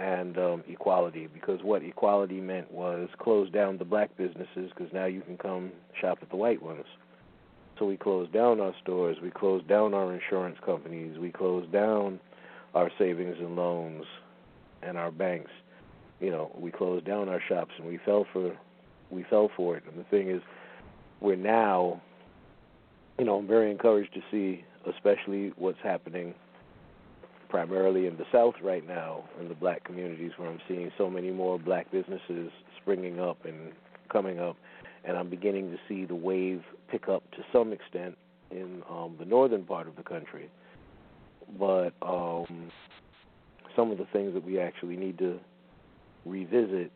and 0.00 0.38
um 0.38 0.64
equality 0.66 1.28
because 1.32 1.60
what 1.62 1.82
equality 1.82 2.40
meant 2.40 2.70
was 2.72 3.08
close 3.18 3.50
down 3.50 3.76
the 3.78 3.84
black 3.84 4.16
businesses 4.16 4.70
because 4.74 4.92
now 4.92 5.04
you 5.04 5.20
can 5.20 5.36
come 5.36 5.70
shop 6.00 6.18
at 6.22 6.30
the 6.30 6.36
white 6.36 6.62
ones 6.62 6.86
so 7.80 7.86
we 7.86 7.96
closed 7.96 8.30
down 8.30 8.60
our 8.60 8.74
stores, 8.82 9.16
we 9.22 9.30
closed 9.30 9.66
down 9.66 9.94
our 9.94 10.12
insurance 10.12 10.58
companies, 10.64 11.18
we 11.18 11.32
closed 11.32 11.72
down 11.72 12.20
our 12.74 12.90
savings 12.98 13.36
and 13.40 13.56
loans 13.56 14.04
and 14.82 14.98
our 14.98 15.10
banks. 15.10 15.50
You 16.20 16.30
know, 16.30 16.54
we 16.54 16.70
closed 16.70 17.06
down 17.06 17.30
our 17.30 17.40
shops 17.48 17.72
and 17.78 17.86
we 17.88 17.98
fell 18.04 18.26
for 18.34 18.54
we 19.10 19.24
fell 19.30 19.50
for 19.56 19.78
it. 19.78 19.84
And 19.90 19.98
the 19.98 20.06
thing 20.10 20.28
is 20.28 20.42
we're 21.20 21.36
now 21.36 22.02
you 23.18 23.24
know, 23.24 23.38
I'm 23.38 23.46
very 23.46 23.70
encouraged 23.70 24.12
to 24.12 24.20
see 24.30 24.64
especially 24.86 25.52
what's 25.56 25.80
happening 25.82 26.34
primarily 27.50 28.06
in 28.06 28.16
the 28.16 28.24
South 28.32 28.54
right 28.62 28.86
now 28.86 29.24
in 29.40 29.48
the 29.48 29.54
black 29.54 29.84
communities 29.84 30.32
where 30.36 30.48
I'm 30.48 30.60
seeing 30.68 30.90
so 30.96 31.10
many 31.10 31.30
more 31.30 31.58
black 31.58 31.90
businesses 31.90 32.50
springing 32.80 33.20
up 33.20 33.44
and 33.44 33.72
coming 34.10 34.38
up 34.38 34.56
and 35.04 35.16
I'm 35.16 35.28
beginning 35.28 35.70
to 35.72 35.78
see 35.88 36.04
the 36.04 36.14
wave 36.14 36.62
pick 36.88 37.08
up 37.08 37.28
to 37.32 37.38
some 37.52 37.72
extent 37.72 38.16
in 38.50 38.82
um, 38.88 39.16
the 39.18 39.24
northern 39.24 39.64
part 39.64 39.88
of 39.88 39.96
the 39.96 40.02
country. 40.02 40.50
But 41.58 41.92
um, 42.02 42.70
some 43.74 43.90
of 43.90 43.98
the 43.98 44.06
things 44.12 44.34
that 44.34 44.44
we 44.44 44.60
actually 44.60 44.96
need 44.96 45.18
to 45.18 45.38
revisit 46.24 46.92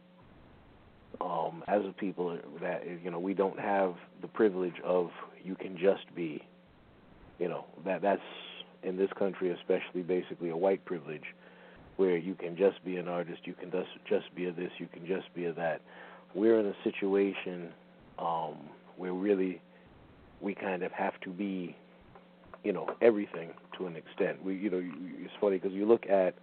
um, 1.20 1.64
as 1.68 1.82
a 1.84 1.92
people 1.92 2.38
that 2.61 2.82
you 3.02 3.11
know 3.11 3.18
we 3.18 3.34
don't 3.34 3.59
have 3.59 3.94
the 4.20 4.28
privilege 4.28 4.80
of 4.84 5.11
you 5.42 5.55
can 5.55 5.76
just 5.76 6.12
be, 6.14 6.44
you 7.38 7.48
know 7.48 7.64
that 7.84 8.02
that's 8.02 8.20
in 8.85 8.97
this 8.97 9.11
country 9.18 9.51
especially 9.51 10.03
basically 10.03 10.51
a 10.51 10.57
white 10.57 10.85
privilege 10.85 11.24
where 11.97 12.16
you 12.16 12.35
can 12.35 12.57
just 12.57 12.85
be 12.85 12.97
an 12.97 13.09
artist, 13.09 13.41
you 13.45 13.55
can 13.55 13.70
just 13.70 13.89
just 14.09 14.35
be 14.35 14.47
a 14.47 14.53
this, 14.53 14.70
you 14.78 14.89
can 14.93 15.07
just 15.07 15.32
be 15.35 15.45
a 15.45 15.53
that. 15.53 15.80
We're 16.35 16.59
in 16.59 16.66
a 16.66 16.74
situation 16.82 17.72
um, 18.18 18.57
where 18.97 19.12
really 19.12 19.61
we 20.41 20.55
kind 20.55 20.82
of 20.82 20.93
have 20.93 21.18
to 21.20 21.30
be, 21.30 21.76
you 22.64 22.72
know, 22.72 22.89
everything 23.01 23.51
to 23.78 23.87
an 23.87 23.97
extent. 23.97 24.45
We, 24.45 24.57
you 24.57 24.70
know, 24.70 24.82
it's 24.82 25.32
funny 25.41 25.59
because 25.59 25.72
you 25.72 25.87
look 25.87 26.07
at 26.09 26.35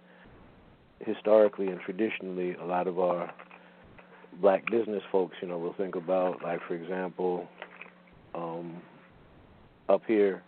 historically 1.00 1.68
and 1.68 1.80
traditionally, 1.80 2.54
a 2.54 2.64
lot 2.64 2.86
of 2.86 2.98
our 2.98 3.32
black 4.40 4.64
business 4.70 5.02
folks, 5.10 5.36
you 5.42 5.48
know, 5.48 5.58
will 5.58 5.74
think 5.74 5.94
about, 5.94 6.42
like, 6.42 6.60
for 6.66 6.74
example, 6.74 7.48
um, 8.34 8.80
up 9.88 10.02
here, 10.06 10.42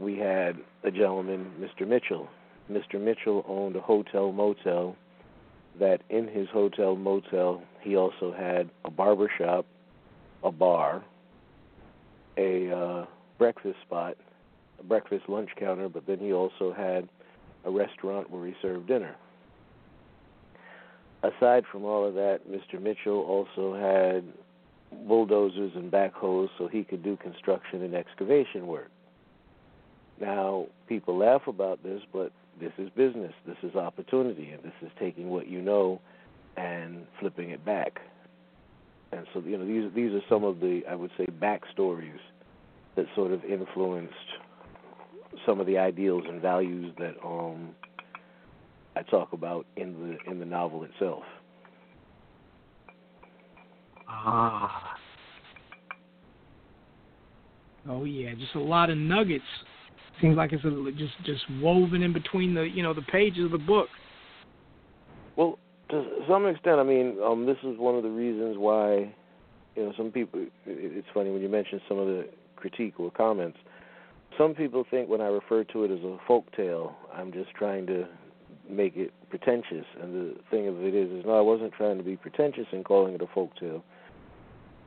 we 0.00 0.16
had 0.16 0.56
a 0.82 0.90
gentleman, 0.90 1.52
Mr. 1.60 1.86
Mitchell. 1.86 2.28
Mr. 2.70 3.00
Mitchell 3.00 3.44
owned 3.46 3.76
a 3.76 3.80
hotel 3.80 4.32
motel 4.32 4.96
that 5.78 6.00
in 6.08 6.26
his 6.26 6.48
hotel 6.48 6.96
motel 6.96 7.62
he 7.80 7.96
also 7.96 8.32
had 8.32 8.70
a 8.84 8.90
barber 8.90 9.30
shop 9.38 9.66
a 10.42 10.50
bar, 10.50 11.04
a 12.38 12.70
uh, 12.70 13.04
breakfast 13.38 13.76
spot, 13.82 14.16
a 14.78 14.82
breakfast 14.82 15.28
lunch 15.28 15.50
counter, 15.58 15.88
but 15.88 16.06
then 16.06 16.18
he 16.18 16.32
also 16.32 16.72
had 16.72 17.08
a 17.64 17.70
restaurant 17.70 18.30
where 18.30 18.46
he 18.46 18.54
served 18.62 18.86
dinner. 18.86 19.14
Aside 21.22 21.64
from 21.70 21.84
all 21.84 22.06
of 22.06 22.14
that, 22.14 22.40
Mr. 22.50 22.80
Mitchell 22.80 23.20
also 23.20 23.74
had 23.74 24.24
bulldozers 25.06 25.72
and 25.74 25.92
backhoes 25.92 26.48
so 26.56 26.66
he 26.66 26.82
could 26.84 27.02
do 27.02 27.18
construction 27.18 27.82
and 27.82 27.94
excavation 27.94 28.66
work. 28.66 28.90
Now, 30.20 30.66
people 30.86 31.16
laugh 31.16 31.42
about 31.46 31.82
this, 31.82 32.02
but 32.12 32.30
this 32.60 32.72
is 32.78 32.90
business. 32.90 33.32
This 33.46 33.56
is 33.62 33.74
opportunity, 33.74 34.50
and 34.50 34.62
this 34.62 34.72
is 34.82 34.90
taking 34.98 35.30
what 35.30 35.48
you 35.48 35.62
know 35.62 36.00
and 36.56 37.06
flipping 37.18 37.50
it 37.50 37.64
back. 37.64 38.00
And 39.12 39.26
so, 39.32 39.40
you 39.40 39.56
know, 39.56 39.66
these 39.66 39.90
these 39.94 40.12
are 40.12 40.22
some 40.28 40.44
of 40.44 40.60
the 40.60 40.82
I 40.88 40.94
would 40.94 41.10
say 41.16 41.26
backstories 41.26 42.20
that 42.96 43.06
sort 43.14 43.32
of 43.32 43.44
influenced 43.44 44.14
some 45.46 45.58
of 45.60 45.66
the 45.66 45.78
ideals 45.78 46.24
and 46.28 46.40
values 46.40 46.92
that 46.98 47.14
um, 47.24 47.70
I 48.94 49.02
talk 49.02 49.32
about 49.32 49.66
in 49.76 50.18
the 50.24 50.30
in 50.30 50.38
the 50.38 50.44
novel 50.44 50.84
itself. 50.84 51.22
Ah. 54.08 54.96
Oh 57.88 58.04
yeah, 58.04 58.34
just 58.34 58.54
a 58.54 58.60
lot 58.60 58.90
of 58.90 58.98
nuggets. 58.98 59.44
Seems 60.20 60.36
like 60.36 60.52
it's 60.52 60.64
a, 60.64 60.92
just 60.92 61.14
just 61.24 61.42
woven 61.62 62.02
in 62.02 62.12
between 62.12 62.54
the 62.54 62.62
you 62.62 62.82
know 62.82 62.92
the 62.92 63.02
pages 63.02 63.44
of 63.44 63.52
the 63.52 63.58
book. 63.58 63.88
Well, 65.36 65.58
to 65.90 66.04
some 66.28 66.46
extent, 66.46 66.78
I 66.78 66.82
mean, 66.82 67.16
um, 67.24 67.46
this 67.46 67.56
is 67.62 67.78
one 67.78 67.94
of 67.94 68.02
the 68.02 68.10
reasons 68.10 68.56
why, 68.58 69.12
you 69.76 69.84
know, 69.84 69.92
some 69.96 70.10
people. 70.10 70.46
It's 70.66 71.06
funny 71.14 71.30
when 71.30 71.40
you 71.40 71.48
mention 71.48 71.80
some 71.88 71.98
of 71.98 72.06
the 72.06 72.28
critique 72.56 73.00
or 73.00 73.10
comments. 73.10 73.58
Some 74.36 74.54
people 74.54 74.84
think 74.90 75.08
when 75.08 75.20
I 75.20 75.26
refer 75.26 75.64
to 75.64 75.84
it 75.84 75.90
as 75.90 76.00
a 76.04 76.18
folk 76.26 76.44
tale, 76.54 76.94
I'm 77.12 77.32
just 77.32 77.50
trying 77.50 77.86
to 77.86 78.06
make 78.68 78.96
it 78.96 79.12
pretentious. 79.28 79.86
And 80.00 80.14
the 80.14 80.36
thing 80.50 80.68
of 80.68 80.82
it 80.84 80.94
is, 80.94 81.10
is 81.10 81.24
no, 81.26 81.36
I 81.36 81.40
wasn't 81.40 81.72
trying 81.72 81.98
to 81.98 82.04
be 82.04 82.16
pretentious 82.16 82.66
in 82.72 82.84
calling 82.84 83.14
it 83.14 83.22
a 83.22 83.26
folk 83.34 83.50
tale. 83.58 83.82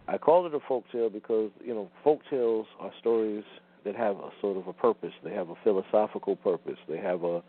I 0.07 0.17
called 0.17 0.45
it 0.45 0.55
a 0.55 0.59
folk 0.67 0.85
tale 0.91 1.09
because 1.09 1.51
you 1.63 1.73
know, 1.73 1.89
folk 2.03 2.21
tales 2.29 2.67
are 2.79 2.91
stories 2.99 3.43
that 3.85 3.95
have 3.95 4.17
a 4.17 4.29
sort 4.41 4.57
of 4.57 4.67
a 4.67 4.73
purpose. 4.73 5.13
They 5.23 5.33
have 5.33 5.49
a 5.49 5.55
philosophical 5.63 6.35
purpose. 6.35 6.77
They 6.87 6.97
have 6.97 7.23
a 7.23 7.43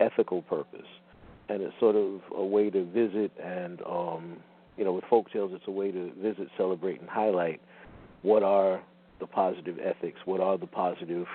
ethical 0.00 0.42
purpose 0.42 0.86
and 1.48 1.62
it's 1.62 1.74
sort 1.78 1.96
of 1.96 2.20
a 2.36 2.44
way 2.44 2.70
to 2.70 2.84
visit 2.84 3.30
and 3.42 3.80
um 3.82 4.36
you 4.76 4.84
know 4.84 4.92
with 4.92 5.04
folk 5.08 5.30
tales 5.32 5.52
it's 5.54 5.66
a 5.66 5.70
way 5.70 5.90
to 5.90 6.12
visit 6.20 6.48
celebrate 6.56 7.00
and 7.00 7.08
highlight 7.08 7.60
what 8.22 8.42
are 8.42 8.82
the 9.20 9.26
positive 9.26 9.78
ethics 9.82 10.18
what 10.24 10.40
are 10.40 10.58
the 10.58 10.66
positive 10.66 11.26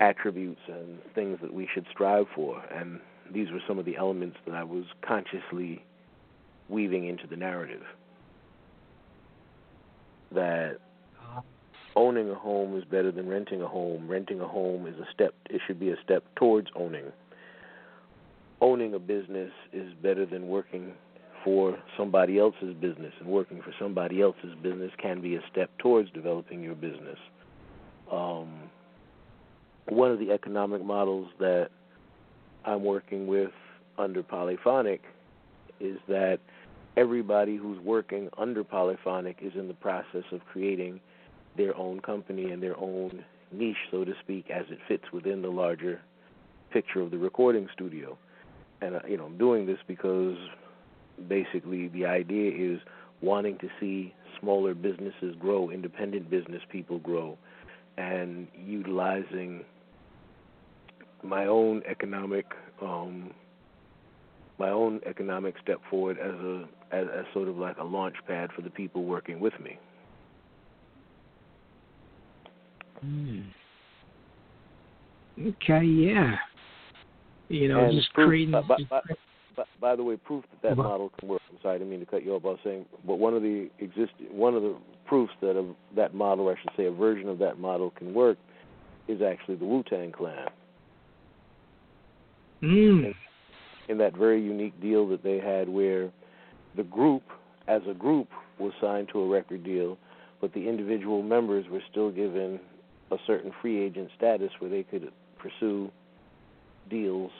attributes 0.00 0.60
and 0.68 0.98
things 1.14 1.38
that 1.40 1.52
we 1.52 1.68
should 1.72 1.86
strive 1.90 2.26
for 2.34 2.62
and 2.74 3.00
these 3.32 3.50
were 3.50 3.60
some 3.66 3.78
of 3.78 3.84
the 3.84 3.96
elements 3.96 4.36
that 4.46 4.54
I 4.54 4.62
was 4.62 4.84
consciously 5.02 5.84
weaving 6.68 7.06
into 7.06 7.26
the 7.26 7.36
narrative 7.36 7.82
that 10.32 10.78
owning 11.96 12.30
a 12.30 12.34
home 12.34 12.76
is 12.76 12.84
better 12.84 13.10
than 13.10 13.28
renting 13.28 13.62
a 13.62 13.66
home 13.66 14.06
renting 14.06 14.40
a 14.40 14.46
home 14.46 14.86
is 14.86 14.94
a 14.96 15.06
step 15.12 15.34
it 15.50 15.60
should 15.66 15.80
be 15.80 15.90
a 15.90 15.96
step 16.04 16.22
towards 16.36 16.68
owning 16.76 17.04
owning 18.60 18.94
a 18.94 18.98
business 18.98 19.50
is 19.72 19.92
better 20.02 20.24
than 20.26 20.48
working 20.48 20.92
for 21.44 21.78
somebody 21.96 22.40
else's 22.40 22.74
business, 22.80 23.12
and 23.20 23.28
working 23.28 23.62
for 23.62 23.72
somebody 23.78 24.20
else's 24.20 24.54
business 24.62 24.90
can 25.00 25.20
be 25.20 25.36
a 25.36 25.40
step 25.50 25.70
towards 25.78 26.10
developing 26.10 26.60
your 26.60 26.74
business. 26.74 27.18
Um, 28.10 28.64
one 29.88 30.10
of 30.10 30.18
the 30.18 30.32
economic 30.32 30.84
models 30.84 31.28
that 31.38 31.68
I'm 32.64 32.82
working 32.82 33.28
with 33.28 33.52
under 33.96 34.24
Polyphonic 34.24 35.02
is 35.78 35.98
that 36.08 36.40
everybody 36.96 37.56
who's 37.56 37.78
working 37.78 38.28
under 38.36 38.64
Polyphonic 38.64 39.38
is 39.40 39.52
in 39.54 39.68
the 39.68 39.74
process 39.74 40.24
of 40.32 40.40
creating 40.50 40.98
their 41.56 41.76
own 41.76 42.00
company 42.00 42.50
and 42.50 42.62
their 42.62 42.76
own 42.78 43.24
niche, 43.52 43.76
so 43.90 44.04
to 44.04 44.12
speak, 44.22 44.50
as 44.50 44.64
it 44.70 44.78
fits 44.88 45.04
within 45.12 45.42
the 45.42 45.48
larger 45.48 46.00
picture 46.70 47.00
of 47.00 47.10
the 47.10 47.18
recording 47.18 47.68
studio 47.72 48.18
and 48.80 48.96
uh, 48.96 49.00
you 49.08 49.16
know 49.16 49.24
I'm 49.24 49.38
doing 49.38 49.66
this 49.66 49.78
because 49.86 50.36
basically 51.28 51.88
the 51.88 52.06
idea 52.06 52.72
is 52.74 52.80
wanting 53.20 53.58
to 53.58 53.68
see 53.80 54.14
smaller 54.40 54.74
businesses 54.74 55.34
grow, 55.38 55.70
independent 55.70 56.28
business 56.28 56.60
people 56.70 56.98
grow, 56.98 57.38
and 57.96 58.46
utilizing 58.54 59.64
my 61.22 61.46
own 61.46 61.82
economic 61.88 62.46
um, 62.82 63.32
my 64.58 64.70
own 64.70 65.00
economic 65.06 65.54
step 65.62 65.80
forward 65.88 66.18
as 66.18 66.34
a 66.34 66.64
as, 66.92 67.06
as 67.18 67.24
sort 67.32 67.48
of 67.48 67.56
like 67.56 67.78
a 67.78 67.84
launch 67.84 68.16
pad 68.26 68.50
for 68.54 68.62
the 68.62 68.70
people 68.70 69.04
working 69.04 69.40
with 69.40 69.58
me. 69.60 69.78
Mm. 73.06 73.44
Okay, 75.38 75.84
yeah. 75.84 76.36
You 77.48 77.68
know, 77.68 77.84
And 77.84 77.92
just 77.94 78.12
proof- 78.14 78.28
creating. 78.28 78.52
just 78.52 78.68
but- 78.68 79.04
cre- 79.04 79.12
By, 79.56 79.64
by 79.80 79.96
the 79.96 80.04
way, 80.04 80.16
proof 80.18 80.44
that 80.50 80.68
that 80.68 80.76
model 80.76 81.10
can 81.18 81.28
work. 81.28 81.40
I'm 81.50 81.56
sorry, 81.62 81.76
I 81.76 81.78
didn't 81.78 81.90
mean 81.90 82.00
to 82.00 82.06
cut 82.06 82.22
you 82.22 82.34
off. 82.34 82.44
I 82.44 82.48
was 82.48 82.58
saying, 82.62 82.84
but 83.06 83.14
one 83.18 83.32
of 83.32 83.40
the 83.42 83.70
exist 83.78 84.12
one 84.30 84.54
of 84.54 84.60
the 84.62 84.76
proofs 85.06 85.32
that 85.40 85.56
of 85.56 85.74
that 85.94 86.12
model, 86.14 86.48
or 86.50 86.52
I 86.56 86.60
should 86.60 86.72
say, 86.76 86.84
a 86.84 86.90
version 86.90 87.26
of 87.30 87.38
that 87.38 87.58
model 87.58 87.90
can 87.96 88.12
work, 88.12 88.36
is 89.08 89.22
actually 89.22 89.54
the 89.56 89.64
Wu 89.64 89.82
Tang 89.88 90.12
Clan. 90.12 90.48
mm. 92.62 93.14
in 93.88 93.98
that 93.98 94.14
very 94.16 94.42
unique 94.42 94.78
deal 94.80 95.06
that 95.08 95.22
they 95.22 95.38
had 95.38 95.68
where 95.70 96.10
the 96.76 96.82
group 96.82 97.22
as 97.68 97.80
a 97.88 97.94
group 97.94 98.28
was 98.58 98.72
signed 98.80 99.08
to 99.12 99.20
a 99.20 99.26
record 99.28 99.62
deal 99.64 99.96
but 100.40 100.52
the 100.54 100.68
individual 100.68 101.22
members 101.22 101.64
were 101.70 101.82
still 101.90 102.10
given 102.10 102.58
a 103.10 103.16
certain 103.26 103.52
free 103.62 103.82
agent 103.82 104.10
status 104.16 104.50
where 104.58 104.70
they 104.70 104.82
could 104.82 105.10
pursue 105.38 105.90
deals 106.90 107.30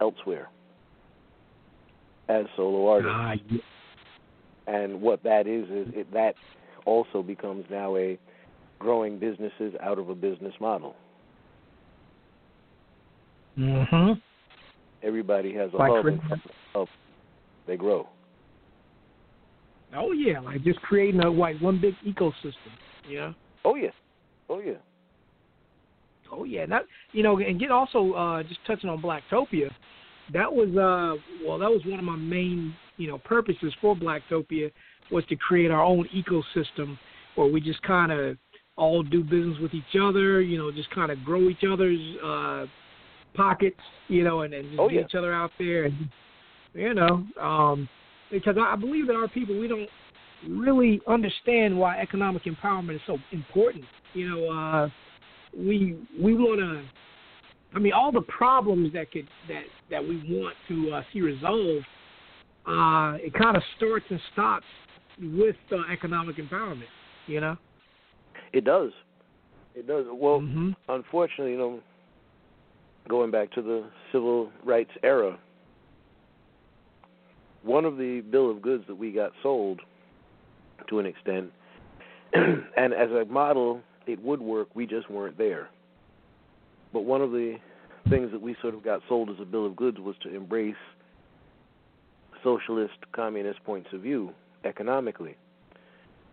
elsewhere 0.00 0.48
as 2.28 2.46
solo 2.56 2.88
artists. 2.88 3.12
Ah, 3.14 3.34
yeah. 3.50 3.60
and 4.66 5.00
what 5.00 5.22
that 5.22 5.46
is 5.46 5.64
is 5.68 5.92
it, 5.94 6.12
that 6.12 6.34
also 6.86 7.22
becomes 7.22 7.64
now 7.70 7.96
a 7.96 8.18
growing 8.78 9.18
businesses 9.18 9.74
out 9.80 9.98
of 9.98 10.08
a 10.08 10.14
business 10.14 10.54
model. 10.60 10.94
Hmm 13.56 14.12
everybody 15.02 15.52
has 15.54 15.70
a 15.72 15.76
Like 15.76 15.92
hub. 15.92 16.02
For 16.02 16.08
and 16.08 16.20
from 16.72 16.86
they 17.66 17.76
grow. 17.76 18.08
Oh 19.96 20.12
yeah, 20.12 20.40
like 20.40 20.62
just 20.62 20.80
creating 20.82 21.20
a 21.20 21.30
like 21.30 21.60
one 21.60 21.80
big 21.80 21.94
ecosystem. 22.06 22.54
Know. 23.10 23.34
oh 23.64 23.74
yeah. 23.74 23.90
Oh 24.48 24.60
yeah 24.60 24.74
Oh 26.32 26.44
yeah, 26.44 26.66
that 26.66 26.82
you 27.12 27.22
know, 27.22 27.38
and 27.38 27.58
get 27.58 27.70
also 27.70 28.12
uh, 28.12 28.42
just 28.42 28.60
touching 28.66 28.88
on 28.88 29.02
Blacktopia. 29.02 29.70
That 30.32 30.52
was 30.52 30.68
uh, 30.68 31.20
well, 31.46 31.58
that 31.58 31.70
was 31.70 31.82
one 31.86 31.98
of 31.98 32.04
my 32.04 32.16
main 32.16 32.74
you 32.96 33.08
know 33.08 33.18
purposes 33.18 33.74
for 33.80 33.96
Blacktopia 33.96 34.70
was 35.10 35.24
to 35.26 35.36
create 35.36 35.70
our 35.70 35.82
own 35.82 36.08
ecosystem 36.14 36.96
where 37.34 37.48
we 37.48 37.60
just 37.60 37.82
kind 37.82 38.12
of 38.12 38.36
all 38.76 39.02
do 39.02 39.22
business 39.24 39.58
with 39.60 39.74
each 39.74 40.00
other. 40.00 40.40
You 40.40 40.58
know, 40.58 40.70
just 40.70 40.90
kind 40.90 41.10
of 41.10 41.22
grow 41.24 41.48
each 41.48 41.64
other's 41.70 42.00
uh, 42.24 42.66
pockets. 43.34 43.80
You 44.08 44.24
know, 44.24 44.42
and, 44.42 44.54
and 44.54 44.68
just 44.70 44.80
Oh, 44.80 44.88
get 44.88 44.94
yeah. 45.00 45.04
each 45.06 45.14
other 45.16 45.32
out 45.32 45.50
there. 45.58 45.84
And 45.84 46.08
you 46.74 46.94
know, 46.94 47.26
um, 47.40 47.88
because 48.30 48.56
I 48.56 48.74
I 48.74 48.76
believe 48.76 49.08
that 49.08 49.16
our 49.16 49.28
people 49.28 49.58
we 49.58 49.66
don't 49.66 49.88
really 50.48 51.00
understand 51.08 51.76
why 51.76 51.98
economic 51.98 52.44
empowerment 52.44 52.94
is 52.94 53.00
so 53.06 53.18
important. 53.32 53.84
You 54.14 54.28
know. 54.28 54.50
uh 54.50 54.88
we 55.56 55.98
we 56.20 56.34
want 56.34 56.60
to. 56.60 56.82
I 57.74 57.78
mean, 57.78 57.92
all 57.92 58.10
the 58.10 58.22
problems 58.22 58.92
that 58.94 59.10
could 59.12 59.28
that 59.48 59.62
that 59.90 60.02
we 60.02 60.16
want 60.28 60.56
to 60.68 60.92
uh, 60.92 61.02
see 61.12 61.20
resolved, 61.20 61.86
uh, 62.66 63.16
it 63.20 63.32
kind 63.34 63.56
of 63.56 63.62
starts 63.76 64.06
and 64.10 64.20
stops 64.32 64.66
with 65.20 65.56
uh, 65.72 65.76
economic 65.92 66.36
empowerment. 66.36 66.84
You 67.26 67.40
know. 67.40 67.56
It 68.52 68.64
does. 68.64 68.90
It 69.74 69.86
does. 69.86 70.06
Well, 70.10 70.40
hmm 70.40 70.70
unfortunately, 70.88 71.52
you 71.52 71.58
know, 71.58 71.80
going 73.08 73.30
back 73.30 73.52
to 73.52 73.62
the 73.62 73.88
civil 74.12 74.50
rights 74.64 74.90
era, 75.02 75.38
one 77.62 77.84
of 77.84 77.96
the 77.96 78.22
bill 78.30 78.50
of 78.50 78.62
goods 78.62 78.84
that 78.88 78.94
we 78.96 79.12
got 79.12 79.32
sold 79.42 79.80
to 80.88 80.98
an 80.98 81.06
extent, 81.06 81.50
and 82.32 82.92
as 82.92 83.10
a 83.10 83.24
model, 83.26 83.80
it 84.06 84.22
would 84.22 84.40
work. 84.40 84.68
We 84.74 84.86
just 84.86 85.10
weren't 85.10 85.38
there. 85.38 85.68
But 86.92 87.04
one 87.04 87.20
of 87.20 87.30
the 87.30 87.56
things 88.08 88.32
that 88.32 88.40
we 88.40 88.56
sort 88.60 88.74
of 88.74 88.82
got 88.82 89.00
sold 89.08 89.30
as 89.30 89.36
a 89.40 89.44
bill 89.44 89.66
of 89.66 89.76
goods 89.76 89.98
was 89.98 90.16
to 90.22 90.34
embrace 90.34 90.74
socialist, 92.42 92.94
communist 93.12 93.62
points 93.64 93.90
of 93.92 94.00
view 94.00 94.32
economically. 94.64 95.36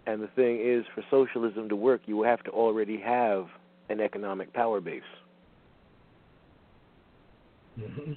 And 0.06 0.22
the 0.22 0.28
thing 0.28 0.60
is, 0.62 0.86
for 0.96 1.04
socialism 1.12 1.70
to 1.70 1.76
work, 1.76 2.02
you 2.06 2.24
have 2.24 2.42
to 2.44 2.52
already 2.52 2.98
have 3.02 3.48
an 3.90 4.00
economic 4.00 4.54
power 4.54 4.82
base 4.82 5.02
hmm 7.78 8.14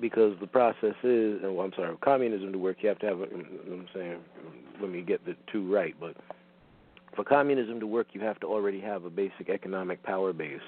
because 0.00 0.34
the 0.40 0.46
process 0.46 0.94
is, 1.02 1.40
oh, 1.44 1.60
I'm 1.60 1.72
sorry, 1.74 1.96
communism 2.00 2.52
to 2.52 2.58
work, 2.58 2.78
you 2.82 2.88
have 2.88 2.98
to 3.00 3.06
have, 3.06 3.20
a, 3.20 3.24
I'm 3.24 3.88
saying, 3.94 4.18
let 4.80 4.90
me 4.90 5.02
get 5.02 5.24
the 5.24 5.34
two 5.50 5.72
right, 5.72 5.94
but 5.98 6.16
for 7.18 7.24
communism 7.24 7.80
to 7.80 7.86
work, 7.88 8.06
you 8.12 8.20
have 8.20 8.38
to 8.38 8.46
already 8.46 8.80
have 8.80 9.04
a 9.04 9.10
basic 9.10 9.48
economic 9.48 10.00
power 10.04 10.32
base 10.32 10.60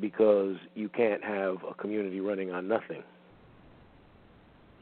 because 0.00 0.56
you 0.74 0.88
can't 0.88 1.22
have 1.22 1.56
a 1.68 1.74
community 1.74 2.18
running 2.18 2.50
on 2.50 2.66
nothing. 2.66 3.02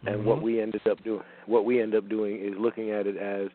And 0.06 0.24
what 0.24 0.42
we 0.42 0.62
ended 0.62 0.86
up 0.86 1.02
doing, 1.02 1.22
what 1.46 1.64
we 1.64 1.82
end 1.82 1.96
up 1.96 2.08
doing 2.08 2.38
is 2.38 2.52
looking 2.56 2.92
at 2.92 3.08
it 3.08 3.16
as, 3.16 3.48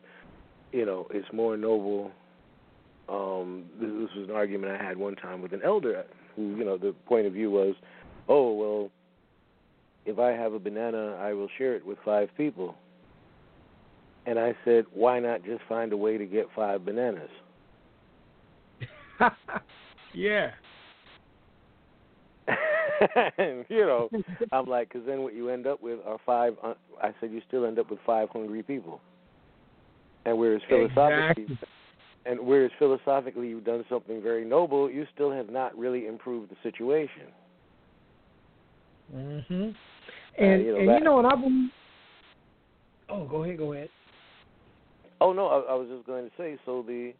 you 0.70 0.84
know, 0.84 1.06
it's 1.10 1.26
more 1.32 1.56
noble. 1.56 2.10
Um, 3.08 3.64
this, 3.80 3.88
this 3.88 4.10
was 4.14 4.28
an 4.28 4.34
argument 4.34 4.78
I 4.78 4.84
had 4.84 4.98
one 4.98 5.16
time 5.16 5.40
with 5.40 5.54
an 5.54 5.62
elder, 5.64 6.04
who, 6.36 6.56
you 6.56 6.64
know, 6.66 6.76
the 6.76 6.94
point 7.06 7.26
of 7.26 7.32
view 7.32 7.50
was, 7.50 7.74
oh 8.28 8.52
well, 8.52 8.90
if 10.04 10.18
I 10.18 10.32
have 10.32 10.52
a 10.52 10.58
banana, 10.58 11.16
I 11.18 11.32
will 11.32 11.48
share 11.56 11.74
it 11.74 11.86
with 11.86 11.96
five 12.04 12.28
people. 12.36 12.74
And 14.26 14.38
I 14.38 14.54
said, 14.64 14.84
why 14.92 15.18
not 15.18 15.44
just 15.44 15.62
find 15.68 15.92
a 15.92 15.96
way 15.96 16.16
to 16.16 16.24
get 16.24 16.46
five 16.54 16.84
bananas? 16.84 17.30
yeah. 20.14 20.50
and, 23.38 23.64
you 23.68 23.86
know, 23.86 24.08
I'm 24.52 24.66
like, 24.66 24.88
because 24.92 25.06
then 25.06 25.22
what 25.22 25.34
you 25.34 25.48
end 25.48 25.66
up 25.66 25.82
with 25.82 25.98
are 26.06 26.18
five. 26.24 26.54
Uh, 26.62 26.74
I 27.02 27.12
said, 27.20 27.32
you 27.32 27.40
still 27.48 27.64
end 27.66 27.78
up 27.78 27.90
with 27.90 27.98
five 28.06 28.28
hungry 28.32 28.62
people. 28.62 29.00
And 30.24 30.38
whereas 30.38 30.62
philosophically, 30.68 31.44
Exactly. 31.44 31.68
and 32.26 32.40
whereas 32.40 32.70
philosophically 32.78 33.48
you've 33.48 33.64
done 33.64 33.84
something 33.88 34.22
very 34.22 34.44
noble, 34.44 34.88
you 34.88 35.04
still 35.12 35.32
have 35.32 35.50
not 35.50 35.76
really 35.76 36.06
improved 36.06 36.50
the 36.50 36.56
situation. 36.62 37.26
Uh, 39.12 39.18
And 40.38 40.64
you 40.64 40.72
know, 40.72 40.78
and 40.78 40.88
that- 40.88 40.98
you 40.98 41.04
know, 41.04 41.18
and 41.18 41.26
I 41.26 41.34
believe. 41.34 41.70
Oh, 43.08 43.26
go 43.26 43.42
ahead. 43.44 43.58
Go 43.58 43.72
ahead. 43.72 43.88
Oh 45.22 45.32
no, 45.32 45.46
I, 45.46 45.72
I 45.72 45.74
was 45.74 45.88
just 45.88 46.04
going 46.04 46.24
to 46.24 46.30
say. 46.36 46.58
So 46.66 46.82
the, 46.82 47.12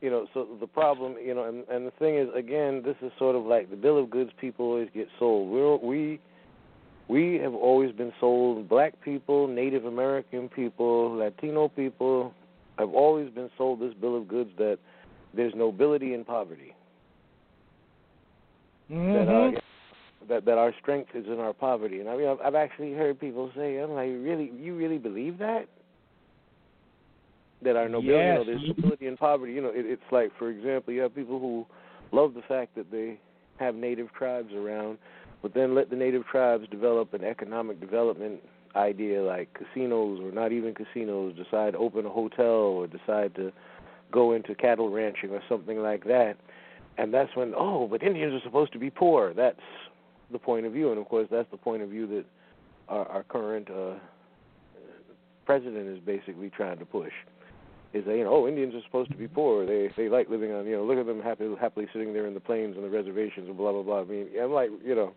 you 0.00 0.10
know, 0.10 0.26
so 0.34 0.46
the 0.58 0.66
problem, 0.66 1.14
you 1.24 1.34
know, 1.34 1.44
and 1.44 1.64
and 1.68 1.86
the 1.86 1.92
thing 1.92 2.16
is, 2.16 2.28
again, 2.34 2.82
this 2.84 2.96
is 3.00 3.12
sort 3.16 3.36
of 3.36 3.44
like 3.44 3.70
the 3.70 3.76
bill 3.76 3.96
of 3.96 4.10
goods 4.10 4.30
people 4.40 4.66
always 4.66 4.88
get 4.92 5.08
sold. 5.18 5.48
We're 5.50 5.76
we. 5.76 6.20
We 7.08 7.34
have 7.36 7.54
always 7.54 7.92
been 7.92 8.12
sold. 8.18 8.68
Black 8.68 9.00
people, 9.00 9.46
Native 9.46 9.84
American 9.84 10.48
people, 10.48 11.14
Latino 11.14 11.68
people 11.68 12.34
have 12.78 12.92
always 12.92 13.30
been 13.30 13.48
sold 13.56 13.78
this 13.78 13.94
bill 13.94 14.16
of 14.16 14.26
goods 14.26 14.50
that 14.58 14.78
there's 15.32 15.54
nobility 15.54 16.14
in 16.14 16.24
poverty. 16.24 16.74
That 18.88 18.96
mm-hmm. 18.96 19.30
our 19.30 19.52
that 20.28 20.44
that 20.46 20.58
our 20.58 20.74
strength 20.82 21.10
is 21.14 21.26
in 21.26 21.38
our 21.38 21.52
poverty. 21.52 22.00
And 22.00 22.08
I 22.08 22.16
mean, 22.16 22.26
I've, 22.26 22.40
I've 22.40 22.54
actually 22.56 22.92
heard 22.92 23.20
people 23.20 23.52
say, 23.54 23.78
"I'm 23.78 23.92
like, 23.92 24.08
really, 24.08 24.50
you 24.58 24.74
really 24.74 24.98
believe 24.98 25.38
that?" 25.38 25.68
That 27.62 27.76
our 27.76 27.88
nobility, 27.88 28.12
you 28.12 28.34
know, 28.34 28.44
there's 28.44 28.76
nobility 28.76 29.06
in 29.06 29.16
poverty. 29.16 29.52
You 29.54 29.62
know, 29.62 29.70
it, 29.70 29.86
it's 29.86 30.02
like, 30.12 30.30
for 30.38 30.50
example, 30.50 30.92
you 30.92 31.00
have 31.00 31.14
people 31.14 31.38
who 31.40 31.66
love 32.12 32.34
the 32.34 32.42
fact 32.42 32.74
that 32.76 32.90
they 32.90 33.18
have 33.58 33.74
native 33.74 34.12
tribes 34.12 34.52
around, 34.52 34.98
but 35.42 35.54
then 35.54 35.74
let 35.74 35.88
the 35.88 35.96
native 35.96 36.26
tribes 36.26 36.66
develop 36.70 37.14
an 37.14 37.24
economic 37.24 37.80
development 37.80 38.40
idea 38.76 39.22
like 39.22 39.48
casinos 39.54 40.20
or 40.22 40.30
not 40.30 40.52
even 40.52 40.74
casinos, 40.74 41.34
decide 41.34 41.72
to 41.72 41.78
open 41.78 42.04
a 42.04 42.10
hotel 42.10 42.44
or 42.46 42.86
decide 42.86 43.34
to 43.34 43.50
go 44.12 44.32
into 44.32 44.54
cattle 44.54 44.90
ranching 44.90 45.30
or 45.30 45.40
something 45.48 45.78
like 45.78 46.04
that. 46.04 46.36
And 46.98 47.12
that's 47.12 47.34
when, 47.34 47.54
oh, 47.56 47.88
but 47.88 48.02
Indians 48.02 48.34
are 48.34 48.44
supposed 48.44 48.72
to 48.74 48.78
be 48.78 48.90
poor. 48.90 49.34
That's 49.34 49.58
the 50.30 50.38
point 50.38 50.66
of 50.66 50.72
view. 50.72 50.90
And 50.90 51.00
of 51.00 51.08
course, 51.08 51.28
that's 51.30 51.50
the 51.50 51.56
point 51.56 51.82
of 51.82 51.88
view 51.88 52.06
that 52.08 52.24
our, 52.88 53.06
our 53.06 53.22
current 53.22 53.70
uh, 53.70 53.94
president 55.44 55.88
is 55.88 55.98
basically 56.04 56.50
trying 56.50 56.78
to 56.78 56.84
push. 56.84 57.12
Is 57.96 58.04
that, 58.04 58.16
you 58.16 58.24
know, 58.24 58.44
oh, 58.44 58.48
Indians 58.48 58.74
are 58.74 58.82
supposed 58.84 59.10
to 59.10 59.16
be 59.16 59.28
poor. 59.28 59.64
They 59.64 59.90
they 59.96 60.08
like 60.08 60.28
living 60.28 60.52
on, 60.52 60.66
you 60.66 60.76
know, 60.76 60.84
look 60.84 60.98
at 60.98 61.06
them 61.06 61.22
happy, 61.22 61.48
happily 61.60 61.86
sitting 61.92 62.12
there 62.12 62.26
in 62.26 62.34
the 62.34 62.40
plains 62.40 62.76
and 62.76 62.84
the 62.84 62.90
reservations 62.90 63.48
and 63.48 63.56
blah, 63.56 63.72
blah, 63.72 63.82
blah. 63.82 64.00
I 64.00 64.04
mean, 64.04 64.28
I'm 64.40 64.52
like, 64.52 64.70
you 64.84 64.94
know, 64.94 65.12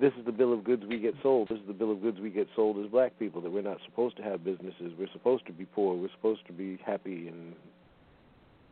this 0.00 0.12
is 0.18 0.24
the 0.24 0.32
bill 0.32 0.52
of 0.52 0.64
goods 0.64 0.82
we 0.88 0.98
get 0.98 1.14
sold. 1.22 1.48
This 1.48 1.58
is 1.58 1.66
the 1.66 1.74
bill 1.74 1.92
of 1.92 2.00
goods 2.00 2.18
we 2.20 2.30
get 2.30 2.48
sold 2.56 2.82
as 2.82 2.90
black 2.90 3.18
people 3.18 3.40
that 3.42 3.52
we're 3.52 3.62
not 3.62 3.78
supposed 3.84 4.16
to 4.16 4.22
have 4.22 4.42
businesses. 4.42 4.92
We're 4.98 5.12
supposed 5.12 5.46
to 5.46 5.52
be 5.52 5.66
poor. 5.66 5.94
We're 5.94 6.10
supposed 6.16 6.46
to 6.46 6.52
be 6.52 6.78
happy 6.84 7.28
in 7.28 7.54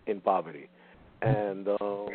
in 0.07 0.21
poverty. 0.21 0.69
And 1.23 1.69
um 1.69 2.09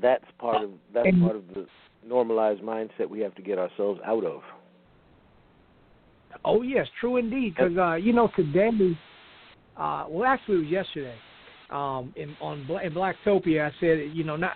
that's 0.00 0.24
part 0.38 0.64
of 0.64 0.70
that's 0.92 1.16
part 1.20 1.36
of 1.36 1.46
the 1.54 1.66
normalized 2.04 2.60
mindset 2.60 3.08
we 3.08 3.20
have 3.20 3.34
to 3.36 3.42
get 3.42 3.58
ourselves 3.58 4.00
out 4.04 4.24
of. 4.24 4.42
Oh 6.44 6.62
yes, 6.62 6.86
true 7.00 7.16
indeed. 7.16 7.54
Because 7.56 7.76
uh, 7.76 7.94
you 7.94 8.12
know 8.12 8.28
today, 8.34 8.70
uh, 9.76 10.04
well 10.08 10.24
actually 10.24 10.56
it 10.56 10.60
was 10.60 10.68
yesterday, 10.68 11.14
um, 11.70 12.12
in 12.16 12.36
on 12.40 12.66
Bla- 12.66 12.82
in 12.82 12.92
Blacktopia, 12.92 13.66
I 13.66 13.72
said 13.80 14.14
you 14.14 14.24
know 14.24 14.36
not 14.36 14.52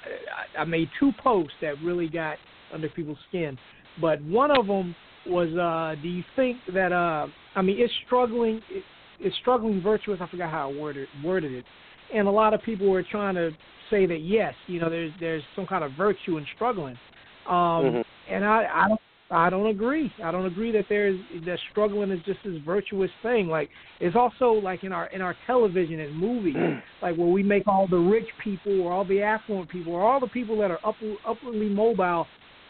I, 0.57 0.63
I 0.63 0.65
made 0.65 0.89
two 0.99 1.13
posts 1.23 1.55
that 1.63 1.75
really 1.83 2.09
got 2.09 2.37
under 2.73 2.89
people's 2.89 3.19
skin, 3.29 3.59
but 4.01 4.23
one 4.23 4.51
of 4.51 4.67
them 4.67 4.95
was 5.27 5.49
uh, 5.57 6.01
do 6.01 6.09
you 6.09 6.25
think 6.35 6.59
that 6.73 6.93
uh, 6.93 7.27
I 7.55 7.63
mean 7.63 7.77
it's 7.79 7.93
struggling 8.07 8.61
it, 8.71 8.83
it's 9.21 9.37
struggling 9.39 9.81
virtuous 9.83 10.21
I 10.21 10.27
forgot 10.29 10.51
how 10.51 10.71
I 10.71 10.75
worded 10.75 11.09
worded 11.25 11.53
it, 11.53 11.65
and 12.15 12.29
a 12.29 12.31
lot 12.31 12.55
of 12.55 12.63
people 12.63 12.89
were 12.89 13.03
trying 13.03 13.35
to 13.37 13.51
say 13.91 14.07
that 14.07 14.21
yes 14.21 14.55
you 14.67 14.81
know 14.81 14.91
there's 14.91 15.13
there's 15.21 15.43
some 15.55 15.67
kind 15.67 15.85
of 15.85 15.93
virtue 15.93 16.39
in 16.39 16.47
struggling, 16.55 16.99
um, 17.49 17.55
Mhm. 17.85 18.05
and 18.31 18.45
I 18.45 18.67
I 18.73 18.89
don't. 18.89 19.01
I 19.31 19.51
don't 19.51 19.67
agree. 19.67 20.13
I 20.23 20.31
don't 20.31 20.47
agree 20.47 20.71
that 20.73 20.85
there's 20.89 21.19
that 21.47 21.59
struggling 21.73 22.13
is 22.13 22.21
just 22.25 22.39
this 22.45 22.59
virtuous 22.65 23.11
thing. 23.23 23.49
Like 23.49 23.71
it's 24.01 24.15
also 24.15 24.53
like 24.53 24.85
in 24.85 24.93
our 24.93 25.07
in 25.07 25.21
our 25.21 25.35
television 25.47 25.99
and 26.01 26.17
movies, 26.17 26.55
mm. 26.55 26.81
like 27.03 27.17
where 27.17 27.27
we 27.27 27.43
make 27.43 27.67
all 27.67 27.89
the 27.89 27.99
rich 27.99 28.29
people 28.43 28.81
or 28.83 28.93
all 28.93 29.05
the 29.05 29.21
affluent 29.23 29.69
people 29.69 29.95
or 29.95 30.05
all 30.05 30.21
the 30.21 30.29
people 30.29 30.57
that 30.59 30.71
are 30.71 30.79
up, 30.87 30.95
upwardly 31.27 31.69
mobile, 31.69 32.27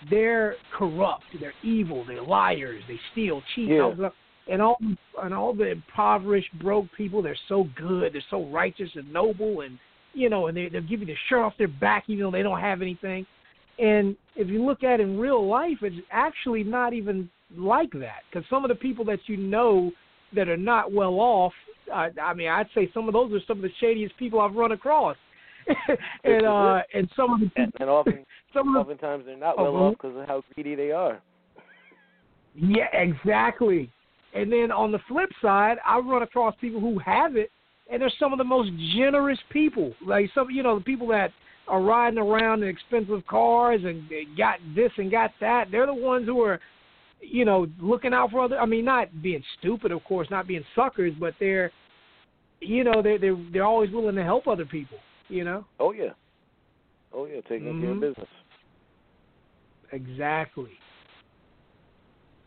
they're 0.08 0.56
corrupt, 0.76 1.24
they're 1.40 1.52
evil, 1.62 2.04
they're 2.06 2.22
liars, 2.22 2.82
they 2.88 2.98
steal, 3.12 3.42
cheat, 3.54 3.68
Yeah. 3.68 3.80
all 3.80 3.90
this 3.90 3.98
stuff. 3.98 4.12
and 4.48 4.62
all 4.62 4.78
and 5.22 5.34
all 5.34 5.52
the 5.52 5.72
impoverished, 5.72 6.58
broke 6.58 6.86
people, 6.96 7.20
they're 7.20 7.36
so 7.48 7.68
good, 7.76 8.14
they're 8.14 8.22
so 8.30 8.46
righteous 8.46 8.90
and 8.94 9.12
noble, 9.12 9.60
and 9.60 9.78
you 10.14 10.30
know, 10.30 10.46
and 10.46 10.56
they 10.56 10.70
they'll 10.70 10.80
give 10.80 11.00
you 11.00 11.06
the 11.06 11.16
shirt 11.28 11.40
off 11.40 11.52
their 11.58 11.68
back 11.68 12.04
even 12.08 12.24
though 12.24 12.30
they 12.30 12.42
don't 12.42 12.60
have 12.60 12.80
anything. 12.80 13.26
And 13.78 14.16
if 14.36 14.48
you 14.48 14.64
look 14.64 14.82
at 14.82 15.00
it 15.00 15.04
in 15.04 15.18
real 15.18 15.46
life, 15.46 15.78
it's 15.82 15.96
actually 16.10 16.64
not 16.64 16.92
even 16.92 17.28
like 17.56 17.92
that. 17.92 18.20
Because 18.30 18.48
some 18.48 18.64
of 18.64 18.68
the 18.68 18.74
people 18.74 19.04
that 19.06 19.20
you 19.26 19.36
know 19.36 19.92
that 20.34 20.48
are 20.48 20.56
not 20.56 20.92
well 20.92 21.14
off, 21.14 21.52
I, 21.92 22.10
I 22.20 22.34
mean, 22.34 22.48
I'd 22.48 22.68
say 22.74 22.90
some 22.92 23.06
of 23.08 23.12
those 23.12 23.32
are 23.32 23.44
some 23.46 23.58
of 23.58 23.62
the 23.62 23.70
shadiest 23.80 24.16
people 24.18 24.40
I've 24.40 24.54
run 24.54 24.72
across. 24.72 25.16
and 26.24 26.46
uh, 26.46 26.82
and 26.94 27.10
some 27.16 27.34
of 27.34 27.40
the 27.40 27.50
And, 27.56 27.72
and 27.80 27.90
often, 27.90 28.24
some 28.54 28.68
of 28.68 28.74
the 28.74 28.92
oftentimes 28.92 29.24
they're 29.26 29.36
not 29.36 29.58
well 29.58 29.72
go 29.72 29.86
off 29.86 29.92
because 29.94 30.16
of 30.16 30.26
how 30.26 30.42
greedy 30.54 30.74
they 30.74 30.92
are. 30.92 31.20
Yeah, 32.54 32.86
exactly. 32.92 33.90
And 34.34 34.52
then 34.52 34.70
on 34.70 34.92
the 34.92 35.00
flip 35.08 35.30
side, 35.42 35.78
I 35.84 35.98
run 35.98 36.22
across 36.22 36.54
people 36.60 36.80
who 36.80 36.98
have 37.00 37.36
it, 37.36 37.50
and 37.90 38.00
they're 38.00 38.12
some 38.18 38.32
of 38.32 38.38
the 38.38 38.44
most 38.44 38.70
generous 38.96 39.38
people. 39.50 39.92
Like 40.06 40.30
some, 40.34 40.50
you 40.50 40.62
know, 40.62 40.78
the 40.78 40.84
people 40.84 41.08
that 41.08 41.32
are 41.68 41.82
riding 41.82 42.18
around 42.18 42.62
in 42.62 42.68
expensive 42.68 43.26
cars 43.26 43.80
and 43.84 44.08
they 44.08 44.24
got 44.36 44.58
this 44.74 44.92
and 44.98 45.10
got 45.10 45.32
that. 45.40 45.66
They're 45.70 45.86
the 45.86 45.94
ones 45.94 46.26
who 46.26 46.40
are, 46.42 46.60
you 47.20 47.44
know, 47.44 47.66
looking 47.80 48.14
out 48.14 48.30
for 48.30 48.40
other. 48.44 48.58
I 48.58 48.66
mean, 48.66 48.84
not 48.84 49.22
being 49.22 49.42
stupid, 49.58 49.92
of 49.92 50.04
course, 50.04 50.28
not 50.30 50.46
being 50.46 50.64
suckers, 50.74 51.12
but 51.18 51.34
they're, 51.40 51.72
you 52.60 52.84
know, 52.84 53.02
they're 53.02 53.18
they're 53.18 53.36
they're 53.52 53.64
always 53.64 53.90
willing 53.90 54.16
to 54.16 54.24
help 54.24 54.46
other 54.46 54.64
people. 54.64 54.98
You 55.28 55.44
know. 55.44 55.64
Oh 55.80 55.92
yeah, 55.92 56.10
oh 57.12 57.26
yeah, 57.26 57.40
taking 57.48 57.80
care 57.80 57.90
of 57.90 57.96
Mhm. 57.96 58.00
business. 58.00 58.28
Exactly. 59.92 60.70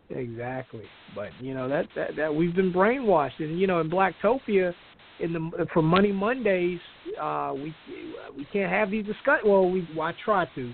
Exactly. 0.09 0.85
But 1.13 1.29
you 1.41 1.53
know 1.53 1.67
that 1.69 1.87
that, 1.95 2.15
that 2.15 2.33
we've 2.33 2.55
been 2.55 2.73
brainwashed, 2.73 3.39
and 3.39 3.59
you 3.59 3.67
know 3.67 3.79
in 3.81 3.89
Blacktopia, 3.89 4.73
in 5.19 5.33
the 5.33 5.67
for 5.73 5.81
Money 5.81 6.11
Mondays, 6.11 6.79
uh, 7.21 7.51
we 7.53 7.73
we 8.37 8.45
can't 8.51 8.71
have 8.71 8.91
these 8.91 9.05
discuss. 9.05 9.39
Well, 9.45 9.69
we 9.69 9.87
well, 9.95 10.07
I 10.07 10.13
try 10.23 10.45
to, 10.55 10.73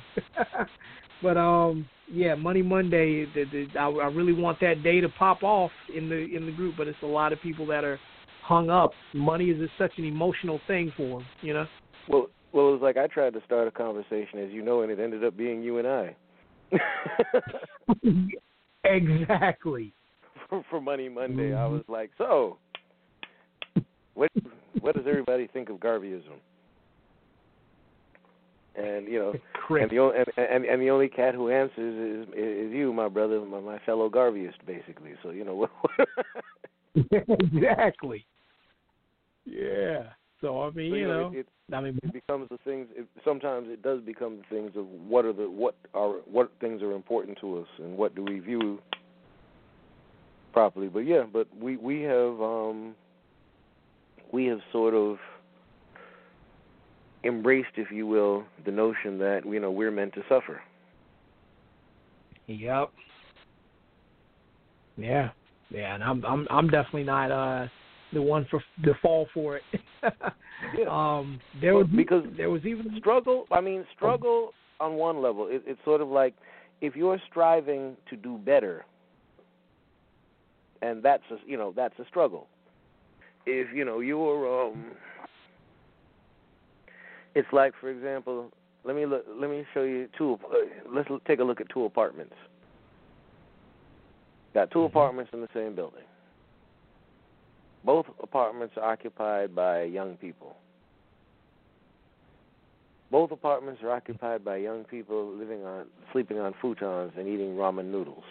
but 1.24 1.38
um, 1.38 1.88
yeah, 2.12 2.36
Money 2.36 2.62
Monday. 2.62 3.26
The, 3.34 3.46
the, 3.52 3.80
I, 3.80 3.88
I 3.88 4.08
really 4.08 4.34
want 4.34 4.60
that 4.62 4.84
day 4.84 5.02
to 5.02 5.10
pop 5.10 5.44
off 5.44 5.72
in 5.96 6.10
the 6.10 6.28
in 6.36 6.46
the 6.46 6.52
group, 6.52 6.76
but 6.78 6.88
it's 6.88 6.98
a 7.04 7.08
lot 7.08 7.34
of 7.34 7.42
people 7.42 7.66
that 7.68 7.84
are 7.84 8.00
hung 8.44 8.70
up. 8.70 8.92
Money 9.14 9.50
is 9.50 9.60
just 9.60 9.74
such 9.78 9.98
an 9.98 10.06
emotional 10.06 10.60
thing 10.68 10.92
for 10.96 11.20
them, 11.20 11.28
you 11.42 11.54
know. 11.54 11.66
Well, 12.08 12.28
well, 12.54 12.70
it 12.70 12.72
was 12.74 12.82
like 12.82 12.98
I 12.98 13.08
tried 13.08 13.34
to 13.34 13.42
start 13.46 13.68
a 13.68 13.72
conversation, 13.72 14.40
as 14.40 14.52
you 14.52 14.62
know, 14.62 14.82
and 14.82 14.92
it 14.92 15.00
ended 15.00 15.24
up 15.24 15.36
being 15.36 15.62
you 15.64 15.80
and 15.80 15.88
I. 15.88 16.16
exactly. 18.84 19.94
for, 20.50 20.64
for 20.70 20.82
Money 20.82 21.10
Monday, 21.10 21.54
I 21.54 21.66
was 21.66 21.84
like, 21.88 22.12
so, 22.18 22.58
what 24.16 24.32
what 24.82 24.96
does 24.96 25.06
everybody 25.08 25.48
think 25.48 25.70
of 25.70 25.78
Garveyism? 25.78 26.40
And 28.76 29.08
you 29.08 29.20
know, 29.20 29.34
and 29.78 29.90
the 29.90 30.00
only 30.00 30.18
and, 30.18 30.28
and 30.38 30.66
and 30.66 30.82
the 30.82 30.90
only 30.90 31.08
cat 31.08 31.36
who 31.36 31.50
answers 31.50 32.28
is 32.28 32.34
is 32.34 32.74
you, 32.74 32.92
my 32.92 33.08
brother, 33.08 33.40
my, 33.42 33.60
my 33.60 33.80
fellow 33.86 34.10
Garveyist, 34.10 34.66
basically. 34.66 35.14
So 35.24 35.30
you 35.30 35.46
know 35.46 35.68
exactly. 37.12 38.26
Yeah. 39.46 40.04
So 40.42 40.62
I 40.62 40.72
mean, 40.72 40.92
so, 40.92 40.96
you 40.96 41.08
know, 41.08 41.32
it, 41.34 41.40
it, 41.40 41.48
I 41.74 41.82
mean, 41.82 41.98
it 42.04 42.14
becomes 42.14 42.50
the 42.50 42.58
things. 42.66 42.88
It, 42.96 43.08
sometimes 43.24 43.68
it 43.70 43.82
does 43.82 44.02
become 44.02 44.38
the 44.38 44.56
things 44.56 44.72
of 44.76 44.86
what 44.86 45.26
are 45.26 45.34
the 45.34 45.50
what 45.50 45.76
are 45.94 46.16
what 46.30 46.52
things 46.60 46.82
are 46.82 46.92
important 46.92 47.38
to 47.42 47.60
us 47.60 47.68
and 47.80 47.98
what 47.98 48.16
do 48.16 48.24
we 48.24 48.40
view 48.40 48.80
properly. 50.52 50.88
But 50.88 51.00
yeah, 51.00 51.24
but 51.32 51.48
we 51.58 51.78
we 51.78 52.02
have 52.02 52.42
um 52.42 52.96
we 54.36 54.46
have 54.48 54.60
sort 54.74 54.94
of 54.94 55.16
embraced, 57.24 57.78
if 57.78 57.90
you 57.90 58.06
will, 58.06 58.44
the 58.66 58.72
notion 58.72 59.18
that 59.20 59.42
you 59.46 59.62
know 59.62 59.72
we're 59.72 59.92
meant 59.92 60.14
to 60.14 60.22
suffer. 60.28 60.62
Yep. 62.48 62.92
Yeah. 64.98 65.30
Yeah, 65.72 65.96
and 65.96 66.04
I'm 66.04 66.24
I'm 66.26 66.48
I'm 66.52 66.68
definitely 66.68 67.06
not 67.06 67.32
uh 67.32 67.68
the 68.12 68.22
one 68.22 68.46
for 68.52 68.62
to 68.84 68.94
fall 69.02 69.28
for 69.34 69.58
it. 69.58 69.64
Yeah. 70.78 70.86
Um 70.90 71.40
there 71.60 71.76
was 71.76 71.86
because 71.94 72.24
there 72.38 72.50
was 72.50 72.66
even 72.66 72.96
struggle 72.98 73.46
i 73.52 73.60
mean 73.60 73.86
struggle 73.94 74.52
on 74.80 74.94
one 74.94 75.22
level 75.22 75.48
it, 75.48 75.62
it's 75.68 75.80
sort 75.84 76.00
of 76.00 76.08
like 76.08 76.34
if 76.80 76.96
you're 76.96 77.22
striving 77.30 77.98
to 78.10 78.16
do 78.16 78.38
better 78.38 78.86
and 80.82 81.04
that's 81.04 81.24
a 81.30 81.36
you 81.46 81.58
know 81.58 81.74
that's 81.76 82.00
a 82.00 82.06
struggle 82.06 82.48
if 83.46 83.74
you 83.74 83.86
know 83.86 84.00
you're 84.00 84.68
um 84.68 84.86
it's 87.36 87.48
like 87.52 87.74
for 87.80 87.90
example 87.90 88.52
let 88.84 88.96
me 88.96 89.06
look 89.06 89.26
let 89.40 89.50
me 89.50 89.66
show 89.74 89.84
you 89.84 90.08
two 90.18 90.40
uh, 90.46 90.56
let's 90.94 91.10
take 91.28 91.40
a 91.40 91.44
look 91.44 91.62
at 91.62 91.70
two 91.70 91.86
apartments. 91.86 92.36
Got 94.56 94.72
2 94.72 94.84
apartments 94.84 95.32
in 95.34 95.42
the 95.42 95.50
same 95.54 95.76
building. 95.76 96.06
Both 97.84 98.06
apartments 98.24 98.76
are 98.78 98.90
occupied 98.90 99.54
by 99.54 99.84
young 99.84 100.16
people. 100.16 100.56
Both 103.12 103.32
apartments 103.32 103.84
are 103.84 103.92
occupied 103.92 104.46
by 104.46 104.56
young 104.58 104.86
people 104.86 105.30
living 105.36 105.66
on 105.66 105.88
sleeping 106.14 106.40
on 106.40 106.54
futons 106.64 107.18
and 107.18 107.28
eating 107.28 107.56
ramen 107.56 107.92
noodles. 107.92 108.24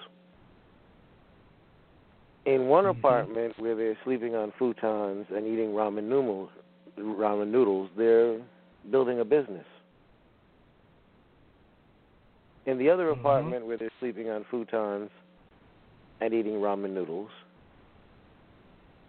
In 2.47 2.67
one 2.67 2.87
apartment 2.87 3.59
where 3.59 3.75
they're 3.75 3.97
sleeping 4.05 4.35
on 4.35 4.53
futons 4.61 5.31
and 5.35 5.47
eating 5.47 5.71
ramen 5.71 6.05
noodles, 6.05 6.51
ramen 6.99 7.49
noodles, 7.49 7.89
they're 7.97 8.39
building 8.91 9.21
a 9.21 9.25
business. 9.25 9.65
In 12.67 12.79
the 12.79 12.91
other 12.91 13.07
Mhm. 13.07 13.21
apartment 13.21 13.67
where 13.67 13.79
they're 13.79 13.91
sleeping 13.99 14.29
on 14.29 14.45
futons 14.45 15.11
and 16.21 16.35
eating 16.35 16.55
ramen 16.55 16.91
noodles, 16.91 17.31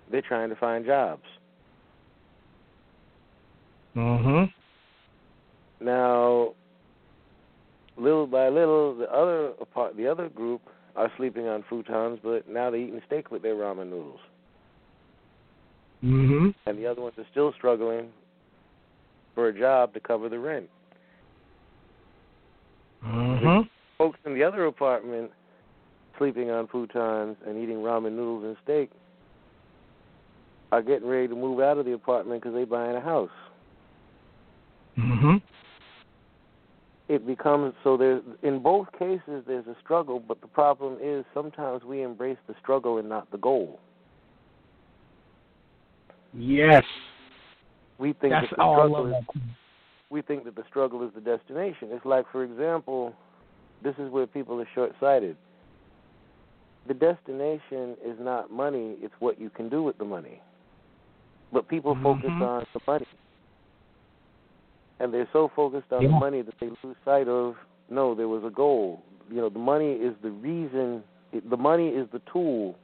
they're 0.09 0.21
trying 0.21 0.49
to 0.49 0.55
find 0.55 0.85
jobs. 0.85 1.23
Mhm. 3.95 4.53
Now, 5.81 6.53
little 7.97 8.27
by 8.27 8.49
little, 8.49 8.95
the 8.95 9.11
other 9.11 9.47
apart, 9.59 9.95
the 9.97 10.07
other 10.07 10.29
group 10.29 10.61
are 10.95 11.11
sleeping 11.17 11.47
on 11.47 11.63
futons, 11.63 12.19
but 12.23 12.47
now 12.47 12.69
they're 12.69 12.79
eating 12.79 13.01
steak 13.05 13.31
with 13.31 13.41
their 13.41 13.55
ramen 13.55 13.89
noodles, 13.89 14.21
Mhm. 16.03 16.53
and 16.65 16.77
the 16.77 16.85
other 16.85 17.01
ones 17.01 17.17
are 17.17 17.25
still 17.31 17.51
struggling 17.53 18.11
for 19.33 19.47
a 19.47 19.53
job 19.53 19.93
to 19.93 19.99
cover 19.99 20.29
the 20.29 20.39
rent. 20.39 20.69
Mhm. 23.03 23.69
Folks 23.97 24.19
in 24.25 24.33
the 24.33 24.43
other 24.43 24.65
apartment 24.65 25.31
sleeping 26.17 26.49
on 26.49 26.67
futons 26.67 27.35
and 27.45 27.57
eating 27.57 27.77
ramen 27.77 28.13
noodles 28.13 28.43
and 28.45 28.57
steak 28.63 28.89
are 30.71 30.81
getting 30.81 31.07
ready 31.07 31.27
to 31.27 31.35
move 31.35 31.59
out 31.59 31.77
of 31.77 31.85
the 31.85 31.91
apartment 31.91 32.41
because 32.41 32.55
they're 32.55 32.65
buying 32.65 32.95
a 32.95 33.01
house. 33.01 33.29
Mhm. 34.97 35.41
It 37.07 37.25
becomes 37.25 37.73
so 37.83 37.97
there's 37.97 38.21
in 38.43 38.59
both 38.61 38.87
cases 38.97 39.43
there's 39.47 39.67
a 39.67 39.75
struggle 39.83 40.19
but 40.19 40.41
the 40.41 40.47
problem 40.47 40.97
is 41.01 41.23
sometimes 41.33 41.83
we 41.83 42.01
embrace 42.01 42.37
the 42.47 42.55
struggle 42.61 42.97
and 42.97 43.07
not 43.07 43.29
the 43.31 43.37
goal 43.37 43.79
Yes. 46.37 46.83
we 47.97 48.13
think 48.13 48.31
That's 48.33 48.47
that 48.49 48.57
the 48.57 48.73
struggle 48.73 49.07
is 49.07 49.13
that. 49.13 49.41
we 50.09 50.21
think 50.21 50.43
that 50.45 50.55
the 50.55 50.63
struggle 50.67 51.03
is 51.03 51.11
the 51.15 51.21
destination. 51.21 51.89
It's 51.91 52.05
like, 52.05 52.25
for 52.31 52.43
example, 52.43 53.13
this 53.83 53.95
is 53.97 54.11
where 54.11 54.27
people 54.27 54.59
are 54.61 54.67
short-sighted. 54.75 55.35
The 56.87 56.93
destination 56.93 57.97
is 58.05 58.17
not 58.19 58.51
money; 58.51 58.95
it's 59.01 59.13
what 59.19 59.39
you 59.39 59.49
can 59.49 59.69
do 59.69 59.81
with 59.81 59.97
the 59.97 60.05
money. 60.05 60.41
But 61.51 61.67
people 61.67 61.97
focus 62.03 62.29
Mhm. 62.29 62.41
on 62.41 62.65
the 62.73 62.79
money, 62.85 63.05
and 64.99 65.13
they're 65.13 65.27
so 65.33 65.51
focused 65.55 65.91
on 65.91 66.03
the 66.03 66.09
money 66.09 66.41
that 66.41 66.53
they 66.59 66.67
lose 66.67 66.95
sight 67.03 67.27
of 67.27 67.55
no, 67.89 68.15
there 68.15 68.27
was 68.27 68.43
a 68.43 68.49
goal. 68.49 69.03
You 69.29 69.37
know, 69.37 69.49
the 69.49 69.59
money 69.59 69.93
is 69.93 70.15
the 70.23 70.31
reason. 70.31 71.03
The 71.49 71.57
money 71.57 71.89
is 71.89 72.07
the 72.11 72.21
tool 72.31 72.75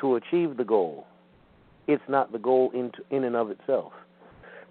to 0.00 0.16
achieve 0.16 0.56
the 0.56 0.64
goal. 0.64 1.06
It's 1.86 2.02
not 2.08 2.32
the 2.32 2.38
goal 2.38 2.70
in 2.74 2.90
in 3.10 3.24
and 3.24 3.36
of 3.36 3.50
itself. 3.50 3.92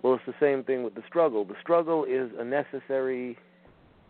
Well, 0.01 0.15
it's 0.15 0.25
the 0.25 0.33
same 0.39 0.63
thing 0.63 0.83
with 0.83 0.95
the 0.95 1.03
struggle. 1.07 1.45
The 1.45 1.55
struggle 1.61 2.03
is 2.03 2.29
a 2.37 2.43
necessary 2.43 3.37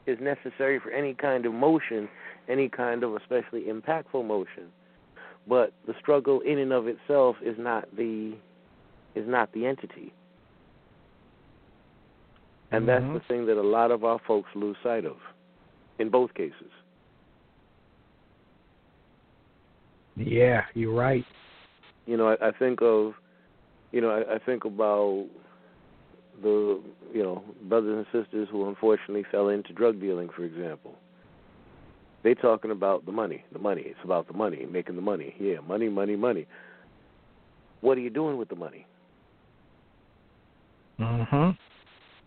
is 0.05 0.17
necessary 0.19 0.79
for 0.79 0.91
any 0.91 1.13
kind 1.13 1.45
of 1.45 1.53
motion, 1.53 2.09
any 2.49 2.67
kind 2.67 3.03
of 3.03 3.15
especially 3.15 3.63
impactful 3.63 4.25
motion. 4.25 4.67
But 5.47 5.73
the 5.87 5.93
struggle 5.99 6.41
in 6.41 6.57
and 6.57 6.73
of 6.73 6.87
itself 6.87 7.37
is 7.41 7.55
not 7.57 7.87
the 7.95 8.33
is 9.15 9.27
not 9.27 9.53
the 9.53 9.65
entity. 9.65 10.13
And 12.73 12.87
that's 12.87 13.03
Mhm. 13.03 13.13
the 13.13 13.19
thing 13.21 13.45
that 13.45 13.57
a 13.57 13.61
lot 13.61 13.91
of 13.91 14.03
our 14.03 14.19
folks 14.19 14.49
lose 14.55 14.75
sight 14.83 15.05
of 15.05 15.17
in 15.99 16.09
both 16.09 16.33
cases. 16.33 16.71
Yeah, 20.17 20.65
you're 20.73 20.93
right. 20.93 21.25
you 22.05 22.17
know, 22.17 22.27
I, 22.27 22.49
I 22.49 22.51
think 22.51 22.81
of, 22.81 23.13
you 23.91 24.01
know, 24.01 24.09
I, 24.09 24.35
I 24.35 24.39
think 24.39 24.65
about 24.65 25.25
the, 26.41 26.81
you 27.13 27.23
know, 27.23 27.43
brothers 27.69 28.05
and 28.11 28.23
sisters 28.23 28.49
who 28.51 28.67
unfortunately 28.67 29.23
fell 29.31 29.49
into 29.49 29.71
drug 29.73 29.99
dealing, 30.01 30.29
for 30.35 30.43
example. 30.43 30.95
They 32.23 32.33
talking 32.33 32.71
about 32.71 33.05
the 33.05 33.11
money, 33.11 33.43
the 33.51 33.59
money. 33.59 33.83
It's 33.85 33.99
about 34.03 34.27
the 34.27 34.33
money, 34.33 34.65
making 34.65 34.95
the 34.95 35.01
money. 35.01 35.35
Yeah, 35.39 35.59
money, 35.67 35.89
money, 35.89 36.15
money. 36.15 36.47
What 37.81 37.97
are 37.97 38.01
you 38.01 38.09
doing 38.09 38.37
with 38.37 38.49
the 38.49 38.55
money? 38.55 38.85
Mhm. 40.99 41.57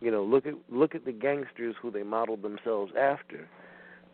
You 0.01 0.11
know, 0.11 0.22
look 0.22 0.47
at 0.47 0.55
look 0.70 0.94
at 0.94 1.05
the 1.05 1.12
gangsters 1.12 1.74
who 1.80 1.90
they 1.90 2.03
modeled 2.03 2.42
themselves 2.42 2.92
after. 2.99 3.49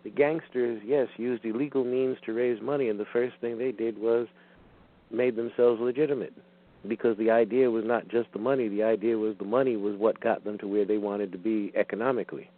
The 0.05 0.11
gangsters, 0.11 0.81
yes, 0.85 1.09
used 1.17 1.45
illegal 1.45 1.85
means 1.85 2.19
to 2.27 2.33
raise 2.33 2.61
money, 2.61 2.89
and 2.89 2.99
the 2.99 3.07
first 3.13 3.37
thing 3.41 3.59
they 3.59 3.73
did 3.73 3.99
was 3.99 4.27
made 5.11 5.37
themselves 5.37 5.81
legitimate 5.81 6.33
because 6.89 7.17
the 7.19 7.31
idea 7.31 7.71
was 7.71 7.85
not 7.85 8.09
just 8.09 8.33
the 8.33 8.39
money. 8.39 8.69
The 8.69 8.83
idea 8.83 9.17
was 9.17 9.37
the 9.39 9.45
money 9.45 9.77
was 9.77 9.95
what 9.97 10.21
got 10.21 10.45
them 10.45 10.59
to 10.59 10.67
where 10.67 10.85
they 10.85 10.99
wanted 10.99 11.31
to 11.33 11.39
be 11.39 11.73
economically. 11.77 12.51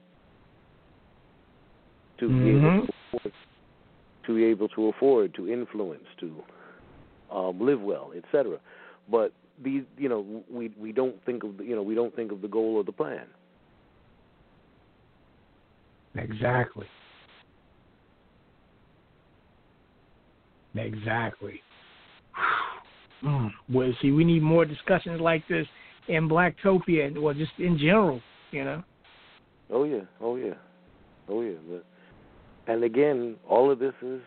To 2.18 2.28
be 2.28 2.50
able 2.50 2.70
Mhm. 2.70 2.86
to 2.86 2.88
afford, 3.12 3.32
to 4.24 4.34
be 4.34 4.44
able 4.44 4.68
to 4.68 4.88
afford, 4.88 5.34
to 5.34 5.48
influence, 5.48 6.06
to 6.18 6.44
um, 7.30 7.60
live 7.60 7.82
well, 7.82 8.12
etc. 8.16 8.58
But 9.08 9.32
these, 9.62 9.82
you 9.96 10.08
know, 10.08 10.42
we 10.50 10.72
we 10.78 10.92
don't 10.92 11.22
think 11.24 11.44
of 11.44 11.60
you 11.60 11.74
know 11.74 11.82
we 11.82 11.94
don't 11.94 12.14
think 12.14 12.32
of 12.32 12.42
the 12.42 12.48
goal 12.48 12.76
or 12.76 12.84
the 12.84 12.92
plan. 12.92 13.26
Exactly. 16.16 16.86
Exactly. 20.74 21.60
Mm. 23.22 23.50
Well, 23.72 23.90
see, 24.02 24.10
we 24.10 24.22
need 24.22 24.42
more 24.42 24.66
discussions 24.66 25.18
like 25.18 25.48
this 25.48 25.66
in 26.08 26.28
Blacktopia, 26.28 27.06
and 27.06 27.22
well, 27.22 27.32
just 27.32 27.52
in 27.56 27.78
general, 27.78 28.20
you 28.50 28.64
know. 28.64 28.82
Oh 29.70 29.84
yeah, 29.84 30.02
oh 30.20 30.36
yeah, 30.36 30.52
oh 31.30 31.40
yeah. 31.40 31.54
But, 31.66 31.86
and 32.70 32.84
again, 32.84 33.36
all 33.48 33.70
of 33.70 33.78
this 33.78 33.94
is 34.02 34.20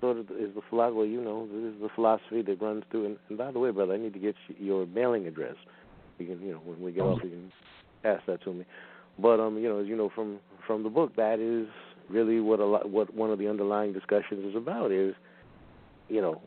sort 0.00 0.18
of 0.18 0.30
is 0.30 0.54
the 0.54 0.62
philosophy. 0.68 0.96
Well, 0.96 1.06
you 1.06 1.20
know, 1.20 1.46
this 1.46 1.74
is 1.74 1.80
the 1.80 1.88
philosophy 1.94 2.42
that 2.42 2.62
runs 2.62 2.84
through. 2.90 3.06
And, 3.06 3.16
and 3.28 3.38
by 3.38 3.50
the 3.50 3.58
way, 3.58 3.70
brother, 3.70 3.94
I 3.94 3.96
need 3.96 4.12
to 4.14 4.18
get 4.18 4.36
you- 4.48 4.66
your 4.66 4.86
mailing 4.86 5.26
address. 5.26 5.56
You 6.18 6.26
can, 6.26 6.40
you 6.44 6.52
know, 6.52 6.60
when 6.64 6.80
we 6.80 6.92
get 6.92 7.02
off, 7.02 7.22
you 7.22 7.30
can 7.30 7.52
pass 8.02 8.20
that 8.26 8.42
to 8.42 8.52
me. 8.52 8.64
But 9.18 9.40
um, 9.40 9.58
you 9.58 9.68
know, 9.68 9.78
as 9.78 9.86
you 9.86 9.96
know 9.96 10.10
from 10.14 10.38
from 10.66 10.82
the 10.82 10.88
book, 10.90 11.14
that 11.16 11.40
is 11.40 11.66
really 12.08 12.40
what 12.40 12.60
a 12.60 12.64
lot, 12.64 12.88
what 12.88 13.12
one 13.14 13.30
of 13.30 13.38
the 13.38 13.48
underlying 13.48 13.92
discussions 13.92 14.44
is 14.44 14.54
about. 14.54 14.92
Is, 14.92 15.14
you 16.08 16.20
know, 16.20 16.40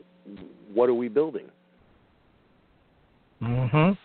what 0.74 0.90
are 0.90 0.94
we 0.94 1.10
building? 1.10 1.48
Mhm. 3.42 3.98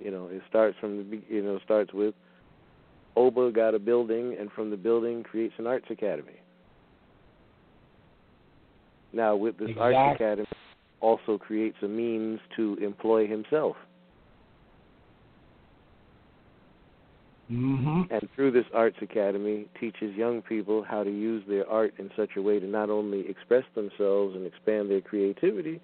You 0.00 0.10
know, 0.10 0.28
it 0.28 0.42
starts 0.48 0.76
from 0.78 1.10
the 1.10 1.20
you 1.28 1.42
know 1.42 1.58
starts 1.64 1.92
with 1.92 2.14
Oba 3.16 3.52
got 3.52 3.74
a 3.74 3.78
building, 3.78 4.36
and 4.38 4.50
from 4.52 4.70
the 4.70 4.76
building 4.76 5.22
creates 5.22 5.54
an 5.58 5.66
arts 5.66 5.86
academy. 5.90 6.40
Now, 9.14 9.36
with 9.36 9.56
this 9.58 9.70
arts 9.78 9.96
academy, 10.14 10.46
also 11.00 11.38
creates 11.38 11.76
a 11.82 11.88
means 11.88 12.40
to 12.56 12.76
employ 12.82 13.26
himself, 13.26 13.76
Mhm. 17.50 18.10
and 18.10 18.30
through 18.34 18.50
this 18.50 18.66
arts 18.72 18.96
academy, 19.02 19.68
teaches 19.78 20.16
young 20.16 20.42
people 20.42 20.82
how 20.82 21.04
to 21.04 21.10
use 21.10 21.44
their 21.46 21.68
art 21.68 21.94
in 21.98 22.10
such 22.16 22.36
a 22.36 22.42
way 22.42 22.58
to 22.58 22.66
not 22.66 22.90
only 22.90 23.28
express 23.28 23.64
themselves 23.74 24.34
and 24.34 24.46
expand 24.46 24.90
their 24.90 25.02
creativity, 25.02 25.80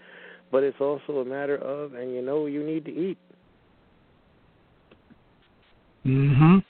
but 0.50 0.64
it's 0.64 0.80
also 0.80 1.20
a 1.20 1.24
matter 1.24 1.56
of, 1.56 1.94
and 1.94 2.12
you 2.12 2.22
know, 2.22 2.46
you 2.46 2.64
need 2.64 2.84
to 2.86 2.92
eat. 2.92 3.18
Mhm. 6.04 6.64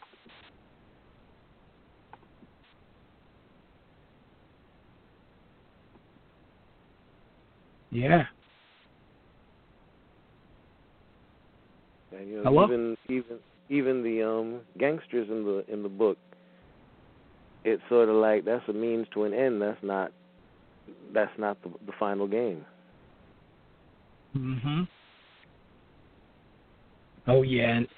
Yeah. 7.92 8.24
And 12.16 12.28
you 12.28 12.36
know, 12.36 12.42
Hello? 12.44 12.64
even 12.64 12.96
even 13.08 13.38
even 13.68 14.02
the 14.02 14.22
um 14.22 14.60
gangsters 14.78 15.28
in 15.28 15.44
the 15.44 15.64
in 15.72 15.82
the 15.82 15.88
book, 15.88 16.18
it's 17.64 17.82
sort 17.88 18.08
of 18.08 18.16
like 18.16 18.44
that's 18.44 18.66
a 18.68 18.72
means 18.72 19.06
to 19.14 19.24
an 19.24 19.34
end. 19.34 19.60
That's 19.60 19.82
not 19.82 20.12
that's 21.12 21.36
not 21.38 21.60
the 21.62 21.70
the 21.86 21.92
final 21.98 22.26
game. 22.26 22.64
Mhm. 24.36 24.88
Oh 27.26 27.42
yeah, 27.42 27.76
and 27.76 27.88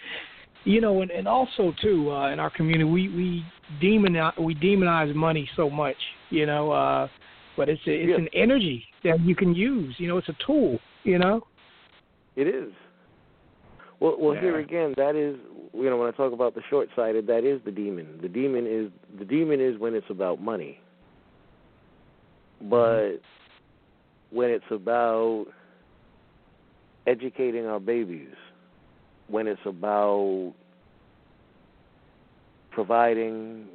you 0.64 0.80
know, 0.80 1.02
and, 1.02 1.10
and 1.10 1.26
also 1.26 1.72
too 1.80 2.10
uh, 2.10 2.30
in 2.30 2.40
our 2.40 2.50
community, 2.50 2.84
we 2.84 3.08
we 3.08 3.44
demonize 3.80 4.38
we 4.40 4.54
demonize 4.54 5.14
money 5.14 5.48
so 5.56 5.68
much, 5.68 5.96
you 6.30 6.46
know. 6.46 6.70
uh 6.72 7.08
But 7.56 7.68
it's 7.68 7.80
a, 7.86 7.90
it's 7.90 8.10
Yeah. 8.10 8.16
an 8.16 8.28
energy 8.32 8.84
that 9.04 9.20
you 9.20 9.34
can 9.34 9.54
use. 9.54 9.94
You 9.98 10.08
know, 10.08 10.16
it's 10.16 10.28
a 10.28 10.36
tool. 10.46 10.78
You 11.04 11.18
know. 11.18 11.46
It 12.36 12.46
is. 12.46 12.72
Well, 14.00 14.16
well, 14.18 14.34
here 14.34 14.58
again, 14.58 14.94
that 14.96 15.14
is 15.14 15.36
you 15.74 15.88
know 15.88 15.96
when 15.96 16.08
I 16.08 16.10
talk 16.12 16.32
about 16.32 16.54
the 16.54 16.62
short-sighted, 16.68 17.26
that 17.28 17.44
is 17.44 17.60
the 17.64 17.70
demon. 17.70 18.18
The 18.20 18.28
demon 18.28 18.66
is 18.66 18.90
the 19.18 19.24
demon 19.24 19.60
is 19.60 19.78
when 19.78 19.94
it's 19.94 20.10
about 20.10 20.40
money. 20.40 20.80
Mm-hmm. 22.62 22.70
But 22.70 23.20
when 24.30 24.50
it's 24.50 24.64
about 24.70 25.46
educating 27.06 27.66
our 27.66 27.80
babies, 27.80 28.34
when 29.28 29.46
it's 29.46 29.60
about 29.66 30.54
providing 32.70 33.66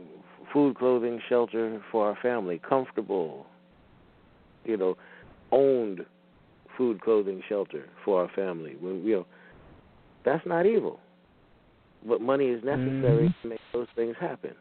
food, 0.52 0.78
clothing, 0.78 1.22
shelter 1.30 1.82
for 1.92 2.08
our 2.08 2.18
family, 2.22 2.60
comfortable, 2.68 3.46
you 4.68 4.78
know, 4.78 4.96
owned 5.52 6.06
food, 6.78 7.02
clothing, 7.02 7.42
shelter 7.48 7.86
for 8.04 8.22
our 8.22 8.30
family. 8.36 8.76
When 8.80 9.04
you 9.04 9.16
know, 9.16 9.26
that's 10.26 10.46
not 10.46 10.66
evil, 10.66 11.00
but 12.08 12.22
money 12.22 12.48
is 12.48 12.64
necessary 12.64 13.28
Mhm. 13.28 13.42
to 13.42 13.48
make 13.50 13.62
those 13.74 13.88
things 13.96 14.16
happen. 14.18 14.56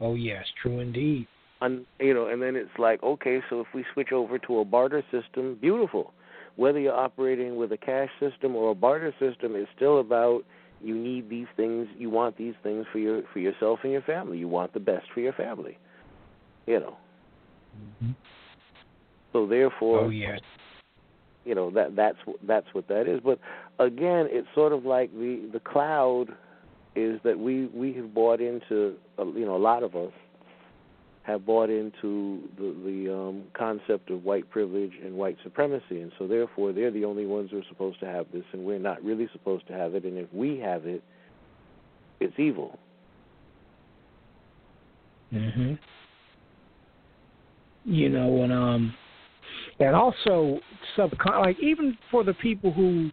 Oh 0.00 0.14
yes, 0.14 0.46
true 0.62 0.80
indeed. 0.80 1.26
And 1.60 1.86
you 1.98 2.14
know, 2.14 2.26
and 2.28 2.40
then 2.40 2.56
it's 2.56 2.78
like, 2.78 3.02
okay, 3.02 3.42
so 3.50 3.60
if 3.60 3.66
we 3.74 3.84
switch 3.92 4.12
over 4.12 4.38
to 4.38 4.60
a 4.60 4.64
barter 4.64 5.02
system, 5.10 5.56
beautiful. 5.60 6.12
Whether 6.56 6.78
you're 6.80 6.94
operating 6.94 7.56
with 7.56 7.72
a 7.72 7.76
cash 7.78 8.10
system 8.18 8.56
or 8.56 8.70
a 8.70 8.74
barter 8.74 9.14
system, 9.18 9.54
it's 9.56 9.70
still 9.76 10.00
about 10.00 10.44
you 10.82 10.94
need 10.94 11.28
these 11.28 11.46
things, 11.56 11.88
you 11.96 12.10
want 12.10 12.36
these 12.36 12.54
things 12.62 12.86
for 12.92 12.98
your 12.98 13.22
for 13.32 13.38
yourself 13.40 13.80
and 13.82 13.92
your 13.92 14.02
family. 14.02 14.38
You 14.38 14.48
want 14.48 14.72
the 14.72 14.80
best 14.80 15.06
for 15.12 15.20
your 15.20 15.32
family. 15.34 15.78
You 16.66 16.80
know. 16.80 16.96
Mhm. 17.76 18.14
So 19.32 19.46
therefore, 19.46 20.06
Oh 20.06 20.10
yes. 20.10 20.40
you 21.44 21.54
know 21.54 21.70
that 21.70 21.96
that's 21.96 22.18
that's 22.42 22.66
what 22.72 22.88
that 22.88 23.06
is. 23.08 23.20
But 23.20 23.38
again, 23.78 24.28
it's 24.30 24.48
sort 24.54 24.72
of 24.72 24.84
like 24.84 25.12
the 25.12 25.48
the 25.52 25.60
cloud 25.60 26.34
is 26.96 27.20
that 27.22 27.38
we 27.38 27.66
we 27.66 27.92
have 27.94 28.12
bought 28.12 28.40
into 28.40 28.96
uh, 29.18 29.26
you 29.26 29.46
know 29.46 29.56
a 29.56 29.58
lot 29.58 29.82
of 29.82 29.94
us 29.94 30.12
have 31.22 31.46
bought 31.46 31.70
into 31.70 32.48
the 32.56 32.74
the 32.84 33.14
um, 33.14 33.44
concept 33.54 34.10
of 34.10 34.24
white 34.24 34.48
privilege 34.50 34.92
and 35.04 35.14
white 35.14 35.36
supremacy, 35.44 36.00
and 36.00 36.10
so 36.18 36.26
therefore 36.26 36.72
they're 36.72 36.90
the 36.90 37.04
only 37.04 37.26
ones 37.26 37.50
who 37.50 37.58
are 37.58 37.64
supposed 37.68 38.00
to 38.00 38.06
have 38.06 38.26
this, 38.32 38.44
and 38.52 38.64
we're 38.64 38.78
not 38.78 39.02
really 39.04 39.28
supposed 39.32 39.66
to 39.68 39.72
have 39.72 39.94
it. 39.94 40.04
And 40.04 40.18
if 40.18 40.32
we 40.32 40.58
have 40.58 40.86
it, 40.86 41.02
it's 42.18 42.38
evil. 42.38 42.78
Mhm. 45.32 45.78
You 47.84 48.08
know, 48.08 48.42
and 48.42 48.52
um, 48.52 48.94
and 49.78 49.96
also 49.96 50.60
subcon 50.96 51.40
like 51.44 51.58
even 51.60 51.96
for 52.10 52.24
the 52.24 52.34
people 52.34 52.72
who 52.72 53.10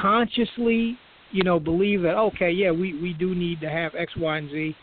consciously, 0.00 0.96
you 1.32 1.42
know, 1.42 1.58
believe 1.58 2.02
that 2.02 2.16
okay, 2.16 2.50
yeah, 2.50 2.70
we 2.70 3.00
we 3.00 3.12
do 3.12 3.34
need 3.34 3.60
to 3.60 3.68
have 3.68 3.94
X, 3.94 4.12
Y, 4.16 4.38
and 4.38 4.50
Z. 4.50 4.76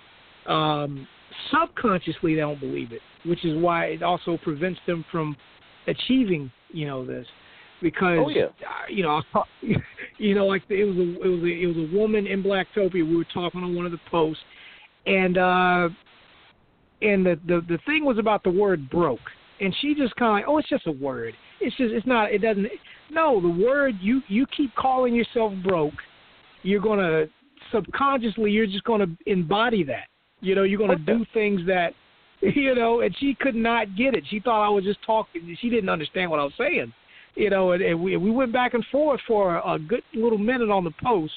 Um, 0.48 1.08
subconsciously, 1.52 2.36
they 2.36 2.42
don't 2.42 2.60
believe 2.60 2.92
it, 2.92 3.02
which 3.26 3.44
is 3.46 3.62
why 3.62 3.86
it 3.86 4.04
also 4.04 4.38
prevents 4.44 4.80
them 4.88 5.06
from 5.12 5.36
achieving, 5.88 6.52
you 6.70 6.86
know, 6.86 7.06
this. 7.06 7.26
Because 7.82 8.20
Oh, 8.20 8.30
yeah. 8.30 8.46
uh, 8.46 8.90
you 8.90 9.04
know, 9.04 9.22
you 10.18 10.36
know, 10.36 10.48
like 10.48 10.64
it 10.70 10.84
was 10.84 10.98
a 10.98 11.24
it 11.24 11.28
was 11.28 11.44
a 11.44 11.46
it 11.46 11.66
was 11.68 11.78
a 11.78 11.96
woman 11.96 12.28
in 12.28 12.44
Blacktopia. 12.44 12.94
We 12.94 13.16
were 13.16 13.26
talking 13.34 13.64
on 13.64 13.76
one 13.76 13.86
of 13.86 13.92
the 13.92 14.00
posts, 14.10 14.44
and 15.06 15.38
uh, 15.38 15.90
and 17.02 17.26
the 17.26 17.40
the 17.48 17.62
the 17.68 17.80
thing 17.86 18.06
was 18.06 18.18
about 18.18 18.44
the 18.44 18.50
word 18.50 18.90
broke, 18.90 19.20
and 19.60 19.76
she 19.82 19.94
just 19.94 20.16
kind 20.16 20.32
of 20.32 20.36
like, 20.36 20.46
oh, 20.48 20.58
it's 20.58 20.70
just 20.70 20.88
a 20.88 20.92
word. 20.92 21.34
It's 21.62 21.76
just 21.78 21.94
it's 21.94 22.08
not. 22.08 22.32
It 22.32 22.40
doesn't. 22.40 22.68
No, 23.12 23.42
the 23.42 23.50
word 23.50 23.96
you 24.02 24.22
you 24.28 24.46
keep 24.56 24.74
calling 24.76 25.14
yourself 25.14 25.54
broke, 25.64 25.94
you're 26.64 26.82
gonna 26.82 27.26
subconsciously 27.72 28.52
you're 28.52 28.66
just 28.66 28.84
gonna 28.84 29.08
embody 29.26 29.84
that. 29.84 30.08
You 30.42 30.56
know, 30.56 30.64
you're 30.64 30.80
gonna 30.80 30.98
do 30.98 31.26
things 31.34 31.62
that. 31.68 31.94
You 32.40 32.76
know, 32.76 33.02
and 33.02 33.16
she 33.20 33.36
could 33.42 33.56
not 33.56 33.96
get 33.98 34.14
it. 34.14 34.24
She 34.30 34.40
thought 34.40 34.64
I 34.64 34.70
was 34.70 34.84
just 34.84 35.00
talking. 35.04 35.58
She 35.60 35.72
didn't 35.72 35.90
understand 35.90 36.30
what 36.30 36.40
I 36.40 36.44
was 36.44 36.54
saying. 36.56 36.94
You 37.34 37.50
know, 37.50 37.72
and, 37.72 37.82
and 37.82 38.00
we 38.00 38.16
we 38.16 38.30
went 38.30 38.54
back 38.54 38.76
and 38.76 38.86
forth 38.92 39.20
for 39.28 39.58
a 39.58 39.80
good 39.80 40.04
little 40.14 40.38
minute 40.38 40.70
on 40.70 40.84
the 40.84 40.92
post. 41.04 41.34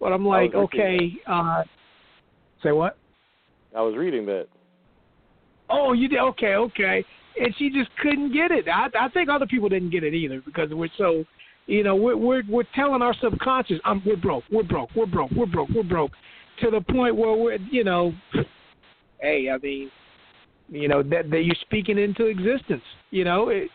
But 0.00 0.14
I'm 0.14 0.24
like, 0.24 0.54
okay, 0.54 1.12
uh, 1.26 1.64
say 2.62 2.72
what? 2.72 2.96
I 3.76 3.82
was 3.82 3.94
reading 3.94 4.24
that. 4.24 4.46
Oh, 5.70 5.92
you 5.92 6.08
did? 6.08 6.18
Okay, 6.20 6.54
okay. 6.54 7.04
And 7.40 7.54
she 7.58 7.70
just 7.70 7.90
couldn't 8.02 8.32
get 8.32 8.50
it. 8.50 8.66
I, 8.68 8.88
I 8.98 9.08
think 9.10 9.28
other 9.28 9.46
people 9.46 9.68
didn't 9.68 9.90
get 9.90 10.02
it 10.02 10.14
either 10.14 10.40
because 10.44 10.70
we're 10.70 10.88
so, 10.96 11.24
you 11.66 11.82
know, 11.82 11.94
we're 11.94 12.16
we're 12.16 12.42
we're 12.48 12.64
telling 12.74 13.02
our 13.02 13.14
subconscious, 13.20 13.78
I'm 13.84 14.02
we're 14.04 14.16
broke, 14.16 14.44
we're 14.50 14.62
broke, 14.64 14.90
we're 14.96 15.06
broke, 15.06 15.30
we're 15.30 15.46
broke, 15.46 15.68
we're 15.74 15.82
broke, 15.82 16.12
to 16.62 16.70
the 16.70 16.80
point 16.80 17.14
where 17.16 17.34
we're, 17.36 17.58
you 17.70 17.84
know, 17.84 18.12
hey, 19.20 19.50
I 19.50 19.58
mean, 19.58 19.90
you 20.68 20.88
know 20.88 21.02
that 21.02 21.30
that 21.30 21.42
you're 21.44 21.56
speaking 21.60 21.98
into 21.98 22.26
existence. 22.26 22.82
You 23.10 23.24
know, 23.24 23.48
it, 23.50 23.68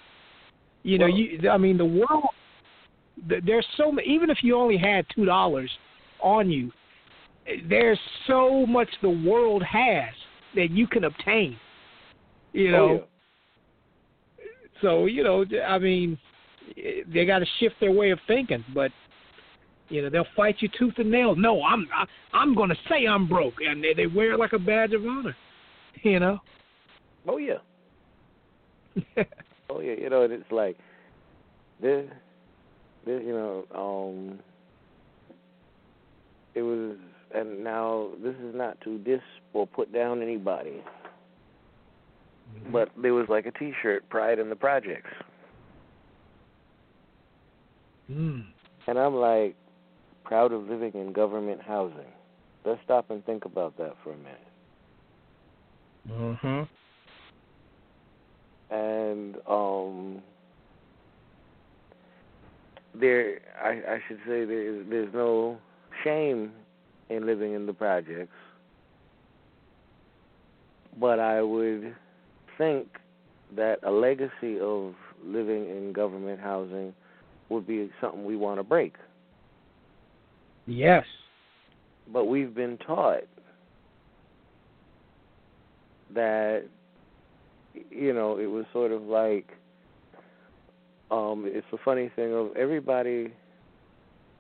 you 0.83 0.97
know, 0.97 1.05
Well- 1.05 1.17
you. 1.17 1.49
I 1.49 1.57
mean, 1.57 1.77
the 1.77 1.85
world. 1.85 2.25
There's 3.27 3.65
so 3.77 3.91
ma- 3.91 4.01
even 4.03 4.29
if 4.31 4.39
you 4.41 4.57
only 4.57 4.75
had 4.75 5.05
two 5.13 5.23
dollars 5.23 5.69
on 6.19 6.49
you, 6.49 6.71
eh, 7.47 7.57
there's 7.69 7.99
so 8.27 8.65
much 8.65 8.89
the 9.01 9.09
world 9.09 9.61
has 9.63 10.13
that 10.55 10.71
you 10.71 10.87
can 10.87 11.03
obtain. 11.03 11.55
You 12.53 12.71
know, 12.71 12.77
oh, 12.77 12.93
yeah. 14.39 14.45
so 14.81 15.05
you 15.05 15.23
know, 15.23 15.45
I 15.67 15.79
mean, 15.79 16.17
they 17.13 17.25
got 17.25 17.39
to 17.39 17.45
shift 17.59 17.75
their 17.79 17.91
way 17.91 18.11
of 18.11 18.19
thinking, 18.27 18.63
but 18.73 18.91
you 19.89 20.01
know, 20.01 20.09
they'll 20.09 20.25
fight 20.35 20.55
you 20.59 20.69
tooth 20.77 20.93
and 20.97 21.11
nail. 21.11 21.35
No, 21.35 21.63
I'm 21.63 21.87
I, 21.93 22.05
I'm 22.35 22.55
going 22.55 22.69
to 22.69 22.77
say 22.89 23.05
I'm 23.07 23.27
broke, 23.27 23.55
and 23.67 23.83
they 23.83 23.93
they 23.93 24.07
wear 24.07 24.33
it 24.33 24.39
like 24.39 24.53
a 24.53 24.59
badge 24.59 24.93
of 24.93 25.05
honor. 25.05 25.35
You 26.03 26.19
know. 26.19 26.39
Oh 27.27 27.37
yeah. 27.37 27.59
Oh 29.69 29.79
yeah, 29.79 29.93
you 29.93 30.09
know, 30.09 30.23
and 30.23 30.33
it's 30.33 30.51
like 30.51 30.77
this, 31.81 32.05
this, 33.05 33.21
you 33.25 33.31
know, 33.31 33.65
um, 33.73 34.39
it 36.53 36.61
was, 36.61 36.95
and 37.33 37.63
now 37.63 38.09
this 38.21 38.35
is 38.35 38.53
not 38.53 38.79
to 38.81 38.99
diss 38.99 39.21
or 39.53 39.65
put 39.65 39.91
down 39.91 40.21
anybody, 40.21 40.83
but 42.71 42.89
there 43.01 43.13
was 43.13 43.27
like 43.29 43.45
a 43.45 43.51
T-shirt, 43.51 44.07
"Pride 44.09 44.39
in 44.39 44.49
the 44.49 44.55
Projects," 44.55 45.09
mm. 48.09 48.45
and 48.87 48.99
I'm 48.99 49.15
like, 49.15 49.55
proud 50.23 50.51
of 50.51 50.69
living 50.69 50.91
in 50.93 51.13
government 51.13 51.61
housing. 51.61 52.11
Let's 52.65 52.81
stop 52.83 53.09
and 53.09 53.25
think 53.25 53.45
about 53.45 53.77
that 53.77 53.95
for 54.03 54.13
a 54.13 54.17
minute. 54.17 54.47
Mhm. 56.09 56.67
and 58.69 59.37
um 59.47 60.21
there 62.93 63.39
I, 63.63 63.69
I 63.69 63.99
should 64.07 64.17
say 64.27 64.43
there's 64.43 64.85
there's 64.89 65.13
no 65.13 65.57
shame 66.03 66.51
in 67.09 67.25
living 67.25 67.53
in 67.53 67.65
the 67.65 67.73
projects 67.73 68.35
but 70.99 71.19
I 71.19 71.41
would 71.41 71.95
think 72.57 72.87
that 73.55 73.79
a 73.83 73.91
legacy 73.91 74.59
of 74.59 74.93
living 75.23 75.69
in 75.69 75.93
government 75.93 76.39
housing 76.39 76.93
would 77.49 77.67
be 77.67 77.89
something 78.01 78.25
we 78.25 78.35
want 78.35 78.59
to 78.59 78.63
break 78.63 78.93
Yes. 80.65 81.05
but 82.11 82.25
we've 82.25 82.53
been 82.55 82.77
taught 82.77 83.23
that 86.13 86.63
you 87.89 88.13
know 88.13 88.37
it 88.37 88.45
was 88.45 88.65
sort 88.71 88.91
of 88.91 89.01
like 89.03 89.47
um 91.11 91.45
it's 91.47 91.65
a 91.73 91.77
funny 91.83 92.09
thing 92.15 92.33
of 92.33 92.55
everybody 92.55 93.33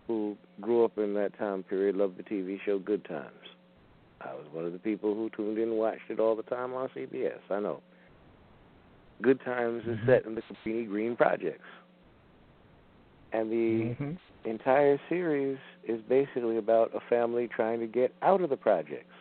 who 0.07 0.35
grew 0.61 0.83
up 0.85 0.97
in 0.97 1.13
that 1.13 1.37
time 1.37 1.63
period 1.63 1.95
loved 1.95 2.17
the 2.17 2.23
TV 2.23 2.59
show 2.65 2.77
Good 2.77 3.05
Times. 3.05 3.31
I 4.21 4.33
was 4.33 4.45
one 4.51 4.65
of 4.65 4.73
the 4.73 4.79
people 4.79 5.13
who 5.15 5.29
tuned 5.35 5.57
in 5.57 5.69
and 5.69 5.77
watched 5.77 6.09
it 6.09 6.19
all 6.19 6.35
the 6.35 6.43
time 6.43 6.73
on 6.73 6.89
CBS. 6.95 7.39
I 7.49 7.59
know. 7.59 7.81
Good 9.23 9.39
Times 9.43 9.83
is 9.87 9.97
set 10.05 10.25
in 10.25 10.35
the 10.35 10.41
Cabrini 10.41 10.87
Green 10.87 11.15
projects. 11.15 11.65
And 13.31 13.51
the 13.51 13.95
Mhm. 13.95 14.19
entire 14.43 14.99
series 15.09 15.57
is 15.83 15.99
basically 16.01 16.57
about 16.57 16.93
a 16.93 16.99
family 17.09 17.47
trying 17.47 17.79
to 17.79 17.87
get 17.87 18.13
out 18.21 18.41
of 18.41 18.49
the 18.51 18.57
projects. 18.57 19.15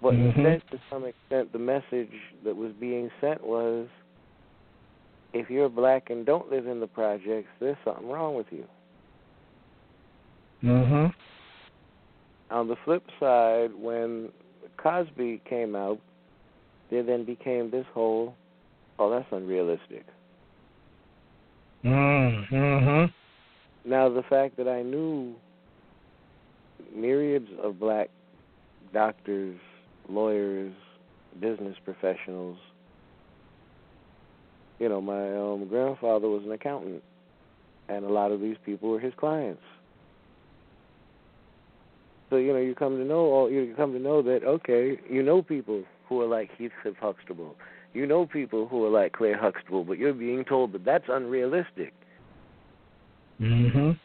But 0.00 0.14
Mhm. 0.14 0.36
instead, 0.36 0.62
to 0.70 0.80
some 0.90 1.04
extent, 1.04 1.52
the 1.52 1.58
message 1.58 2.12
that 2.44 2.56
was 2.56 2.72
being 2.74 3.10
sent 3.20 3.42
was 3.42 3.88
if 5.32 5.50
you're 5.50 5.68
black 5.68 6.10
and 6.10 6.26
don't 6.26 6.50
live 6.50 6.66
in 6.66 6.80
the 6.80 6.86
projects, 6.86 7.48
there's 7.58 7.76
something 7.84 8.08
wrong 8.08 8.34
with 8.34 8.52
you. 8.52 8.66
Mhm. 10.62 11.14
On 12.50 12.68
the 12.68 12.76
flip 12.76 13.04
side, 13.18 13.74
when 13.74 14.32
Cosby 14.76 15.40
came 15.44 15.74
out, 15.74 16.00
there 16.90 17.02
then 17.02 17.24
became 17.24 17.70
this 17.70 17.86
whole, 17.92 18.34
oh, 18.98 19.10
that's 19.10 19.26
unrealistic. 19.32 20.04
Mm-hmm. 21.84 23.06
Now, 23.90 24.08
the 24.08 24.22
fact 24.28 24.56
that 24.58 24.68
I 24.68 24.82
knew 24.82 25.34
myriads 26.94 27.48
of 27.62 27.78
black 27.78 28.10
doctors, 28.92 29.58
lawyers, 30.08 30.74
business 31.40 31.76
professionals, 31.84 32.58
you 34.78 34.88
know, 34.88 35.00
my 35.00 35.36
um, 35.36 35.68
grandfather 35.68 36.28
was 36.28 36.42
an 36.44 36.52
accountant, 36.52 37.02
and 37.88 38.04
a 38.04 38.08
lot 38.08 38.32
of 38.32 38.40
these 38.40 38.56
people 38.64 38.90
were 38.90 39.00
his 39.00 39.12
clients. 39.16 39.62
So 42.30 42.36
you 42.36 42.52
know, 42.52 42.60
you 42.60 42.74
come 42.74 42.96
to 42.96 43.04
know 43.04 43.26
all 43.26 43.50
you 43.50 43.74
come 43.76 43.92
to 43.92 43.98
know 43.98 44.22
that 44.22 44.44
okay, 44.44 44.98
you 45.10 45.22
know 45.22 45.42
people 45.42 45.82
who 46.10 46.20
are 46.20 46.26
like 46.26 46.50
Heathcliff 46.58 46.96
Huxtable, 47.00 47.56
you 47.94 48.04
know 48.06 48.26
people 48.26 48.68
who 48.68 48.84
are 48.84 48.90
like 48.90 49.12
Claire 49.12 49.38
Huxtable, 49.38 49.84
but 49.84 49.96
you're 49.96 50.12
being 50.12 50.44
told 50.44 50.72
that 50.72 50.84
that's 50.84 51.04
unrealistic. 51.08 51.94
Mm-hmm. 53.40 53.78
And 53.78 53.96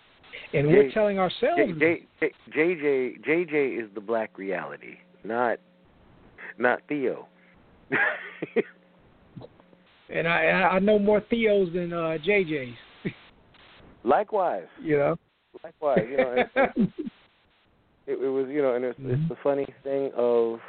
Jay- 0.53 0.65
we're 0.67 0.91
telling 0.91 1.17
J, 1.17 1.19
ourselves. 1.19 1.61
J, 1.79 2.07
J, 2.21 2.31
JJ 2.55 3.25
JJ 3.25 3.83
is 3.83 3.89
the 3.93 4.01
black 4.01 4.37
reality, 4.37 4.95
not 5.25 5.57
not 6.57 6.79
Theo. 6.87 7.27
And 10.07 10.27
I 10.27 10.45
I 10.75 10.79
know 10.79 10.99
more 10.99 11.19
Theos 11.29 11.73
than 11.73 11.91
uh 11.91 12.17
JJs. 12.25 12.75
Likewise, 14.03 14.67
You 14.81 14.97
know. 14.97 15.15
likewise, 15.63 16.05
you 16.07 16.17
know, 16.17 16.35
it, 18.05 18.11
it 18.11 18.15
was 18.15 18.47
you 18.49 18.61
know, 18.61 18.75
and 18.75 18.85
it's, 18.85 18.99
it's 19.01 19.29
the 19.29 19.35
funny 19.41 19.65
thing 19.83 20.11
of 20.15 20.59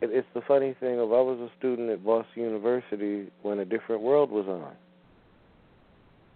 it's 0.00 0.26
the 0.34 0.40
funny 0.42 0.74
thing 0.80 0.98
of 0.98 1.12
I 1.12 1.20
was 1.20 1.38
a 1.40 1.50
student 1.58 1.90
at 1.90 2.04
Boston 2.04 2.42
University 2.44 3.30
when 3.42 3.58
a 3.58 3.64
different 3.64 4.02
world 4.02 4.30
was 4.30 4.46
on. 4.46 4.76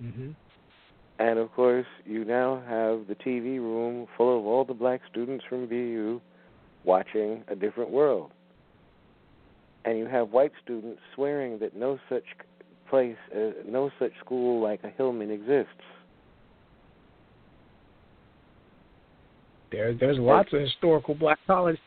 Mhm. 0.02 0.34
And 1.18 1.38
of 1.38 1.52
course, 1.52 1.86
you 2.04 2.24
now 2.24 2.60
have 2.68 3.06
the 3.06 3.14
TV 3.14 3.58
room 3.58 4.06
full 4.16 4.38
of 4.38 4.44
all 4.46 4.64
the 4.64 4.74
black 4.74 5.00
students 5.10 5.44
from 5.44 5.66
BU 5.66 6.20
watching 6.84 7.44
a 7.48 7.54
different 7.54 7.90
world. 7.90 8.30
And 9.84 9.98
you 9.98 10.06
have 10.06 10.32
white 10.32 10.52
students 10.62 11.00
swearing 11.14 11.58
that 11.58 11.74
no 11.76 11.98
such 12.08 12.24
place, 12.88 13.16
uh, 13.34 13.52
no 13.66 13.90
such 13.98 14.12
school 14.18 14.60
like 14.60 14.82
a 14.82 14.90
Hillman 14.90 15.30
exists. 15.30 15.72
There, 19.70 19.94
there's 19.94 20.18
lots 20.18 20.52
of 20.52 20.60
historical 20.60 21.14
black 21.14 21.38
colleges. 21.46 21.80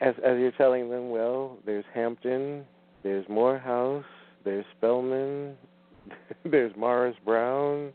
As 0.00 0.14
as 0.24 0.38
you're 0.38 0.52
telling 0.52 0.90
them, 0.90 1.10
well, 1.10 1.58
there's 1.64 1.84
Hampton, 1.94 2.64
there's 3.02 3.26
Morehouse, 3.28 4.04
there's 4.44 4.64
Spelman, 4.76 5.56
there's 6.44 6.72
Morris 6.76 7.16
Brown, 7.24 7.92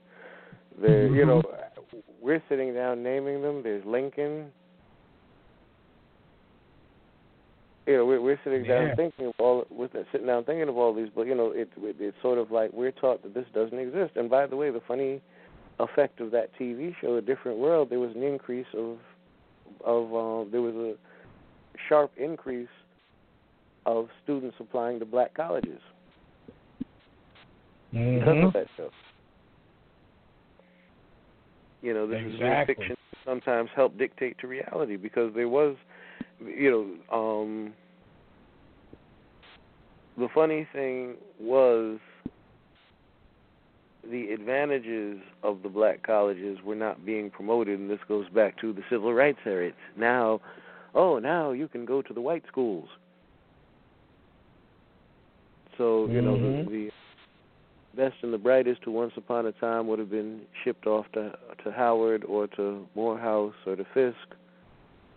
there 0.82 1.08
you 1.08 1.26
know 1.26 1.42
we're 2.22 2.42
sitting 2.50 2.74
down 2.74 3.04
naming 3.04 3.42
them. 3.44 3.62
There's 3.62 3.86
Lincoln. 3.86 4.48
You 7.86 7.98
know, 7.98 8.06
we're 8.06 8.20
we're 8.20 8.40
sitting 8.44 8.64
down 8.64 8.88
Yeah. 8.88 8.96
thinking 8.96 9.28
of 9.28 9.34
all 9.38 9.66
with 9.70 9.92
sitting 10.12 10.26
down 10.26 10.44
thinking 10.44 10.68
of 10.68 10.76
all 10.78 10.92
these, 10.94 11.10
but 11.14 11.28
you 11.28 11.36
know, 11.36 11.52
it, 11.52 11.70
it 11.78 11.98
it's 12.00 12.18
sort 12.22 12.40
of 12.40 12.50
like 12.50 12.74
we're 12.74 12.92
taught 12.92 13.22
that 13.22 13.36
this 13.36 13.46
doesn't 13.54 13.78
exist. 13.78 14.14
And 14.16 14.28
by 14.28 14.48
the 14.48 14.56
way, 14.56 14.72
the 14.72 14.82
funny 14.88 15.22
effect 15.80 16.20
of 16.20 16.32
that 16.32 16.50
TV 16.60 16.96
show, 17.00 17.18
A 17.18 17.22
Different 17.22 17.60
World, 17.60 17.92
there 17.92 18.00
was 18.00 18.16
an 18.16 18.24
increase 18.24 18.66
of 18.74 18.98
of 19.84 20.06
uh, 20.16 20.50
there 20.52 20.64
was 20.64 20.74
a 20.76 20.96
sharp 21.90 22.12
increase 22.18 22.68
of 23.86 24.08
students 24.24 24.58
applying 24.60 25.00
to 25.00 25.06
black 25.06 25.34
colleges 25.34 25.82
because 27.92 28.36
Mhm. 28.36 28.48
of 28.48 28.54
that 28.54 28.68
show. 28.76 28.90
You 31.82 31.94
know, 31.94 32.08
this 32.08 32.20
is 32.26 32.40
fiction 32.66 32.96
sometimes 33.26 33.70
help 33.76 33.98
dictate 33.98 34.38
to 34.40 34.48
reality 34.48 34.96
because 34.96 35.34
there 35.34 35.50
was, 35.50 35.76
you 36.40 36.72
know, 37.12 37.16
um, 37.16 37.76
the 40.18 40.28
funny 40.30 40.68
thing 40.74 41.18
was 41.40 42.00
the 44.10 44.32
advantages 44.32 45.20
of 45.44 45.64
the 45.64 45.70
black 45.70 46.04
colleges 46.04 46.60
were 46.64 46.76
not 46.76 47.06
being 47.06 47.30
promoted, 47.30 47.80
and 47.80 47.90
this 47.90 48.00
goes 48.08 48.30
back 48.30 48.58
to 48.62 48.72
the 48.74 48.84
civil 48.90 49.14
rights 49.14 49.40
era. 49.46 49.68
It's 49.68 49.78
now, 49.98 50.42
oh, 50.96 51.20
now 51.20 51.52
you 51.52 51.68
can 51.68 51.86
go 51.86 52.02
to 52.02 52.14
the 52.14 52.22
white 52.22 52.44
schools. 52.48 52.90
So 55.78 56.10
you 56.10 56.22
know 56.22 56.38
Mhm. 56.38 56.66
the, 56.66 56.72
the 56.72 56.92
best 57.96 58.16
and 58.24 58.34
the 58.34 58.38
brightest 58.38 58.84
who 58.84 58.92
once 58.92 59.14
upon 59.18 59.46
a 59.46 59.52
time 59.54 59.88
would 59.88 60.00
have 60.00 60.10
been 60.10 60.42
shipped 60.64 60.88
off 60.88 61.06
to 61.14 61.38
to 61.64 61.72
Howard 61.72 62.24
or 62.24 62.48
to 62.48 62.88
Morehouse 62.96 63.56
or 63.66 63.76
to 63.76 63.86
Fisk 63.94 64.36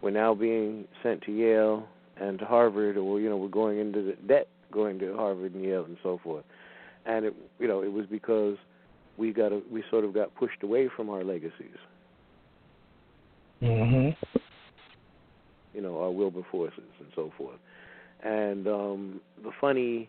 were 0.03 0.11
now 0.11 0.35
being 0.35 0.87
sent 1.03 1.23
to 1.23 1.33
Yale 1.33 1.89
and 2.17 2.39
to 2.41 2.45
Harvard 2.45 2.97
or 2.97 3.21
you 3.21 3.29
know 3.29 3.37
we're 3.37 3.49
going 3.49 3.79
into 3.79 4.03
the 4.03 4.17
debt 4.27 4.49
going 4.73 4.99
to 4.99 5.15
Harvard 5.17 5.55
and 5.55 5.65
Yale 5.65 5.85
and 5.85 5.97
so 6.03 6.19
forth. 6.23 6.45
And 7.07 7.25
it 7.25 7.35
you 7.59 7.69
know 7.69 7.83
it 7.83 7.93
was 7.93 8.07
because 8.07 8.57
we 9.17 9.33
got 9.33 9.53
a, 9.53 9.61
we 9.71 9.83
sort 9.91 10.05
of 10.05 10.13
got 10.13 10.35
pushed 10.35 10.63
away 10.63 10.89
from 10.89 11.09
our 11.11 11.25
legacies. 11.25 11.79
Mhm. 13.63 14.17
You 15.79 15.85
know, 15.85 16.03
our 16.03 16.11
Wilberforces 16.11 16.91
and 16.99 17.09
so 17.15 17.33
forth. 17.39 17.59
And 18.25 18.67
um, 18.67 19.21
the 19.45 19.53
funny 19.61 20.09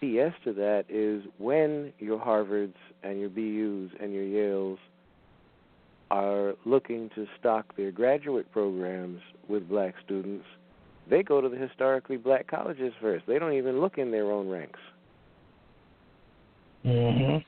PS 0.00 0.34
to 0.44 0.52
that 0.52 0.84
is 0.90 1.22
when 1.38 1.90
your 1.98 2.20
Harvards 2.20 2.74
and 3.02 3.18
your 3.18 3.30
BUs 3.30 3.96
and 4.02 4.12
your 4.12 4.24
Yales 4.24 4.76
are 6.10 6.52
looking 6.66 7.08
to 7.14 7.26
stock 7.40 7.74
their 7.74 7.90
graduate 7.90 8.52
programs 8.52 9.22
with 9.48 9.66
black 9.66 9.94
students, 10.04 10.44
they 11.08 11.22
go 11.22 11.40
to 11.40 11.48
the 11.48 11.56
historically 11.56 12.18
black 12.18 12.46
colleges 12.46 12.92
first. 13.00 13.24
They 13.26 13.38
don't 13.38 13.54
even 13.54 13.80
look 13.80 13.96
in 13.96 14.10
their 14.10 14.30
own 14.30 14.46
ranks. 14.46 14.80
Mhm. 16.84 17.42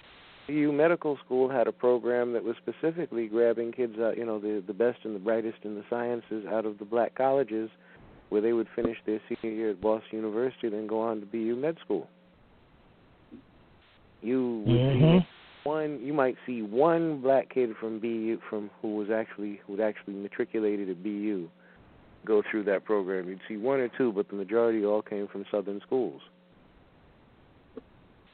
BU 0.47 0.72
Medical 0.72 1.18
School 1.24 1.49
had 1.49 1.66
a 1.66 1.72
program 1.72 2.32
that 2.32 2.44
was 2.44 2.57
specifically 2.57 3.26
grabbing 3.26 3.72
kids 3.72 3.99
out, 3.99 4.16
you 4.16 4.24
know, 4.24 4.38
the 4.38 4.62
the 4.66 4.72
best 4.72 4.99
and 5.05 5.14
the 5.14 5.20
brightest 5.20 5.59
in 5.64 5.74
the 5.74 5.84
sciences 5.90 6.47
out 6.47 6.64
of 6.64 6.78
the 6.78 6.84
black 6.84 7.14
colleges, 7.14 7.70
where 8.28 8.40
they 8.40 8.53
would 8.53 8.68
finish 8.74 8.97
their 9.07 9.20
senior 9.28 9.57
year 9.57 9.70
at 9.70 9.80
Boston 9.80 10.18
University, 10.18 10.68
then 10.68 10.86
go 10.86 11.01
on 11.01 11.20
to 11.20 11.26
BU 11.26 11.57
Med 11.57 11.76
School. 11.84 12.09
You 14.22 14.64
Mhm. 14.66 15.26
one, 15.64 16.01
you 16.01 16.12
might 16.12 16.36
see 16.47 16.62
one 16.62 17.20
black 17.20 17.49
kid 17.49 17.76
from 17.76 17.99
BU 17.99 18.38
from 18.49 18.70
who 18.80 18.97
was 18.97 19.11
actually 19.11 19.61
who 19.66 19.80
actually 19.82 20.14
matriculated 20.14 20.88
at 20.88 21.03
BU 21.03 21.49
go 22.24 22.42
through 22.51 22.64
that 22.64 22.84
program. 22.84 23.28
You'd 23.28 23.40
see 23.49 23.57
one 23.57 23.80
or 23.80 23.88
two, 23.88 24.12
but 24.12 24.28
the 24.28 24.34
majority 24.34 24.84
all 24.84 25.03
came 25.03 25.28
from 25.28 25.44
Southern 25.51 25.80
schools. 25.80 26.20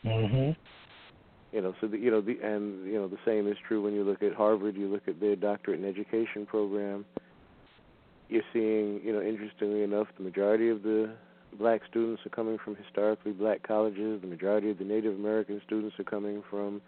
Mhm. 0.05 0.57
You 1.53 1.61
know 1.61 1.75
so 1.81 1.87
the, 1.87 1.99
you 1.99 2.11
know 2.11 2.21
the 2.21 2.39
and 2.43 2.87
you 2.87 2.95
know 2.95 3.09
the 3.09 3.19
same 3.25 3.47
is 3.47 3.57
true 3.67 3.83
when 3.83 3.95
you 3.95 4.03
look 4.05 4.23
at 4.23 4.35
Harvard 4.35 4.77
you 4.77 4.89
look 4.89 5.07
at 5.07 5.21
their 5.21 5.37
doctorate 5.37 5.81
in 5.81 5.87
education 5.87 6.47
program. 6.47 7.05
You're 8.29 8.43
seeing 8.53 9.01
you 9.05 9.13
know 9.13 9.21
interestingly 9.21 9.83
enough 9.83 10.09
the 10.17 10.25
majority 10.25 10.71
of 10.71 10.83
the 10.83 11.15
black 11.59 11.83
students 11.89 12.23
are 12.25 12.31
coming 12.31 12.57
from 12.65 12.77
historically 12.77 13.33
black 13.33 13.63
colleges. 13.63 14.21
The 14.23 14.27
majority 14.27 14.71
of 14.71 14.79
the 14.79 14.85
native 14.85 15.15
american 15.15 15.61
students 15.67 15.95
are 15.99 16.05
coming 16.05 16.43
from 16.51 16.81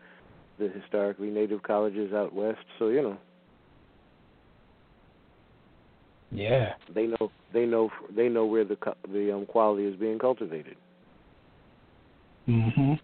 the 0.59 0.69
historically 0.69 1.31
native 1.31 1.62
colleges 1.62 2.12
out 2.12 2.35
west. 2.35 2.65
So 2.79 2.89
you 2.89 3.03
know. 3.03 3.19
Yeah. 6.31 6.73
they 6.93 7.07
know 7.07 7.31
they 7.53 7.65
know 7.65 7.91
they 8.15 8.29
know 8.29 8.47
where 8.47 8.65
the 8.65 8.77
the 9.12 9.33
um 9.35 9.47
quality 9.47 9.85
is 9.85 9.95
being 9.97 10.19
cultivated. 10.19 10.77
Mhm. 12.49 12.99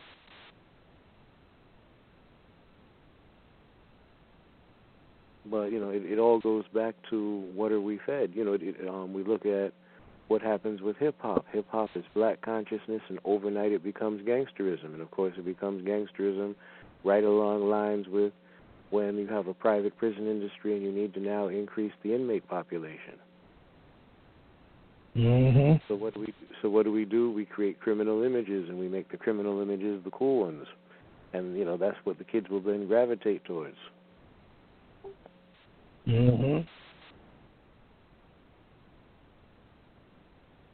But 5.51 5.72
you 5.72 5.80
know 5.80 5.90
it, 5.90 6.05
it 6.05 6.18
all 6.18 6.38
goes 6.38 6.64
back 6.72 6.94
to 7.11 7.48
what 7.55 7.72
are 7.72 7.80
we 7.80 7.98
fed? 8.07 8.32
You 8.34 8.44
know 8.44 8.53
it, 8.55 8.88
um 8.88 9.12
we 9.12 9.24
look 9.24 9.44
at 9.44 9.72
what 10.28 10.42
happens 10.42 10.80
with 10.80 10.96
hip 10.96 11.16
hop. 11.18 11.44
Hip 11.53 11.66
hop 11.70 11.90
is 11.96 12.05
black 12.14 12.40
consciousness 12.40 13.03
and 13.09 13.18
overnight 13.24 13.72
it 13.72 13.82
becomes 13.82 14.22
gangsterism. 14.22 14.94
And 14.94 15.03
of 15.03 15.11
course 15.11 15.34
it 15.36 15.44
becomes 15.44 15.84
gangsterism 15.84 16.55
right 17.03 17.24
along 17.24 17.68
lines 17.68 18.07
with 18.09 18.32
when 18.90 19.18
you 19.18 19.26
have 19.26 19.48
a 19.48 19.55
private 19.55 19.96
prison 19.98 20.28
industry 20.28 20.74
and 20.74 20.82
you 20.82 20.92
need 20.92 21.14
to 21.14 21.20
now 21.20 21.48
increase 21.48 21.92
the 22.05 22.14
inmate 22.14 22.48
population. 22.48 23.18
Mm-hmm. 25.16 25.78
so 25.88 25.96
what 25.96 26.14
do 26.14 26.20
we 26.20 26.32
so 26.62 26.68
what 26.68 26.84
do 26.84 26.92
we 26.92 27.05
do? 27.05 27.32
We 27.32 27.44
create 27.44 27.80
criminal 27.80 28.22
images 28.22 28.68
and 28.68 28.78
we 28.78 28.86
make 28.86 29.11
the 29.11 29.16
criminal 29.16 29.61
images 29.61 30.01
the 30.05 30.11
cool 30.11 30.42
ones. 30.44 30.66
And 31.32 31.59
you 31.59 31.64
know 31.64 31.76
that's 31.76 31.98
what 32.05 32.18
the 32.18 32.24
kids 32.24 32.48
will 32.48 32.61
then 32.61 32.86
gravitate 32.86 33.44
towards 33.44 33.76
Mhm. 36.06 36.66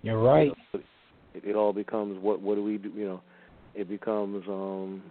You're 0.03 0.19
right. 0.23 0.53
it, 0.73 0.85
it 1.35 1.57
all 1.57 1.73
becomes 1.73 2.23
what 2.23 2.41
what 2.41 2.55
do 2.55 2.63
we 2.63 2.79
do 2.79 2.91
you 2.91 3.07
know 3.07 3.23
it 3.75 3.89
becomes 3.89 4.45
um 4.49 5.03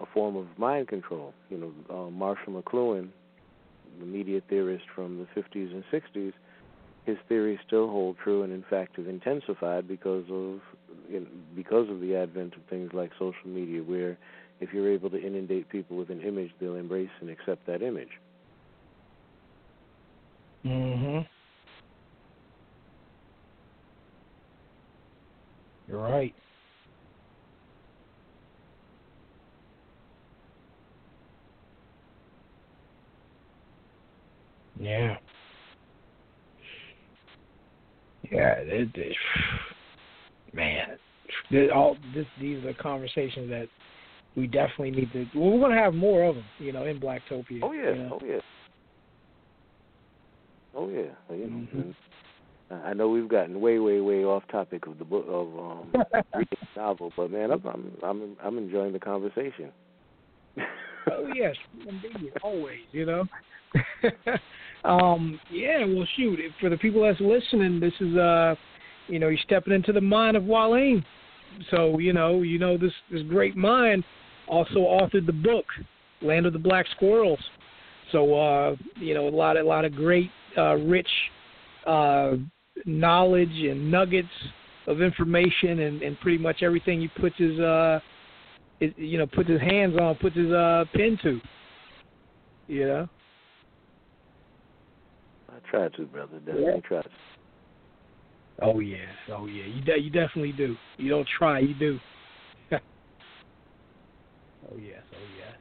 a 0.00 0.06
form 0.06 0.36
of 0.36 0.46
mind 0.56 0.88
control 0.88 1.34
you 1.50 1.58
know 1.58 1.72
uh, 1.94 2.10
marshall 2.10 2.62
mcluhan 2.62 3.08
the 4.00 4.06
media 4.06 4.40
theorist 4.48 4.84
from 4.94 5.18
the 5.18 5.40
50s 5.40 5.72
and 5.72 5.84
60s 5.92 6.32
his 7.04 7.16
theories 7.28 7.58
still 7.66 7.88
hold 7.88 8.16
true 8.22 8.42
and 8.42 8.52
in 8.52 8.64
fact 8.68 8.96
have 8.96 9.06
intensified 9.06 9.86
because 9.86 10.24
of 10.30 10.60
because 11.54 11.88
of 11.88 12.00
the 12.00 12.14
advent 12.14 12.54
of 12.54 12.60
things 12.68 12.90
like 12.92 13.10
social 13.18 13.46
media 13.46 13.82
where 13.82 14.18
if 14.60 14.72
you're 14.72 14.90
able 14.92 15.08
to 15.10 15.20
inundate 15.20 15.68
people 15.68 15.96
with 15.96 16.10
an 16.10 16.20
image 16.20 16.50
they'll 16.60 16.74
embrace 16.74 17.10
and 17.20 17.30
accept 17.30 17.66
that 17.66 17.82
image 17.82 18.10
Mhm. 20.68 21.26
You're 25.86 25.98
right. 25.98 26.34
Yeah. 34.78 35.16
Yeah, 38.30 38.54
it, 38.58 38.90
it, 38.94 39.16
man, 40.52 40.98
Th- 41.50 41.70
all 41.70 41.96
this 42.14 42.26
these 42.40 42.62
are 42.64 42.74
conversations 42.74 43.48
that 43.48 43.68
we 44.36 44.46
definitely 44.46 44.90
need 44.90 45.12
to. 45.12 45.26
Well, 45.34 45.52
we're 45.52 45.60
gonna 45.68 45.80
have 45.80 45.94
more 45.94 46.24
of 46.24 46.34
them, 46.34 46.44
you 46.58 46.72
know, 46.72 46.84
in 46.84 47.00
Blacktopia. 47.00 47.60
Oh 47.62 47.72
yeah, 47.72 47.90
you 47.90 47.94
know? 47.96 48.18
oh 48.20 48.26
yeah, 48.26 48.40
oh 50.78 50.88
yeah. 50.88 51.34
You 51.34 51.46
know, 51.46 51.66
Mhm. 51.74 51.94
I 52.70 52.92
know 52.92 53.08
we've 53.08 53.28
gotten 53.28 53.60
way, 53.60 53.78
way, 53.78 54.00
way 54.00 54.24
off 54.24 54.42
topic 54.50 54.86
of 54.86 54.98
the 54.98 55.04
book 55.04 55.24
of 55.28 55.46
um, 55.58 55.92
reading 56.34 56.58
the 56.74 56.80
novel, 56.80 57.12
but 57.16 57.30
man, 57.30 57.50
I'm 57.50 57.64
I'm 57.66 57.92
I'm, 58.02 58.36
I'm 58.42 58.58
enjoying 58.58 58.92
the 58.92 58.98
conversation. 58.98 59.72
oh 61.10 61.30
yes, 61.34 61.56
indeed, 61.86 62.32
always. 62.42 62.80
You 62.92 63.06
know. 63.06 63.24
um, 64.84 65.40
yeah. 65.50 65.84
Well, 65.84 66.06
shoot. 66.16 66.38
For 66.60 66.68
the 66.68 66.76
people 66.76 67.02
that's 67.02 67.20
listening, 67.20 67.80
this 67.80 67.94
is 68.00 68.16
uh, 68.16 68.54
you 69.08 69.18
know, 69.18 69.28
you're 69.28 69.38
stepping 69.44 69.72
into 69.72 69.92
the 69.92 70.00
mind 70.00 70.36
of 70.36 70.44
Mwalim. 70.44 71.02
So 71.70 71.98
you 71.98 72.12
know, 72.12 72.42
you 72.42 72.58
know 72.58 72.76
this 72.76 72.92
this 73.10 73.22
great 73.28 73.56
mind 73.56 74.04
also 74.46 74.80
authored 74.80 75.26
the 75.26 75.32
book 75.32 75.64
Land 76.22 76.46
of 76.46 76.52
the 76.52 76.58
Black 76.58 76.86
Squirrels. 76.96 77.40
So 78.12 78.34
uh, 78.34 78.76
you 78.96 79.14
know, 79.14 79.26
a 79.28 79.30
lot 79.30 79.56
a 79.56 79.62
lot 79.62 79.84
of 79.84 79.94
great, 79.94 80.30
uh, 80.58 80.74
rich 80.74 81.08
uh, 81.86 82.32
knowledge 82.84 83.48
and 83.48 83.90
nuggets 83.90 84.28
of 84.86 85.00
information, 85.00 85.80
and, 85.80 86.02
and 86.02 86.18
pretty 86.20 86.38
much 86.38 86.62
everything 86.62 87.00
he 87.00 87.08
puts 87.20 87.36
his 87.38 87.58
uh, 87.60 88.00
his, 88.80 88.90
you 88.96 89.18
know 89.18 89.26
puts 89.26 89.48
his 89.48 89.60
hands 89.60 89.96
on, 90.00 90.14
puts 90.16 90.36
his 90.36 90.50
uh, 90.50 90.84
pen 90.94 91.18
to. 91.22 91.40
You 92.66 92.86
know. 92.86 93.08
I 95.50 95.70
try 95.70 95.88
to, 95.88 96.04
brother. 96.04 96.38
Definitely 96.40 96.82
try 96.86 97.02
to. 97.02 97.08
Oh 98.60 98.80
yeah, 98.80 98.96
oh 99.32 99.46
yeah. 99.46 99.64
You 99.66 99.80
de- 99.82 100.00
you 100.00 100.10
definitely 100.10 100.52
do. 100.52 100.76
You 100.96 101.10
don't 101.10 101.28
try, 101.38 101.60
you 101.60 101.74
do. 101.74 101.98
oh 102.72 102.78
yes, 104.76 105.02
oh 105.12 105.28
yes. 105.38 105.56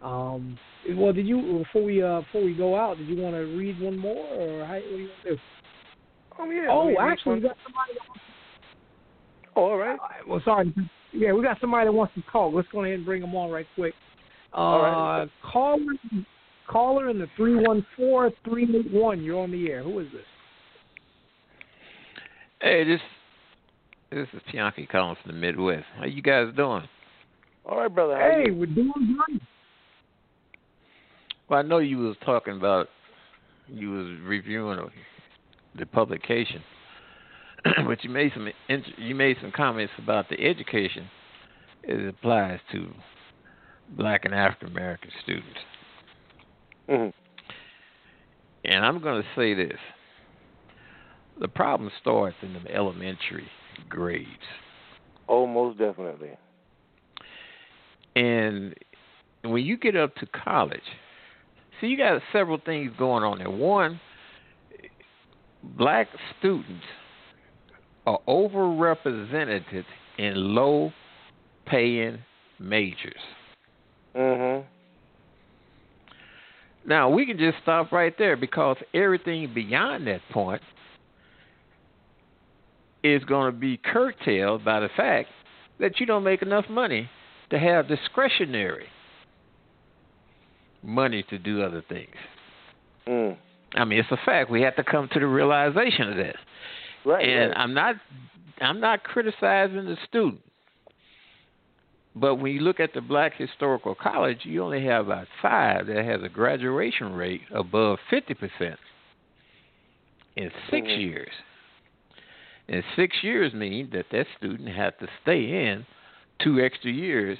Um. 0.00 0.58
Well, 0.90 1.12
did 1.12 1.26
you 1.26 1.64
before 1.64 1.82
we 1.84 2.02
uh 2.02 2.20
before 2.22 2.42
we 2.44 2.54
go 2.54 2.76
out? 2.76 2.98
Did 2.98 3.08
you 3.08 3.16
want 3.22 3.34
to 3.36 3.56
read 3.56 3.80
one 3.80 3.96
more, 3.96 4.16
or 4.26 4.64
how, 4.66 4.74
what 4.74 4.82
do 4.82 4.96
you 4.96 5.08
want 5.08 5.22
to 5.24 5.30
do? 5.30 5.40
Oh 6.38 6.50
yeah. 6.50 6.66
oh, 6.70 6.86
we- 6.86 6.92
we 6.92 6.98
actually, 6.98 7.34
we 7.36 7.40
got 7.42 7.56
somebody. 7.64 7.92
That 7.94 8.08
wants, 8.08 8.22
Oh, 9.54 9.62
all 9.64 9.76
right. 9.76 9.98
well, 10.26 10.40
sorry. 10.44 10.74
Yeah, 11.12 11.32
we 11.32 11.42
got 11.42 11.60
somebody 11.60 11.86
that 11.86 11.92
wants 11.92 12.14
to 12.14 12.22
talk. 12.32 12.54
Let's 12.54 12.68
go 12.72 12.82
ahead 12.82 12.94
and 12.96 13.04
bring 13.04 13.20
them 13.20 13.34
on 13.34 13.50
right 13.50 13.66
quick. 13.74 13.94
Uh, 14.54 14.56
All 14.56 14.82
right. 14.82 15.28
caller, 15.42 15.92
caller 16.66 17.10
in 17.10 17.18
the 17.18 17.26
three 17.36 17.54
one 17.54 17.86
four 17.96 18.30
three 18.44 18.64
eight 18.64 18.92
one. 18.92 19.22
You're 19.22 19.40
on 19.40 19.50
the 19.50 19.70
air. 19.70 19.82
Who 19.82 19.98
is 20.00 20.06
this? 20.12 20.22
Hey, 22.60 22.84
this 22.84 23.00
this 24.10 24.26
is 24.32 24.40
Pianki 24.52 24.88
calling 24.88 25.16
from 25.22 25.32
the 25.32 25.38
Midwest. 25.38 25.84
How 25.98 26.06
you 26.06 26.22
guys 26.22 26.48
doing? 26.56 26.82
All 27.64 27.78
right, 27.78 27.94
brother. 27.94 28.16
How 28.16 28.30
Hey, 28.30 28.44
you? 28.46 28.54
we're 28.54 28.66
doing 28.66 28.92
great. 29.28 29.42
Well, 31.52 31.60
I 31.60 31.64
know 31.64 31.80
you 31.80 31.98
was 31.98 32.16
talking 32.24 32.56
about 32.56 32.88
you 33.66 33.90
was 33.90 34.06
reviewing 34.24 34.88
the 35.78 35.84
publication, 35.84 36.62
but 37.86 38.02
you 38.02 38.08
made 38.08 38.32
some 38.32 38.48
you 38.96 39.14
made 39.14 39.36
some 39.38 39.52
comments 39.54 39.92
about 39.98 40.30
the 40.30 40.40
education 40.40 41.10
it 41.82 42.08
applies 42.08 42.58
to 42.72 42.88
Black 43.90 44.24
and 44.24 44.34
African 44.34 44.68
American 44.68 45.10
students, 45.22 45.58
Mhm. 46.88 47.12
and 48.64 48.86
I'm 48.86 49.02
going 49.02 49.22
to 49.22 49.28
say 49.36 49.52
this: 49.52 49.78
the 51.38 51.48
problem 51.48 51.90
starts 52.00 52.36
in 52.40 52.54
the 52.54 52.74
elementary 52.74 53.50
grades. 53.90 54.48
Oh, 55.28 55.46
most 55.46 55.76
definitely. 55.76 56.30
And 58.16 58.74
when 59.42 59.62
you 59.66 59.76
get 59.76 59.96
up 59.96 60.14
to 60.14 60.26
college, 60.28 60.80
see, 61.82 61.88
you 61.88 61.98
got 61.98 62.22
several 62.32 62.58
things 62.64 62.92
going 62.98 63.24
on 63.24 63.38
there. 63.38 63.50
One, 63.50 64.00
black 65.76 66.08
students 66.38 66.84
are 68.06 68.18
overrepresented 68.26 69.84
in 70.18 70.54
low 70.54 70.92
paying 71.66 72.18
majors. 72.58 73.20
Mhm. 74.14 74.64
Now, 76.84 77.10
we 77.10 77.26
can 77.26 77.38
just 77.38 77.58
stop 77.62 77.92
right 77.92 78.16
there 78.18 78.36
because 78.36 78.76
everything 78.92 79.52
beyond 79.52 80.06
that 80.06 80.20
point 80.30 80.62
is 83.04 83.22
going 83.24 83.52
to 83.52 83.58
be 83.58 83.76
curtailed 83.76 84.64
by 84.64 84.80
the 84.80 84.88
fact 84.88 85.28
that 85.78 86.00
you 86.00 86.06
don't 86.06 86.24
make 86.24 86.42
enough 86.42 86.68
money 86.68 87.08
to 87.50 87.58
have 87.58 87.86
discretionary 87.86 88.88
money 90.82 91.22
to 91.30 91.38
do 91.38 91.62
other 91.62 91.82
things. 91.88 92.14
Mm. 93.06 93.36
I 93.74 93.84
mean, 93.84 93.98
it's 94.00 94.10
a 94.10 94.18
fact. 94.24 94.50
We 94.50 94.62
have 94.62 94.76
to 94.76 94.84
come 94.84 95.08
to 95.12 95.20
the 95.20 95.26
realization 95.26 96.08
of 96.10 96.16
this. 96.16 96.36
Right. 97.04 97.26
and 97.28 97.50
right. 97.50 97.58
I'm 97.58 97.74
not 97.74 97.96
I'm 98.60 98.80
not 98.80 99.02
criticizing 99.02 99.84
the 99.86 99.96
student. 100.08 100.40
But 102.14 102.36
when 102.36 102.52
you 102.52 102.60
look 102.60 102.78
at 102.78 102.92
the 102.92 103.00
Black 103.00 103.32
Historical 103.36 103.94
College, 103.94 104.40
you 104.42 104.62
only 104.62 104.84
have 104.84 105.06
about 105.06 105.26
five 105.40 105.86
that 105.86 106.04
has 106.04 106.22
a 106.22 106.28
graduation 106.28 107.12
rate 107.14 107.40
above 107.54 107.98
fifty 108.10 108.34
percent 108.34 108.78
in 110.36 110.50
6 110.70 110.86
Mhm. 110.86 111.00
years. 111.00 111.32
And 112.68 112.84
six 112.96 113.22
years 113.22 113.52
means 113.52 113.90
that 113.92 114.06
that 114.10 114.26
student 114.38 114.68
had 114.68 114.98
to 115.00 115.08
stay 115.22 115.66
in 115.66 115.84
two 116.38 116.60
extra 116.60 116.90
years. 116.90 117.38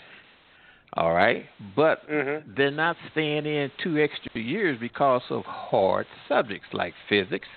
All 0.94 1.12
right, 1.14 1.47
but 1.74 2.06
Mhm. 2.09 2.55
they're 2.55 2.70
not 2.70 2.97
staying 3.12 3.47
in 3.47 3.70
two 3.82 3.98
extra 3.98 4.40
years 4.40 4.78
because 4.78 5.23
of 5.31 5.44
hard 5.47 6.06
subjects 6.28 6.69
like 6.74 6.93
physics, 7.09 7.48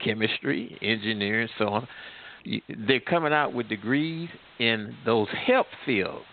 chemistry, 0.00 0.78
engineering, 0.80 1.48
so 1.58 1.68
on. 1.68 1.88
They're 2.86 3.00
coming 3.00 3.32
out 3.34 3.52
with 3.52 3.68
degrees 3.68 4.30
in 4.58 4.96
those 5.04 5.28
help 5.46 5.66
fields 5.84 6.24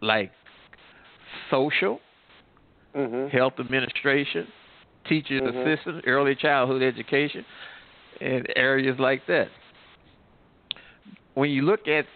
like 0.00 0.30
social, 1.50 2.00
Mhm. 2.94 3.30
health 3.30 3.54
administration, 3.58 4.46
teacher's 5.08 5.40
Mhm. 5.42 5.66
assistant, 5.66 6.04
early 6.06 6.36
childhood 6.36 6.82
education, 6.82 7.44
and 8.20 8.46
areas 8.54 8.96
like 9.00 9.26
that. 9.26 9.48
When 11.34 11.50
you 11.50 11.62
look 11.62 11.88
at 11.88 12.06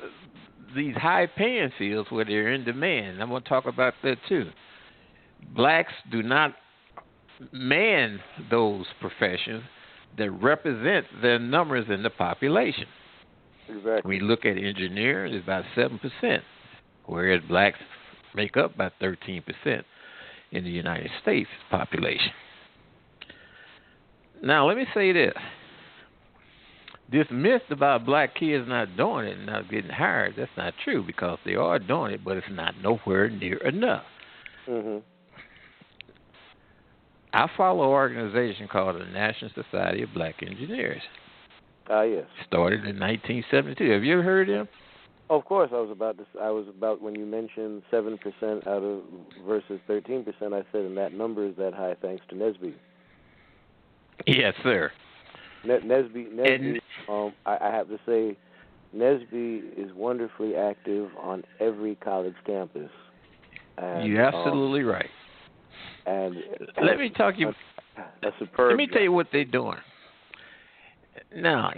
these 0.75 0.95
high 0.97 1.27
paying 1.27 1.71
fields 1.79 2.11
where 2.11 2.25
they're 2.25 2.53
in 2.53 2.65
demand, 2.65 3.23
I'm 3.23 3.29
going 3.29 3.43
to 3.43 3.49
talk 3.49 3.67
about 3.67 3.95
that 4.03 4.17
too. 4.29 4.51
Blacks 5.55 5.93
do 6.11 6.23
not 6.23 6.55
man 7.53 8.21
those 8.51 8.87
professions 9.01 9.63
that 10.17 10.31
represent 10.31 11.07
their 11.23 11.39
numbers 11.39 11.87
in 11.89 12.03
the 12.03 12.11
population. 12.11 12.87
Exactly. 13.69 14.17
You 14.17 14.23
look 14.23 14.45
at 14.45 14.57
engineering, 14.57 15.35
it's 15.35 15.45
about 15.45 15.65
seven 15.75 15.99
percent, 15.99 16.43
whereas 17.07 17.43
blacks 17.49 17.79
make 18.35 18.57
up 18.57 18.75
about 18.75 18.93
thirteen 18.99 19.43
percent 19.43 19.85
in 20.51 20.65
the 20.65 20.71
United 20.71 21.11
States 21.23 21.49
population. 21.71 22.33
Now, 24.43 24.67
let 24.67 24.77
me 24.77 24.87
say 24.95 25.13
this: 25.13 25.35
this 27.11 27.27
myth 27.31 27.63
about 27.71 28.05
black 28.05 28.35
kids 28.35 28.67
not 28.69 28.97
doing 28.97 29.27
it 29.27 29.39
and 29.39 29.47
not 29.47 29.71
getting 29.71 29.91
hired—that's 29.91 30.51
not 30.57 30.75
true 30.85 31.03
because 31.03 31.39
they 31.45 31.55
are 31.55 31.79
doing 31.79 32.13
it, 32.13 32.25
but 32.25 32.37
it's 32.37 32.47
not 32.51 32.75
nowhere 32.83 33.31
near 33.31 33.57
enough. 33.59 34.05
Mhm. 34.67 35.03
I 37.33 37.47
follow 37.57 37.85
an 37.85 37.91
organization 37.91 38.69
called 38.69 38.97
the 38.97 39.07
National 39.07 39.51
Society 39.51 40.03
of 40.03 40.13
Black 40.15 40.43
Engineers. 40.43 41.03
Ah, 41.91 42.03
yes. 42.03 42.27
Started 42.47 42.85
in 42.85 42.99
1972. 42.99 43.91
Have 43.91 44.05
you 44.05 44.15
ever 44.15 44.23
heard 44.23 44.49
of 44.51 44.57
them? 44.57 44.69
Of 45.31 45.45
course, 45.45 45.71
I 45.73 45.77
was 45.77 45.91
about 45.91 46.17
to. 46.19 46.25
I 46.41 46.51
was 46.51 46.67
about 46.69 47.03
when 47.03 47.15
you 47.15 47.27
mentioned 47.27 47.83
seven 47.91 48.17
percent 48.17 48.67
out 48.67 48.83
of 48.83 49.03
versus 49.47 49.79
thirteen 49.87 50.25
percent. 50.25 50.55
I 50.55 50.63
said, 50.73 50.83
and 50.87 50.97
that 50.97 51.13
number 51.13 51.45
is 51.45 51.55
that 51.57 51.75
high 51.75 51.97
thanks 52.01 52.25
to 52.31 52.35
NSBE. 52.35 52.75
Yes, 54.27 54.55
sir. 54.63 54.91
Ne- 55.65 55.81
NSBE, 55.81 56.35
NSBE. 56.35 56.79
Um, 57.09 57.33
I, 57.47 57.59
I 57.61 57.71
have 57.71 57.89
to 57.89 57.99
say, 58.07 58.37
NSBE 58.97 59.79
is 59.79 59.93
wonderfully 59.95 60.57
active 60.57 61.11
on 61.21 61.45
every 61.61 61.95
college 61.97 62.35
campus. 62.47 62.91
And, 63.77 64.09
You're 64.09 64.27
um, 64.27 64.35
absolutely 64.35 64.83
right. 64.83 65.11
and 66.07 66.37
Let 66.83 66.99
me 66.99 67.11
talk 67.11 67.35
you. 67.37 67.53
a 68.23 68.31
superb. 68.39 68.71
Let 68.71 68.77
me 68.77 68.87
tell 68.87 69.03
you 69.03 69.13
what 69.13 69.29
they're 69.33 69.45
doing. 69.45 69.79
Now, 71.35 71.73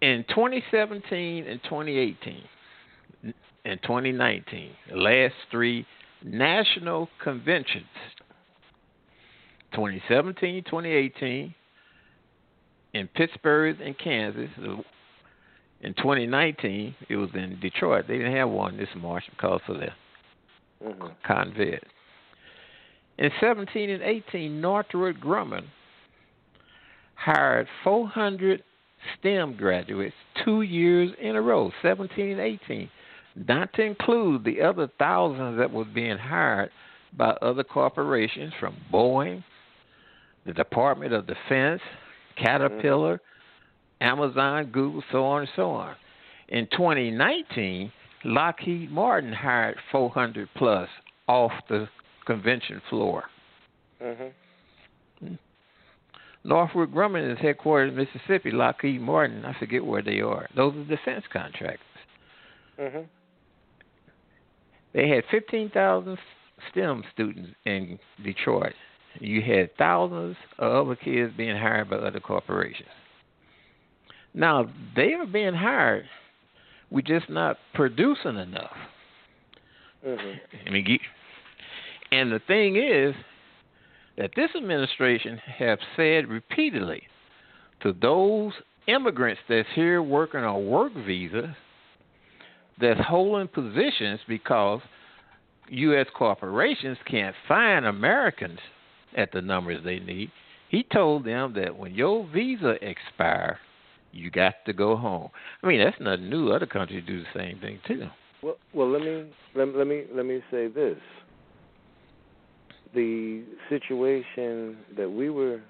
in 0.00 0.24
2017 0.28 1.46
and 1.46 1.60
2018 1.64 2.42
and 3.64 3.82
2019, 3.82 4.70
the 4.90 4.96
last 4.96 5.34
three 5.50 5.84
national 6.24 7.08
conventions, 7.22 7.84
2017, 9.72 10.64
2018, 10.64 11.54
in 12.98 13.08
Pittsburgh 13.08 13.80
and 13.80 13.96
Kansas. 13.98 14.50
In 15.80 15.94
2019, 15.94 16.94
it 17.08 17.16
was 17.16 17.30
in 17.34 17.58
Detroit. 17.60 18.06
They 18.08 18.18
didn't 18.18 18.36
have 18.36 18.48
one 18.48 18.76
this 18.76 18.88
March 18.96 19.24
because 19.30 19.60
of 19.68 19.78
the 19.78 19.92
Mhm. 20.84 21.14
convent. 21.22 21.84
In 23.18 23.32
17 23.40 23.90
and 23.90 24.02
18, 24.02 24.60
Northrop 24.60 25.16
Grumman 25.18 25.64
hired 27.14 27.68
400 27.82 28.62
STEM 29.14 29.54
graduates 29.54 30.16
two 30.44 30.62
years 30.62 31.12
in 31.14 31.36
a 31.36 31.42
row, 31.42 31.72
17 31.82 32.32
and 32.32 32.40
18. 32.40 32.90
not 33.46 33.72
to 33.74 33.82
include 33.82 34.42
the 34.42 34.60
other 34.60 34.88
thousands 34.98 35.58
that 35.58 35.70
were 35.70 35.84
being 35.84 36.18
hired 36.18 36.70
by 37.16 37.30
other 37.40 37.62
corporations 37.62 38.52
from 38.58 38.76
Boeing, 38.92 39.44
the 40.44 40.52
Department 40.52 41.12
of 41.12 41.26
Defense, 41.26 41.80
Caterpillar, 42.38 43.20
Amazon, 44.00 44.66
Google, 44.66 45.02
so 45.10 45.24
on 45.24 45.42
and 45.42 45.50
so 45.56 45.70
on. 45.70 45.94
In 46.48 46.66
2019, 46.68 47.92
Lockheed 48.24 48.90
Martin 48.90 49.32
hired 49.32 49.76
400 49.92 50.48
plus 50.54 50.88
off 51.26 51.52
the 51.68 51.88
convention 52.24 52.80
floor. 52.88 53.24
Mhm. 54.00 54.32
Northrop 56.44 56.90
Grumman 56.90 57.30
is 57.30 57.38
headquartered 57.38 57.88
in 57.88 57.96
Mississippi. 57.96 58.50
Lockheed 58.50 59.00
Martin, 59.00 59.44
I 59.44 59.52
forget 59.54 59.84
where 59.84 60.02
they 60.02 60.20
are. 60.20 60.48
Those 60.54 60.74
are 60.76 60.84
defense 60.84 61.26
contractors. 61.26 61.86
Mhm. 62.78 63.06
They 64.92 65.08
had 65.08 65.24
15,000 65.26 66.18
STEM 66.70 67.04
students 67.12 67.50
in 67.64 67.98
Detroit. 68.22 68.74
You 69.20 69.42
had 69.42 69.76
thousands 69.76 70.36
of 70.58 70.86
other 70.88 70.96
kids 70.96 71.32
being 71.36 71.56
hired 71.56 71.90
by 71.90 71.96
other 71.96 72.20
corporations. 72.20 72.88
Now, 74.34 74.70
they 74.94 75.14
are 75.14 75.26
being 75.26 75.54
hired. 75.54 76.08
We're 76.90 77.02
just 77.02 77.28
not 77.28 77.58
producing 77.74 78.36
enough. 78.36 78.76
Mhm. 80.04 80.40
I 80.66 80.70
mean, 80.70 81.00
and 82.12 82.32
the 82.32 82.38
thing 82.38 82.76
is 82.76 83.14
that 84.16 84.34
this 84.34 84.54
administration 84.54 85.38
have 85.38 85.80
said 85.96 86.28
repeatedly 86.28 87.08
to 87.80 87.92
those 87.92 88.52
immigrants 88.86 89.40
that's 89.48 89.68
here 89.74 90.02
working 90.02 90.44
on 90.44 90.66
work 90.66 90.92
visas 90.92 91.54
that's 92.78 93.00
holding 93.00 93.48
positions 93.48 94.20
because 94.26 94.80
U.S. 95.68 96.06
corporations 96.14 96.96
can't 97.04 97.36
find 97.46 97.84
Americans 97.84 98.60
at 99.16 99.32
the 99.32 99.40
numbers 99.40 99.82
they 99.84 99.98
need. 99.98 100.30
He 100.68 100.84
told 100.92 101.24
them 101.24 101.54
that 101.56 101.76
when 101.76 101.94
your 101.94 102.26
visa 102.32 102.76
expire, 102.82 103.58
you 104.12 104.30
got 104.30 104.54
to 104.66 104.72
go 104.72 104.96
home. 104.96 105.28
I 105.62 105.66
mean, 105.66 105.82
that's 105.82 105.96
nothing 106.00 106.28
new. 106.28 106.50
Other 106.52 106.66
countries 106.66 107.04
do 107.06 107.20
the 107.20 107.38
same 107.38 107.58
thing 107.60 107.78
too. 107.86 108.08
Well, 108.42 108.56
well, 108.72 108.90
let 108.90 109.02
me 109.02 109.30
let, 109.54 109.74
let 109.74 109.86
me 109.86 110.04
let 110.12 110.26
me 110.26 110.42
say 110.50 110.68
this. 110.68 110.98
The 112.94 113.44
situation 113.68 114.78
that 114.96 115.10
we 115.10 115.30
were 115.30 115.60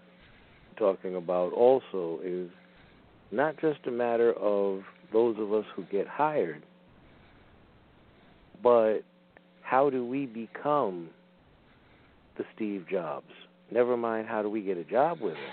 talking 0.79 1.17
about 1.17 1.53
also 1.53 2.21
is 2.23 2.49
not 3.33 3.61
just 3.61 3.81
a 3.87 3.91
matter 3.91 4.33
of 4.35 4.83
those 5.13 5.37
of 5.39 5.53
us 5.53 5.65
who 5.75 5.85
get 5.85 6.07
hired, 6.07 6.63
but 8.63 9.01
how 9.63 9.91
do 9.91 10.07
we 10.07 10.27
become 10.27 11.11
the 12.39 12.45
Steve 12.55 12.87
Jobs? 12.91 13.31
Never 13.71 13.97
mind 13.97 14.29
how 14.29 14.43
do 14.43 14.49
we 14.49 14.63
get 14.63 14.79
a 14.79 14.85
job 14.85 15.21
with 15.21 15.35
him. 15.35 15.53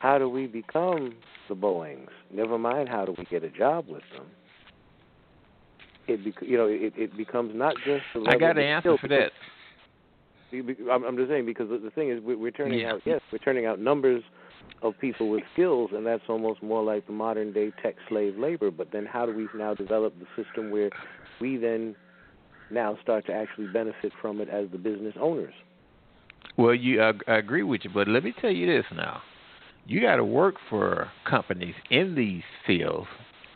How 0.00 0.18
do 0.18 0.28
we 0.28 0.46
become 0.46 1.14
the 1.48 1.54
Boeings? 1.54 2.08
Never 2.32 2.58
mind 2.58 2.88
how 2.88 3.04
do 3.04 3.14
we 3.16 3.24
get 3.24 3.44
a 3.44 3.50
job 3.50 3.86
with 3.88 4.02
them. 4.14 4.26
It 6.08 6.24
bec- 6.24 6.48
you 6.48 6.56
know 6.56 6.66
it, 6.66 6.92
it 6.96 7.16
becomes 7.16 7.52
not 7.54 7.74
just 7.84 8.04
the 8.14 8.24
I 8.28 8.36
got 8.36 8.58
an 8.58 8.64
answer 8.64 8.96
for 8.98 9.08
that. 9.08 9.32
I'm, 10.52 11.16
just 11.16 11.28
saying 11.28 11.44
because 11.44 11.68
the, 11.68 11.90
thing 11.90 12.10
is 12.10 12.22
we're, 12.22 12.38
we're 12.38 12.52
turning 12.52 12.78
Yeah. 12.78 12.92
out 12.92 13.02
yes 13.04 13.20
we're 13.32 13.38
turning 13.38 13.66
out 13.66 13.80
numbers 13.80 14.22
of 14.82 14.98
people 15.00 15.28
with 15.28 15.42
skills 15.52 15.90
and 15.92 16.06
that's 16.06 16.22
almost 16.28 16.62
more 16.62 16.82
like 16.82 17.06
the 17.06 17.12
modern 17.12 17.52
day 17.52 17.72
tech 17.82 17.96
slave 18.08 18.36
labor. 18.38 18.70
But 18.70 18.92
then 18.92 19.06
how 19.06 19.26
do 19.26 19.34
we 19.34 19.48
now 19.56 19.74
develop 19.74 20.14
the 20.18 20.42
system 20.42 20.70
where 20.70 20.90
we 21.40 21.56
then 21.56 21.96
now 22.70 22.98
start 23.02 23.26
to 23.26 23.32
actually 23.32 23.66
benefit 23.68 24.12
from 24.20 24.40
it 24.40 24.48
as 24.48 24.66
the 24.70 24.78
business 24.78 25.14
owners? 25.20 25.54
Well, 26.56 26.74
you 26.74 27.02
I, 27.02 27.12
I 27.28 27.36
agree 27.36 27.62
with 27.62 27.82
you, 27.84 27.90
but 27.92 28.08
let 28.08 28.24
me 28.24 28.32
tell 28.40 28.50
you 28.50 28.66
this 28.66 28.84
now. 28.94 29.22
You 29.86 30.00
got 30.00 30.16
to 30.16 30.24
work 30.24 30.56
for 30.68 31.10
companies 31.28 31.74
in 31.90 32.14
these 32.14 32.42
fields 32.66 33.06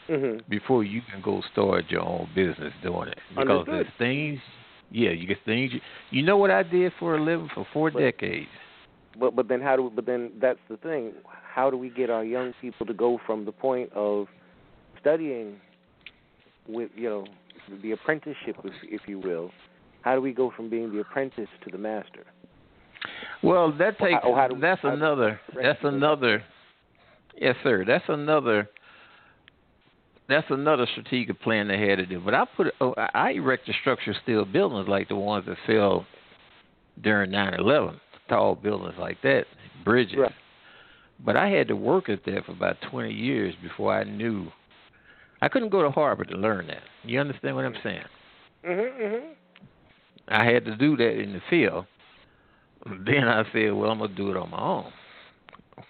hmm 0.08 0.38
before 0.48 0.82
you 0.82 1.02
can 1.10 1.20
go 1.22 1.40
start 1.52 1.84
your 1.88 2.02
own 2.02 2.28
business 2.34 2.72
doing 2.82 3.08
it. 3.08 3.18
Because 3.30 3.66
Understood. 3.68 3.74
there's 3.74 3.86
things, 3.98 4.40
yeah, 4.90 5.10
you 5.10 5.26
get 5.26 5.38
things. 5.44 5.72
You, 5.72 5.80
you 6.10 6.22
know 6.22 6.36
what 6.36 6.50
I 6.50 6.62
did 6.64 6.92
for 6.98 7.16
a 7.16 7.22
living 7.22 7.48
for 7.54 7.66
four 7.72 7.90
But- 7.90 8.00
decades. 8.00 8.48
But 9.18 9.34
but 9.34 9.48
then 9.48 9.60
how 9.60 9.76
do 9.76 9.90
but 9.94 10.06
then 10.06 10.30
that's 10.40 10.60
the 10.68 10.76
thing. 10.76 11.12
How 11.54 11.68
do 11.70 11.76
we 11.76 11.90
get 11.90 12.10
our 12.10 12.24
young 12.24 12.52
people 12.60 12.86
to 12.86 12.94
go 12.94 13.18
from 13.26 13.44
the 13.44 13.50
point 13.52 13.92
of 13.92 14.28
studying 15.00 15.60
with 16.68 16.90
you 16.94 17.08
know 17.08 17.26
the 17.82 17.90
apprenticeship, 17.92 18.56
if, 18.64 18.72
if 18.84 19.00
you 19.08 19.18
will? 19.18 19.50
How 20.02 20.14
do 20.14 20.20
we 20.20 20.32
go 20.32 20.52
from 20.56 20.70
being 20.70 20.92
the 20.92 21.00
apprentice 21.00 21.48
to 21.64 21.70
the 21.70 21.78
master? 21.78 22.24
Well, 23.42 23.72
that 23.72 23.98
Well, 24.00 24.10
takes 24.10 24.22
how- 24.22 24.34
how 24.34 24.48
do- 24.48 24.60
that's 24.60 24.80
how 24.82 24.90
another 24.90 25.40
that's 25.54 25.82
another 25.84 26.42
yes, 27.36 27.56
sir. 27.62 27.84
That's 27.84 28.08
another 28.08 28.68
that's 30.28 30.46
another 30.50 30.86
strategic 30.86 31.40
plan 31.40 31.68
they 31.68 31.78
had 31.88 31.98
to 31.98 32.06
do. 32.06 32.20
But 32.20 32.34
I 32.34 32.44
put 32.56 32.72
oh, 32.80 32.94
I 32.96 33.10
I 33.14 33.30
erected 33.32 33.74
structural 33.80 34.16
steel 34.22 34.44
buildings 34.44 34.88
like 34.88 35.08
the 35.08 35.16
ones 35.16 35.46
that 35.46 35.56
fell 35.66 36.06
during 37.00 37.30
nine 37.30 37.54
eleven, 37.54 38.00
tall 38.28 38.54
buildings 38.54 38.94
like 38.98 39.20
that, 39.22 39.46
bridges. 39.84 40.18
Right. 40.18 40.32
But 41.24 41.36
I 41.36 41.48
had 41.48 41.68
to 41.68 41.76
work 41.76 42.08
at 42.08 42.24
that 42.24 42.44
for 42.46 42.52
about 42.52 42.80
twenty 42.82 43.12
years 43.12 43.54
before 43.62 43.92
I 43.92 44.04
knew. 44.04 44.50
I 45.42 45.48
couldn't 45.48 45.70
go 45.70 45.82
to 45.82 45.90
Harvard 45.90 46.28
to 46.28 46.36
learn 46.36 46.66
that. 46.66 46.82
You 47.02 47.18
understand 47.18 47.56
what 47.56 47.64
I'm 47.64 47.76
saying? 47.82 48.04
Mhm. 48.64 48.92
Mhm. 49.00 49.22
I 50.28 50.44
had 50.44 50.64
to 50.66 50.76
do 50.76 50.96
that 50.96 51.18
in 51.18 51.32
the 51.32 51.40
field. 51.48 51.86
Then 53.06 53.28
I 53.28 53.44
said, 53.52 53.72
well, 53.72 53.90
I'm 53.90 53.98
gonna 53.98 54.14
do 54.14 54.30
it 54.30 54.36
on 54.36 54.50
my 54.50 54.60
own 54.60 54.92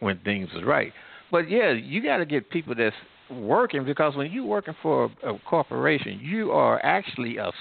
when 0.00 0.18
things 0.20 0.48
was 0.54 0.64
right. 0.64 0.92
But 1.30 1.50
yeah, 1.50 1.72
you 1.72 2.02
got 2.02 2.18
to 2.18 2.26
get 2.26 2.50
people 2.50 2.74
that's 2.74 2.94
working 3.30 3.84
because 3.84 4.16
when 4.16 4.32
you're 4.32 4.44
working 4.44 4.74
for 4.82 5.10
a, 5.22 5.34
a 5.34 5.38
corporation, 5.40 6.18
you 6.20 6.50
are 6.50 6.84
actually 6.84 7.36
a 7.36 7.52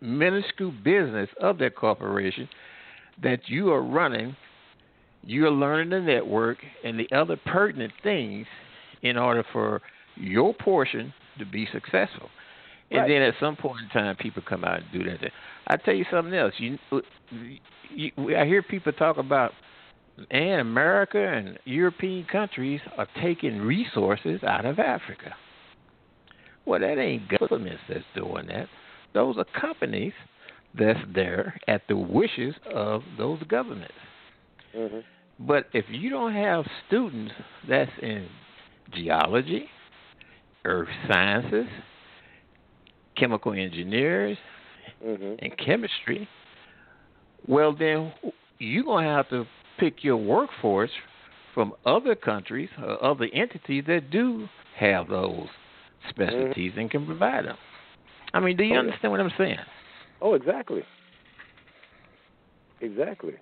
minuscule 0.00 0.72
business 0.84 1.28
of 1.40 1.58
that 1.58 1.74
corporation 1.76 2.48
that 3.22 3.40
you 3.48 3.72
are 3.72 3.82
running. 3.82 4.36
You're 5.22 5.50
learning 5.50 5.90
the 5.90 6.00
network 6.00 6.58
and 6.84 6.98
the 6.98 7.08
other 7.16 7.36
pertinent 7.46 7.92
things 8.02 8.46
in 9.02 9.16
order 9.16 9.44
for 9.52 9.80
your 10.16 10.54
portion 10.54 11.12
to 11.38 11.46
be 11.46 11.66
successful. 11.72 12.28
And 13.00 13.10
then 13.10 13.22
at 13.22 13.34
some 13.40 13.56
point 13.56 13.80
in 13.82 13.88
time, 13.88 14.16
people 14.16 14.42
come 14.46 14.64
out 14.64 14.80
and 14.80 14.92
do 14.92 15.04
that. 15.04 15.30
I 15.66 15.76
tell 15.76 15.94
you 15.94 16.04
something 16.10 16.34
else. 16.34 16.54
You, 16.58 16.78
you, 17.90 18.10
I 18.36 18.44
hear 18.44 18.62
people 18.62 18.92
talk 18.92 19.18
about, 19.18 19.52
and 20.30 20.60
America 20.60 21.18
and 21.18 21.58
European 21.64 22.24
countries 22.26 22.80
are 22.96 23.08
taking 23.22 23.58
resources 23.60 24.40
out 24.44 24.64
of 24.64 24.78
Africa. 24.78 25.34
Well, 26.66 26.80
that 26.80 26.98
ain't 26.98 27.28
governments 27.28 27.82
that's 27.88 28.04
doing 28.14 28.46
that. 28.46 28.68
Those 29.12 29.36
are 29.38 29.44
companies 29.60 30.12
that's 30.78 31.00
there 31.14 31.58
at 31.68 31.82
the 31.88 31.96
wishes 31.96 32.54
of 32.72 33.02
those 33.16 33.42
governments. 33.44 33.94
Mhm. 34.74 35.04
But 35.38 35.68
if 35.72 35.84
you 35.88 36.10
don't 36.10 36.32
have 36.32 36.64
students 36.86 37.34
that's 37.68 37.90
in 38.00 38.28
geology, 38.92 39.68
earth 40.64 40.88
sciences, 41.08 41.68
chemical 43.16 43.52
engineers, 43.52 44.38
Mhm. 45.04 45.38
and 45.42 45.56
chemistry, 45.58 46.28
well, 47.46 47.72
then 47.72 48.12
you're 48.58 48.84
going 48.84 49.04
to 49.04 49.10
have 49.10 49.28
to 49.30 49.46
pick 49.78 50.02
your 50.04 50.16
workforce 50.16 50.90
from 51.52 51.74
other 51.84 52.14
countries 52.14 52.70
or 52.82 53.02
other 53.04 53.26
entities 53.32 53.84
that 53.86 54.10
do 54.10 54.48
have 54.76 55.08
those 55.08 55.48
specialties 56.08 56.72
and 56.76 56.90
can 56.90 57.06
provide 57.06 57.44
them. 57.46 57.56
I 58.32 58.40
mean, 58.40 58.56
do 58.56 58.64
you 58.64 58.74
Oh, 58.74 58.78
understand 58.80 59.12
what 59.12 59.20
I'm 59.20 59.30
saying? 59.38 59.58
Oh, 60.20 60.34
exactly. 60.34 60.84
Exactly. 62.80 63.34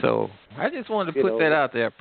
So 0.00 0.30
I 0.56 0.68
just 0.70 0.88
wanted 0.90 1.12
to 1.12 1.18
You 1.18 1.22
put 1.24 1.32
know- 1.34 1.38
that 1.38 1.52
out 1.52 1.72
there. 1.72 1.92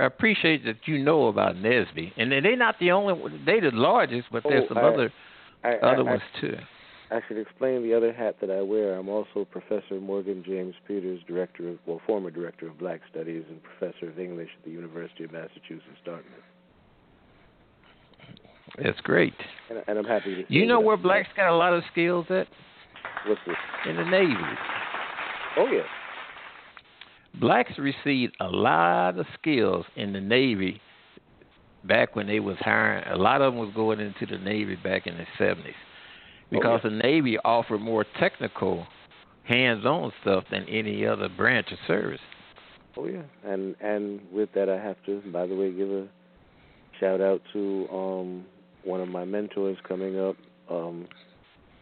I 0.00 0.06
appreciate 0.06 0.64
that 0.64 0.76
you 0.86 0.98
know 0.98 1.28
about 1.28 1.56
NSBE, 1.56 2.12
and 2.16 2.32
they're 2.32 2.56
not 2.56 2.76
the 2.80 2.90
only 2.92 3.12
one. 3.12 3.42
They're 3.44 3.60
the 3.60 3.70
largest, 3.76 4.28
but 4.32 4.42
there's 4.48 4.64
Oh, 4.64 4.68
some 4.74 4.78
I- 4.78 4.82
other 4.82 5.12
I, 5.62 5.74
other 5.76 5.98
I, 6.08 6.12
ones 6.12 6.22
too. 6.40 6.56
I, 7.10 7.20
should 7.28 7.38
explain 7.38 7.82
the 7.82 7.92
other 7.92 8.12
hat 8.12 8.36
that 8.40 8.50
I 8.50 8.62
wear. 8.62 8.94
I'm 8.94 9.08
also 9.08 9.44
Professor 9.44 10.00
Morgan 10.00 10.42
James 10.46 10.74
Peters, 10.88 11.20
director 11.26 11.68
of, 11.68 11.78
well, 11.84 12.00
former 12.06 12.30
director 12.30 12.66
of 12.68 12.78
Black 12.78 13.00
Studies 13.10 13.44
and 13.50 13.60
professor 13.62 14.08
of 14.08 14.18
English 14.18 14.48
at 14.58 14.64
the 14.64 14.70
University 14.70 15.24
of 15.24 15.32
Massachusetts, 15.32 15.98
Dartmouth. 16.04 16.24
That's 18.82 19.00
great. 19.00 19.34
And, 19.68 19.82
and 19.88 19.98
I'm 19.98 20.04
happy 20.04 20.36
to. 20.36 20.44
You 20.52 20.66
know 20.66 20.80
where 20.80 20.96
blacks 20.96 21.28
got 21.36 21.50
a 21.52 21.56
lot 21.56 21.72
of 21.72 21.82
skills 21.90 22.26
at? 22.30 22.46
What's 23.26 23.40
this? 23.46 23.56
In 23.88 23.96
the 23.96 24.04
Navy. 24.04 24.34
Oh 25.58 25.66
yeah. 25.66 25.82
Blacks 27.38 27.72
received 27.78 28.36
a 28.40 28.48
lot 28.48 29.18
of 29.18 29.26
skills 29.38 29.86
in 29.96 30.12
the 30.12 30.20
Navy 30.20 30.80
back 31.84 32.16
when 32.16 32.26
they 32.26 32.40
was 32.40 32.56
hiring. 32.60 33.06
A 33.08 33.16
lot 33.16 33.40
of 33.40 33.52
them 33.52 33.60
was 33.60 33.72
going 33.74 34.00
into 34.00 34.26
the 34.26 34.42
Navy 34.42 34.76
back 34.76 35.06
in 35.06 35.16
the 35.16 35.26
seventies 35.38 35.74
because 36.50 36.80
the 36.82 36.90
Navy 36.90 37.38
offered 37.44 37.80
more 37.80 38.04
technical, 38.18 38.86
hands-on 39.44 40.12
stuff 40.20 40.44
than 40.50 40.64
any 40.64 41.06
other 41.06 41.28
branch 41.28 41.68
of 41.70 41.78
service. 41.86 42.20
Oh 42.96 43.06
yeah, 43.06 43.22
and 43.44 43.76
and 43.80 44.20
with 44.32 44.50
that, 44.54 44.68
I 44.68 44.76
have 44.76 44.96
to, 45.06 45.22
by 45.32 45.46
the 45.46 45.54
way, 45.54 45.70
give 45.70 45.88
a 45.90 46.08
shout 46.98 47.20
out 47.20 47.40
to 47.52 47.88
um 47.90 48.44
one 48.84 49.00
of 49.00 49.08
my 49.08 49.24
mentors 49.24 49.76
coming 49.86 50.18
up, 50.18 50.36
um, 50.70 51.06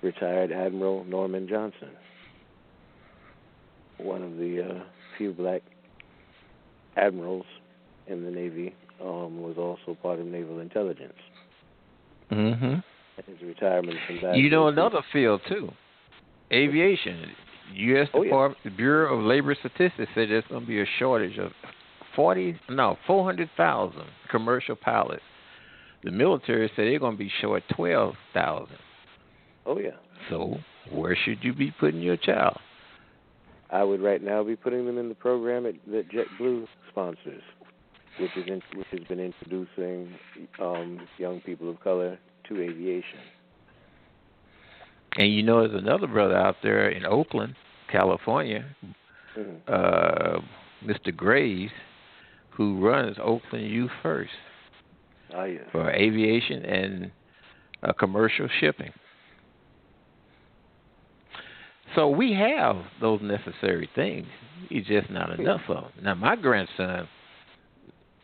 retired 0.02 0.52
Admiral 0.52 1.04
Norman 1.04 1.48
Johnson, 1.48 1.90
one 3.98 4.22
of 4.22 4.36
the 4.36 4.62
uh, 4.62 4.84
few 5.18 5.32
black 5.32 5.62
admirals 6.96 7.44
in 8.06 8.24
the 8.24 8.30
Navy, 8.30 8.74
um, 9.00 9.42
was 9.42 9.56
also 9.58 9.98
part 10.00 10.18
of 10.18 10.26
naval 10.26 10.60
intelligence. 10.60 11.12
Mm-hmm. 12.32 12.74
His 13.30 13.42
retirement 13.42 13.98
from 14.06 14.20
that. 14.22 14.36
You 14.36 14.48
know 14.48 14.68
another 14.68 15.00
field 15.12 15.40
too, 15.48 15.70
aviation. 16.52 17.26
U.S. 17.74 18.08
Oh, 18.14 18.22
yeah. 18.22 18.30
Department 18.30 18.76
Bureau 18.76 19.18
of 19.18 19.24
Labor 19.24 19.54
Statistics 19.58 20.10
said 20.14 20.30
there's 20.30 20.44
going 20.48 20.62
to 20.62 20.66
be 20.66 20.80
a 20.80 20.86
shortage 20.98 21.36
of 21.38 21.52
forty, 22.16 22.58
no, 22.70 22.96
four 23.06 23.24
hundred 23.24 23.50
thousand 23.56 24.04
commercial 24.30 24.76
pilots. 24.76 25.22
The 26.04 26.10
military 26.10 26.68
said 26.68 26.84
they're 26.84 26.98
going 26.98 27.16
to 27.16 27.18
be 27.18 27.30
short 27.40 27.62
twelve 27.74 28.14
thousand. 28.32 28.78
Oh 29.66 29.78
yeah, 29.78 29.90
So 30.30 30.56
where 30.90 31.16
should 31.24 31.42
you 31.42 31.52
be 31.52 31.72
putting 31.78 32.00
your 32.00 32.16
child? 32.16 32.58
I 33.70 33.84
would 33.84 34.00
right 34.00 34.22
now 34.22 34.42
be 34.42 34.56
putting 34.56 34.86
them 34.86 34.98
in 34.98 35.08
the 35.08 35.14
program 35.14 35.66
at, 35.66 35.74
that 35.90 36.08
JetBlue 36.10 36.66
sponsors, 36.90 37.42
which 38.20 38.30
is 38.36 38.46
in, 38.46 38.62
which 38.76 38.86
has 38.92 39.00
been 39.08 39.20
introducing 39.20 40.14
um, 40.60 41.06
young 41.18 41.40
people 41.40 41.68
of 41.70 41.80
color 41.80 42.18
to 42.48 42.60
aviation. 42.60 43.20
And 45.16 45.32
you 45.32 45.42
know, 45.42 45.66
there's 45.66 45.80
another 45.82 46.06
brother 46.06 46.36
out 46.36 46.56
there 46.62 46.88
in 46.88 47.04
Oakland, 47.04 47.54
California, 47.90 48.64
Mhm. 49.36 49.60
uh, 49.68 50.40
Mr. 50.84 51.14
Graves, 51.14 51.72
who 52.50 52.84
runs 52.84 53.16
Oakland 53.18 53.68
Youth 53.70 53.90
First 54.02 54.32
Ah 55.34 55.46
for 55.70 55.90
aviation 55.90 56.64
and 56.64 57.10
uh, 57.82 57.92
commercial 57.92 58.48
shipping. 58.60 58.92
So 61.98 62.06
we 62.06 62.32
have 62.34 62.76
those 63.00 63.20
necessary 63.20 63.90
things. 63.96 64.28
It's 64.70 64.86
just 64.86 65.10
not 65.10 65.36
enough 65.36 65.62
of 65.68 65.82
them. 65.82 65.92
Now, 66.00 66.14
my 66.14 66.36
grandson, 66.36 67.08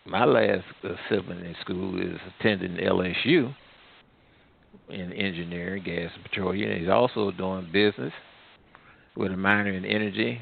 my 0.06 0.24
last 0.24 0.62
uh, 0.84 0.90
sibling 1.10 1.40
in 1.40 1.56
school 1.60 2.00
is 2.00 2.20
attending 2.38 2.76
LSU 2.76 3.52
in 4.90 5.12
engineering, 5.12 5.82
gas 5.82 6.08
and 6.14 6.22
petroleum. 6.22 6.78
He's 6.78 6.88
also 6.88 7.32
doing 7.32 7.68
business 7.72 8.12
with 9.16 9.32
a 9.32 9.36
minor 9.36 9.72
in 9.72 9.84
energy. 9.84 10.40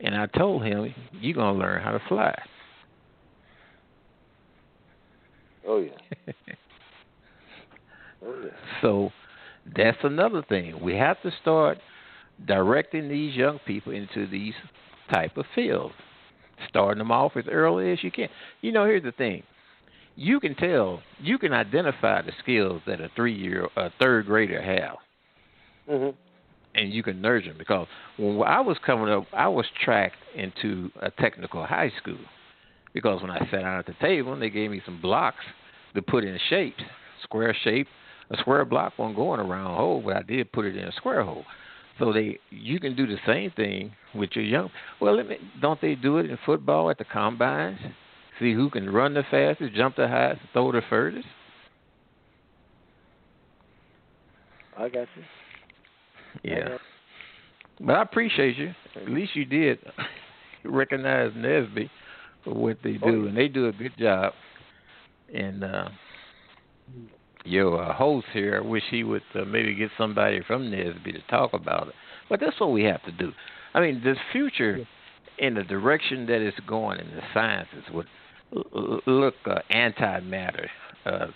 And 0.00 0.14
I 0.14 0.26
told 0.26 0.62
him, 0.62 0.94
you're 1.12 1.34
going 1.34 1.54
to 1.54 1.58
learn 1.58 1.82
how 1.82 1.92
to 1.92 2.02
fly. 2.06 2.34
Oh 5.66 5.78
yeah. 5.78 6.32
Oh 8.24 8.40
yeah. 8.44 8.50
So 8.82 9.10
that's 9.74 9.98
another 10.04 10.44
thing. 10.48 10.80
We 10.80 10.94
have 10.94 11.20
to 11.22 11.32
start 11.40 11.78
directing 12.46 13.08
these 13.08 13.34
young 13.36 13.58
people 13.66 13.92
into 13.92 14.26
these 14.26 14.54
type 15.12 15.36
of 15.36 15.46
fields, 15.54 15.94
starting 16.68 16.98
them 16.98 17.10
off 17.10 17.36
as 17.36 17.44
early 17.50 17.92
as 17.92 18.02
you 18.02 18.10
can. 18.10 18.28
You 18.60 18.72
know, 18.72 18.84
here's 18.84 19.02
the 19.02 19.12
thing: 19.12 19.42
you 20.16 20.40
can 20.40 20.54
tell, 20.54 21.02
you 21.20 21.38
can 21.38 21.52
identify 21.52 22.22
the 22.22 22.32
skills 22.42 22.82
that 22.86 23.00
a 23.00 23.08
three-year, 23.14 23.68
a 23.76 23.90
third 24.00 24.26
grader 24.26 24.60
have, 24.60 24.96
Mhm. 25.88 26.14
and 26.74 26.92
you 26.92 27.02
can 27.02 27.20
nurture 27.20 27.48
them. 27.48 27.58
Because 27.58 27.86
when 28.16 28.42
I 28.42 28.60
was 28.60 28.78
coming 28.78 29.08
up, 29.12 29.26
I 29.32 29.48
was 29.48 29.66
tracked 29.84 30.18
into 30.34 30.90
a 31.00 31.10
technical 31.10 31.64
high 31.64 31.90
school. 31.90 32.20
Because 32.92 33.22
when 33.22 33.30
I 33.30 33.38
sat 33.50 33.62
down 33.62 33.78
at 33.78 33.86
the 33.86 33.94
table, 33.94 34.34
and 34.34 34.42
they 34.42 34.50
gave 34.50 34.70
me 34.70 34.82
some 34.84 35.00
blocks 35.00 35.44
to 35.94 36.02
put 36.02 36.24
in 36.24 36.38
shapes, 36.48 36.82
square 37.22 37.54
shape. 37.54 37.88
A 38.30 38.36
square 38.38 38.64
block 38.64 38.98
won't 38.98 39.16
go 39.16 39.34
in 39.34 39.40
a 39.40 39.44
round 39.44 39.76
hole, 39.76 40.00
but 40.00 40.16
I 40.16 40.22
did 40.22 40.52
put 40.52 40.64
it 40.64 40.76
in 40.76 40.84
a 40.84 40.92
square 40.92 41.22
hole. 41.22 41.44
So 41.98 42.12
they, 42.12 42.38
you 42.50 42.80
can 42.80 42.96
do 42.96 43.06
the 43.06 43.18
same 43.26 43.50
thing 43.52 43.92
with 44.14 44.30
your 44.34 44.44
young. 44.44 44.70
Well, 45.00 45.16
let 45.16 45.28
me, 45.28 45.36
don't 45.60 45.80
they 45.80 45.94
do 45.94 46.18
it 46.18 46.30
in 46.30 46.38
football 46.46 46.90
at 46.90 46.98
the 46.98 47.04
combines? 47.04 47.78
See 48.40 48.54
who 48.54 48.70
can 48.70 48.88
run 48.90 49.14
the 49.14 49.22
fastest, 49.30 49.74
jump 49.74 49.96
the 49.96 50.08
highest, 50.08 50.40
throw 50.52 50.72
the 50.72 50.80
furthest. 50.88 51.26
I 54.76 54.88
got 54.88 55.06
you. 55.14 55.22
Yeah. 56.42 56.78
But 57.80 57.92
I 57.96 58.02
appreciate 58.02 58.56
you. 58.56 58.72
At 58.96 59.08
least 59.08 59.36
you 59.36 59.44
did 59.44 59.78
recognize 60.64 61.32
NSBE 61.32 61.90
for 62.44 62.54
what 62.54 62.78
they 62.82 62.92
do, 62.92 62.98
Oh, 63.02 63.08
yeah. 63.10 63.28
and 63.28 63.36
they 63.36 63.48
do 63.48 63.68
a 63.68 63.72
good 63.72 63.92
job. 63.98 64.32
And 65.34 65.62
uh, 65.62 65.88
your 67.44 67.82
uh, 67.82 67.94
host 67.94 68.26
here, 68.32 68.60
I 68.62 68.66
wish 68.66 68.82
he 68.90 69.04
would 69.04 69.22
uh, 69.34 69.44
maybe 69.44 69.74
get 69.74 69.90
somebody 69.98 70.40
from 70.46 70.70
NSBE 70.70 71.12
to 71.12 71.22
talk 71.28 71.52
about 71.52 71.88
it. 71.88 71.94
But 72.28 72.40
that's 72.40 72.58
what 72.60 72.72
we 72.72 72.84
have 72.84 73.02
to 73.04 73.12
do. 73.12 73.32
I 73.74 73.80
mean, 73.80 74.02
this 74.04 74.18
future 74.32 74.86
in 75.38 75.54
the 75.54 75.64
direction 75.64 76.26
that 76.26 76.40
it's 76.40 76.58
going 76.66 77.00
in 77.00 77.06
the 77.08 77.22
sciences 77.34 77.84
would 77.92 78.06
look 79.06 79.34
uh, 79.46 79.58
antimatter, 79.70 80.66
uh, 81.06 81.26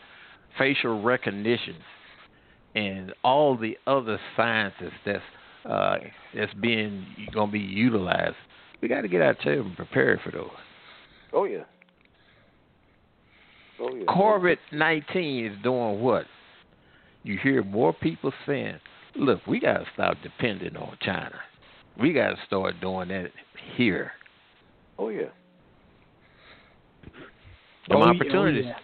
facial 0.59 1.03
recognition, 1.03 1.77
and 2.75 3.13
all 3.25 3.57
the 3.57 3.77
other 3.87 4.19
sciences 4.37 4.93
that's 5.05 5.23
uh, 5.69 5.97
that's 6.35 6.55
being 6.55 7.05
going 7.33 7.49
to 7.49 7.53
be 7.53 7.59
utilized. 7.59 8.37
We 8.81 8.89
got 8.89 9.01
to 9.01 9.09
get 9.09 9.23
our 9.23 9.35
children 9.35 9.75
prepared 9.75 10.21
for 10.23 10.31
those. 10.31 10.51
Oh 11.33 11.45
yeah. 11.45 11.65
Oh 13.81 13.95
yeah. 13.95 14.05
COVID 14.07 14.57
nineteen 14.73 15.47
is 15.47 15.63
doing 15.63 16.01
what? 16.01 16.27
You 17.23 17.39
hear 17.43 17.63
more 17.63 17.93
people 17.93 18.33
saying, 18.47 18.79
"Look, 19.17 19.47
we 19.47 19.61
got 19.61 19.79
to 19.79 19.87
stop 19.95 20.17
depending 20.23 20.77
on 20.77 20.97
China. 21.01 21.35
We 22.01 22.13
got 22.13 22.31
to 22.31 22.37
start 22.47 22.75
doing 22.81 23.09
that 23.09 23.31
here." 23.77 24.13
Oh 24.99 25.09
yeah. 25.09 25.29
Some 27.89 27.99
Oh, 27.99 28.01
yeah, 28.01 28.05
oh, 28.07 28.15
opportunities. 28.15 28.65
yeah. 28.67 28.75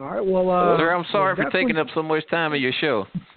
All 0.00 0.06
right. 0.06 0.24
Well, 0.24 0.50
uh, 0.50 0.76
Sir, 0.78 0.94
I'm 0.94 1.04
sorry 1.10 1.34
well, 1.34 1.46
for 1.46 1.50
taking 1.50 1.76
up 1.76 1.88
so 1.94 2.02
much 2.02 2.24
time 2.30 2.52
of 2.52 2.60
your 2.60 2.72
show. 2.80 3.06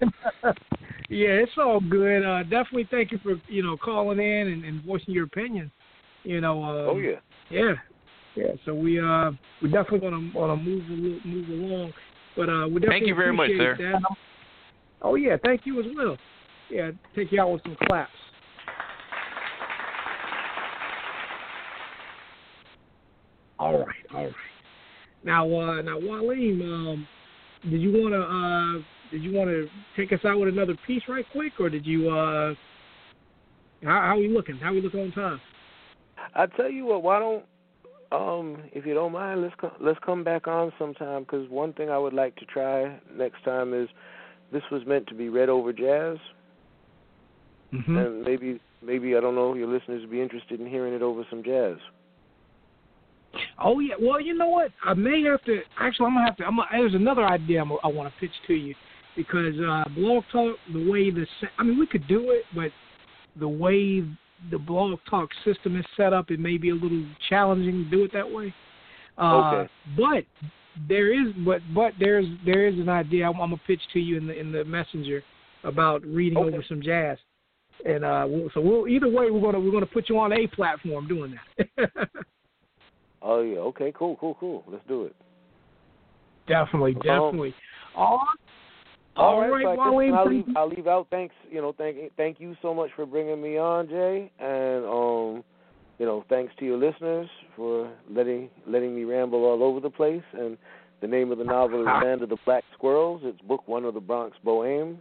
yeah, 1.08 1.40
it's 1.40 1.52
all 1.58 1.80
good. 1.80 2.24
Uh, 2.24 2.42
definitely 2.44 2.88
thank 2.90 3.10
you 3.10 3.18
for 3.22 3.34
you 3.48 3.62
know 3.62 3.76
calling 3.76 4.18
in 4.18 4.48
and, 4.48 4.64
and 4.64 4.84
voicing 4.84 5.14
your 5.14 5.24
opinion. 5.24 5.70
You 6.24 6.40
know. 6.40 6.62
Uh, 6.62 6.90
Oh 6.92 6.98
yeah. 6.98 7.16
Yeah. 7.50 7.74
Yeah. 8.36 8.52
So 8.64 8.74
we 8.74 9.00
uh 9.00 9.30
we 9.60 9.70
definitely 9.70 10.00
gonna 10.00 10.30
wanna 10.34 10.56
move 10.56 10.84
move 11.24 11.48
along, 11.48 11.92
but 12.36 12.48
uh 12.48 12.66
we 12.66 12.80
definitely 12.80 12.88
Thank 12.88 13.06
you 13.06 13.14
very 13.14 13.32
much, 13.32 13.50
sir. 13.58 13.76
that. 13.78 14.02
Oh 15.02 15.16
yeah, 15.16 15.36
thank 15.44 15.62
you 15.64 15.80
as 15.80 15.86
well. 15.96 16.16
Yeah, 16.70 16.92
take 17.14 17.32
you 17.32 17.40
out 17.40 17.52
with 17.52 17.62
some 17.64 17.76
claps. 17.86 18.10
All 23.58 23.78
right, 23.78 23.86
all 24.14 24.24
right. 24.24 24.34
Now, 25.24 25.44
uh, 25.46 25.82
now, 25.82 26.00
Mwalim, 26.00 26.62
um, 26.62 27.06
did 27.70 27.80
you 27.80 27.92
want 27.92 28.12
to 28.12 28.22
uh, 28.22 29.10
did 29.12 29.22
you 29.22 29.36
want 29.36 29.50
to 29.50 29.68
take 29.96 30.12
us 30.12 30.24
out 30.24 30.40
with 30.40 30.48
another 30.48 30.74
piece 30.86 31.02
right 31.08 31.24
quick, 31.32 31.52
or 31.60 31.68
did 31.68 31.86
you? 31.86 32.10
Uh, 32.10 32.54
how, 33.84 34.00
how 34.00 34.18
we 34.18 34.28
looking? 34.28 34.56
How 34.56 34.72
we 34.72 34.80
looking 34.80 35.00
on 35.00 35.12
time? 35.12 35.40
I 36.34 36.46
tell 36.46 36.70
you 36.70 36.86
what. 36.86 37.02
Why 37.02 37.18
don't 37.18 37.44
um, 38.12 38.62
if 38.72 38.84
you 38.86 38.94
don't 38.94 39.12
mind, 39.12 39.42
let's 39.42 39.54
co- 39.60 39.72
let's 39.80 39.98
come 40.04 40.22
back 40.22 40.46
on 40.46 40.72
sometime. 40.78 41.22
Because 41.22 41.48
one 41.48 41.72
thing 41.72 41.90
I 41.90 41.98
would 41.98 42.12
like 42.12 42.36
to 42.36 42.44
try 42.44 42.98
next 43.16 43.44
time 43.44 43.72
is 43.74 43.88
this 44.52 44.62
was 44.70 44.82
meant 44.86 45.06
to 45.08 45.14
be 45.14 45.28
read 45.28 45.48
over 45.48 45.72
jazz, 45.72 46.18
Mm-hmm. 47.72 47.96
and 47.96 48.22
maybe 48.22 48.60
maybe 48.84 49.16
I 49.16 49.20
don't 49.20 49.34
know 49.34 49.54
your 49.54 49.66
listeners 49.66 50.02
would 50.02 50.10
be 50.10 50.20
interested 50.20 50.60
in 50.60 50.66
hearing 50.66 50.92
it 50.92 51.00
over 51.00 51.24
some 51.30 51.42
jazz. 51.42 51.78
Oh 53.58 53.80
yeah. 53.80 53.94
Well, 53.98 54.20
you 54.20 54.34
know 54.34 54.48
what? 54.48 54.70
I 54.84 54.92
may 54.94 55.22
have 55.22 55.42
to. 55.44 55.60
Actually, 55.80 56.06
I'm 56.06 56.14
gonna 56.14 56.26
have 56.26 56.36
to. 56.36 56.44
I'm. 56.44 56.56
Gonna, 56.56 56.68
there's 56.70 56.94
another 56.94 57.24
idea 57.24 57.62
I'm, 57.62 57.72
I 57.82 57.88
want 57.88 58.12
to 58.12 58.20
pitch 58.20 58.34
to 58.48 58.52
you 58.52 58.74
because 59.16 59.54
uh, 59.58 59.84
blog 59.94 60.24
talk, 60.30 60.56
the 60.72 60.90
way 60.90 61.10
the, 61.10 61.26
sa- 61.40 61.48
I 61.58 61.62
mean, 61.62 61.78
we 61.78 61.86
could 61.86 62.06
do 62.08 62.30
it, 62.30 62.44
but 62.54 62.70
the 63.38 63.48
way 63.48 64.04
the 64.50 64.58
blog 64.58 64.98
talk 65.08 65.28
system 65.44 65.78
is 65.78 65.84
set 65.96 66.12
up, 66.12 66.30
it 66.30 66.40
may 66.40 66.56
be 66.56 66.70
a 66.70 66.74
little 66.74 67.04
challenging 67.28 67.84
to 67.84 67.90
do 67.90 68.04
it 68.04 68.12
that 68.12 68.30
way. 68.30 68.54
Uh, 69.18 69.36
Okay. 69.36 69.70
But 69.96 70.24
there 70.88 71.12
is, 71.12 71.32
but 71.44 71.60
but 71.74 71.92
there's 71.98 72.26
there 72.44 72.66
is 72.66 72.78
an 72.78 72.88
idea 72.88 73.26
I'm, 73.28 73.34
I'm 73.40 73.50
gonna 73.50 73.60
pitch 73.66 73.82
to 73.92 74.00
you 74.00 74.16
in 74.16 74.26
the 74.26 74.38
in 74.38 74.52
the 74.52 74.64
messenger 74.64 75.22
about 75.64 76.02
reading 76.02 76.38
Okay. 76.38 76.48
over 76.54 76.64
some 76.68 76.82
jazz. 76.82 77.18
And 77.84 78.04
uh, 78.04 78.26
we'll, 78.28 78.48
so 78.54 78.60
we'll 78.60 78.86
either 78.88 79.08
way 79.08 79.30
we're 79.30 79.40
gonna 79.40 79.60
we're 79.60 79.72
gonna 79.72 79.86
put 79.86 80.08
you 80.08 80.18
on 80.18 80.32
a 80.32 80.46
platform 80.48 81.06
doing 81.08 81.34
that. 81.76 81.90
Oh 83.24 83.40
yeah. 83.42 83.58
Okay. 83.58 83.92
Cool. 83.96 84.16
Cool. 84.16 84.36
Cool. 84.40 84.64
Let's 84.66 84.84
do 84.88 85.04
it. 85.04 85.14
Definitely, 86.48 86.94
Um, 86.96 87.02
definitely. 87.02 87.54
All, 87.94 88.26
All 89.16 89.34
all 89.34 89.40
right. 89.40 89.50
right, 89.50 89.64
so 89.64 89.70
I 89.70 89.76
guess 89.76 89.84
Mwalim. 89.84 90.16
I'll 90.16 90.28
leave. 90.28 90.44
I'll 90.56 90.68
leave 90.68 90.86
out. 90.86 91.08
Thanks. 91.10 91.34
You 91.50 91.60
know. 91.60 91.72
Thank. 91.76 91.98
Thank 92.16 92.40
you 92.40 92.56
so 92.62 92.72
much 92.72 92.88
for 92.96 93.04
bringing 93.04 93.42
me 93.42 93.58
on, 93.58 93.86
Jay. 93.88 94.30
And 94.38 94.86
um, 94.86 95.44
you 95.98 96.06
know, 96.06 96.24
thanks 96.28 96.54
to 96.58 96.64
your 96.64 96.78
listeners 96.78 97.28
for 97.54 97.92
letting 98.10 98.48
letting 98.66 98.94
me 98.94 99.04
ramble 99.04 99.44
all 99.44 99.62
over 99.62 99.80
the 99.80 99.90
place. 99.90 100.22
And 100.32 100.56
the 101.02 101.08
name 101.08 101.30
of 101.30 101.36
the 101.38 101.44
novel 101.44 101.82
is 101.82 101.86
Land 101.86 102.22
of 102.22 102.30
the 102.30 102.38
Black 102.44 102.64
Squirrels. 102.74 103.20
It's 103.24 103.40
book 103.42 103.68
one 103.68 103.84
of 103.84 103.94
the 103.94 104.00
Bronx 104.00 104.36
Bohème. 104.44 104.96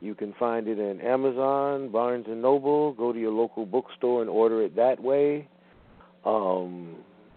You 0.00 0.14
can 0.14 0.34
find 0.38 0.68
it 0.68 0.78
in 0.78 1.00
Amazon, 1.00 1.88
Barnes 1.90 2.26
and 2.28 2.42
Noble. 2.42 2.92
Go 2.92 3.10
to 3.12 3.18
your 3.18 3.32
local 3.32 3.64
bookstore 3.64 4.20
and 4.20 4.28
order 4.28 4.62
it 4.62 4.76
that 4.76 5.00
way. 5.00 5.48
Um, 6.26 6.96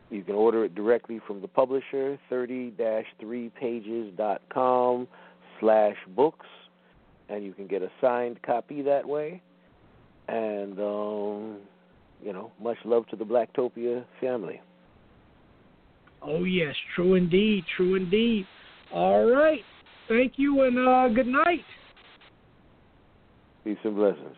you 0.10 0.24
can 0.24 0.36
order 0.36 0.66
it 0.66 0.74
directly 0.74 1.20
from 1.28 1.42
the 1.42 1.48
publisher, 1.48 2.18
30-3pages.com 2.32 5.08
slash 5.60 5.96
books, 6.16 6.46
and 7.30 7.44
you 7.44 7.54
can 7.54 7.68
get 7.68 7.82
a 7.82 7.90
signed 8.02 8.42
copy 8.44 8.82
that 8.82 9.08
way. 9.08 9.42
And, 10.28 10.80
um, 10.80 11.58
you 12.24 12.34
know, 12.34 12.52
much 12.62 12.78
love 12.86 13.08
to 13.08 13.16
the 13.16 13.26
Blacktopia 13.26 14.04
family. 14.20 14.62
Oh 16.22 16.44
yes, 16.44 16.76
true 16.96 17.16
indeed, 17.16 17.64
true 17.76 17.96
indeed. 17.96 18.46
All 18.92 19.26
right. 19.26 19.62
Thank 20.08 20.34
you 20.38 20.64
and 20.64 20.80
uh 20.80 21.08
good 21.10 21.28
night. 21.28 21.64
Peace 23.64 23.78
and 23.84 23.96
blessings. 23.96 24.36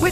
With 0.00 0.11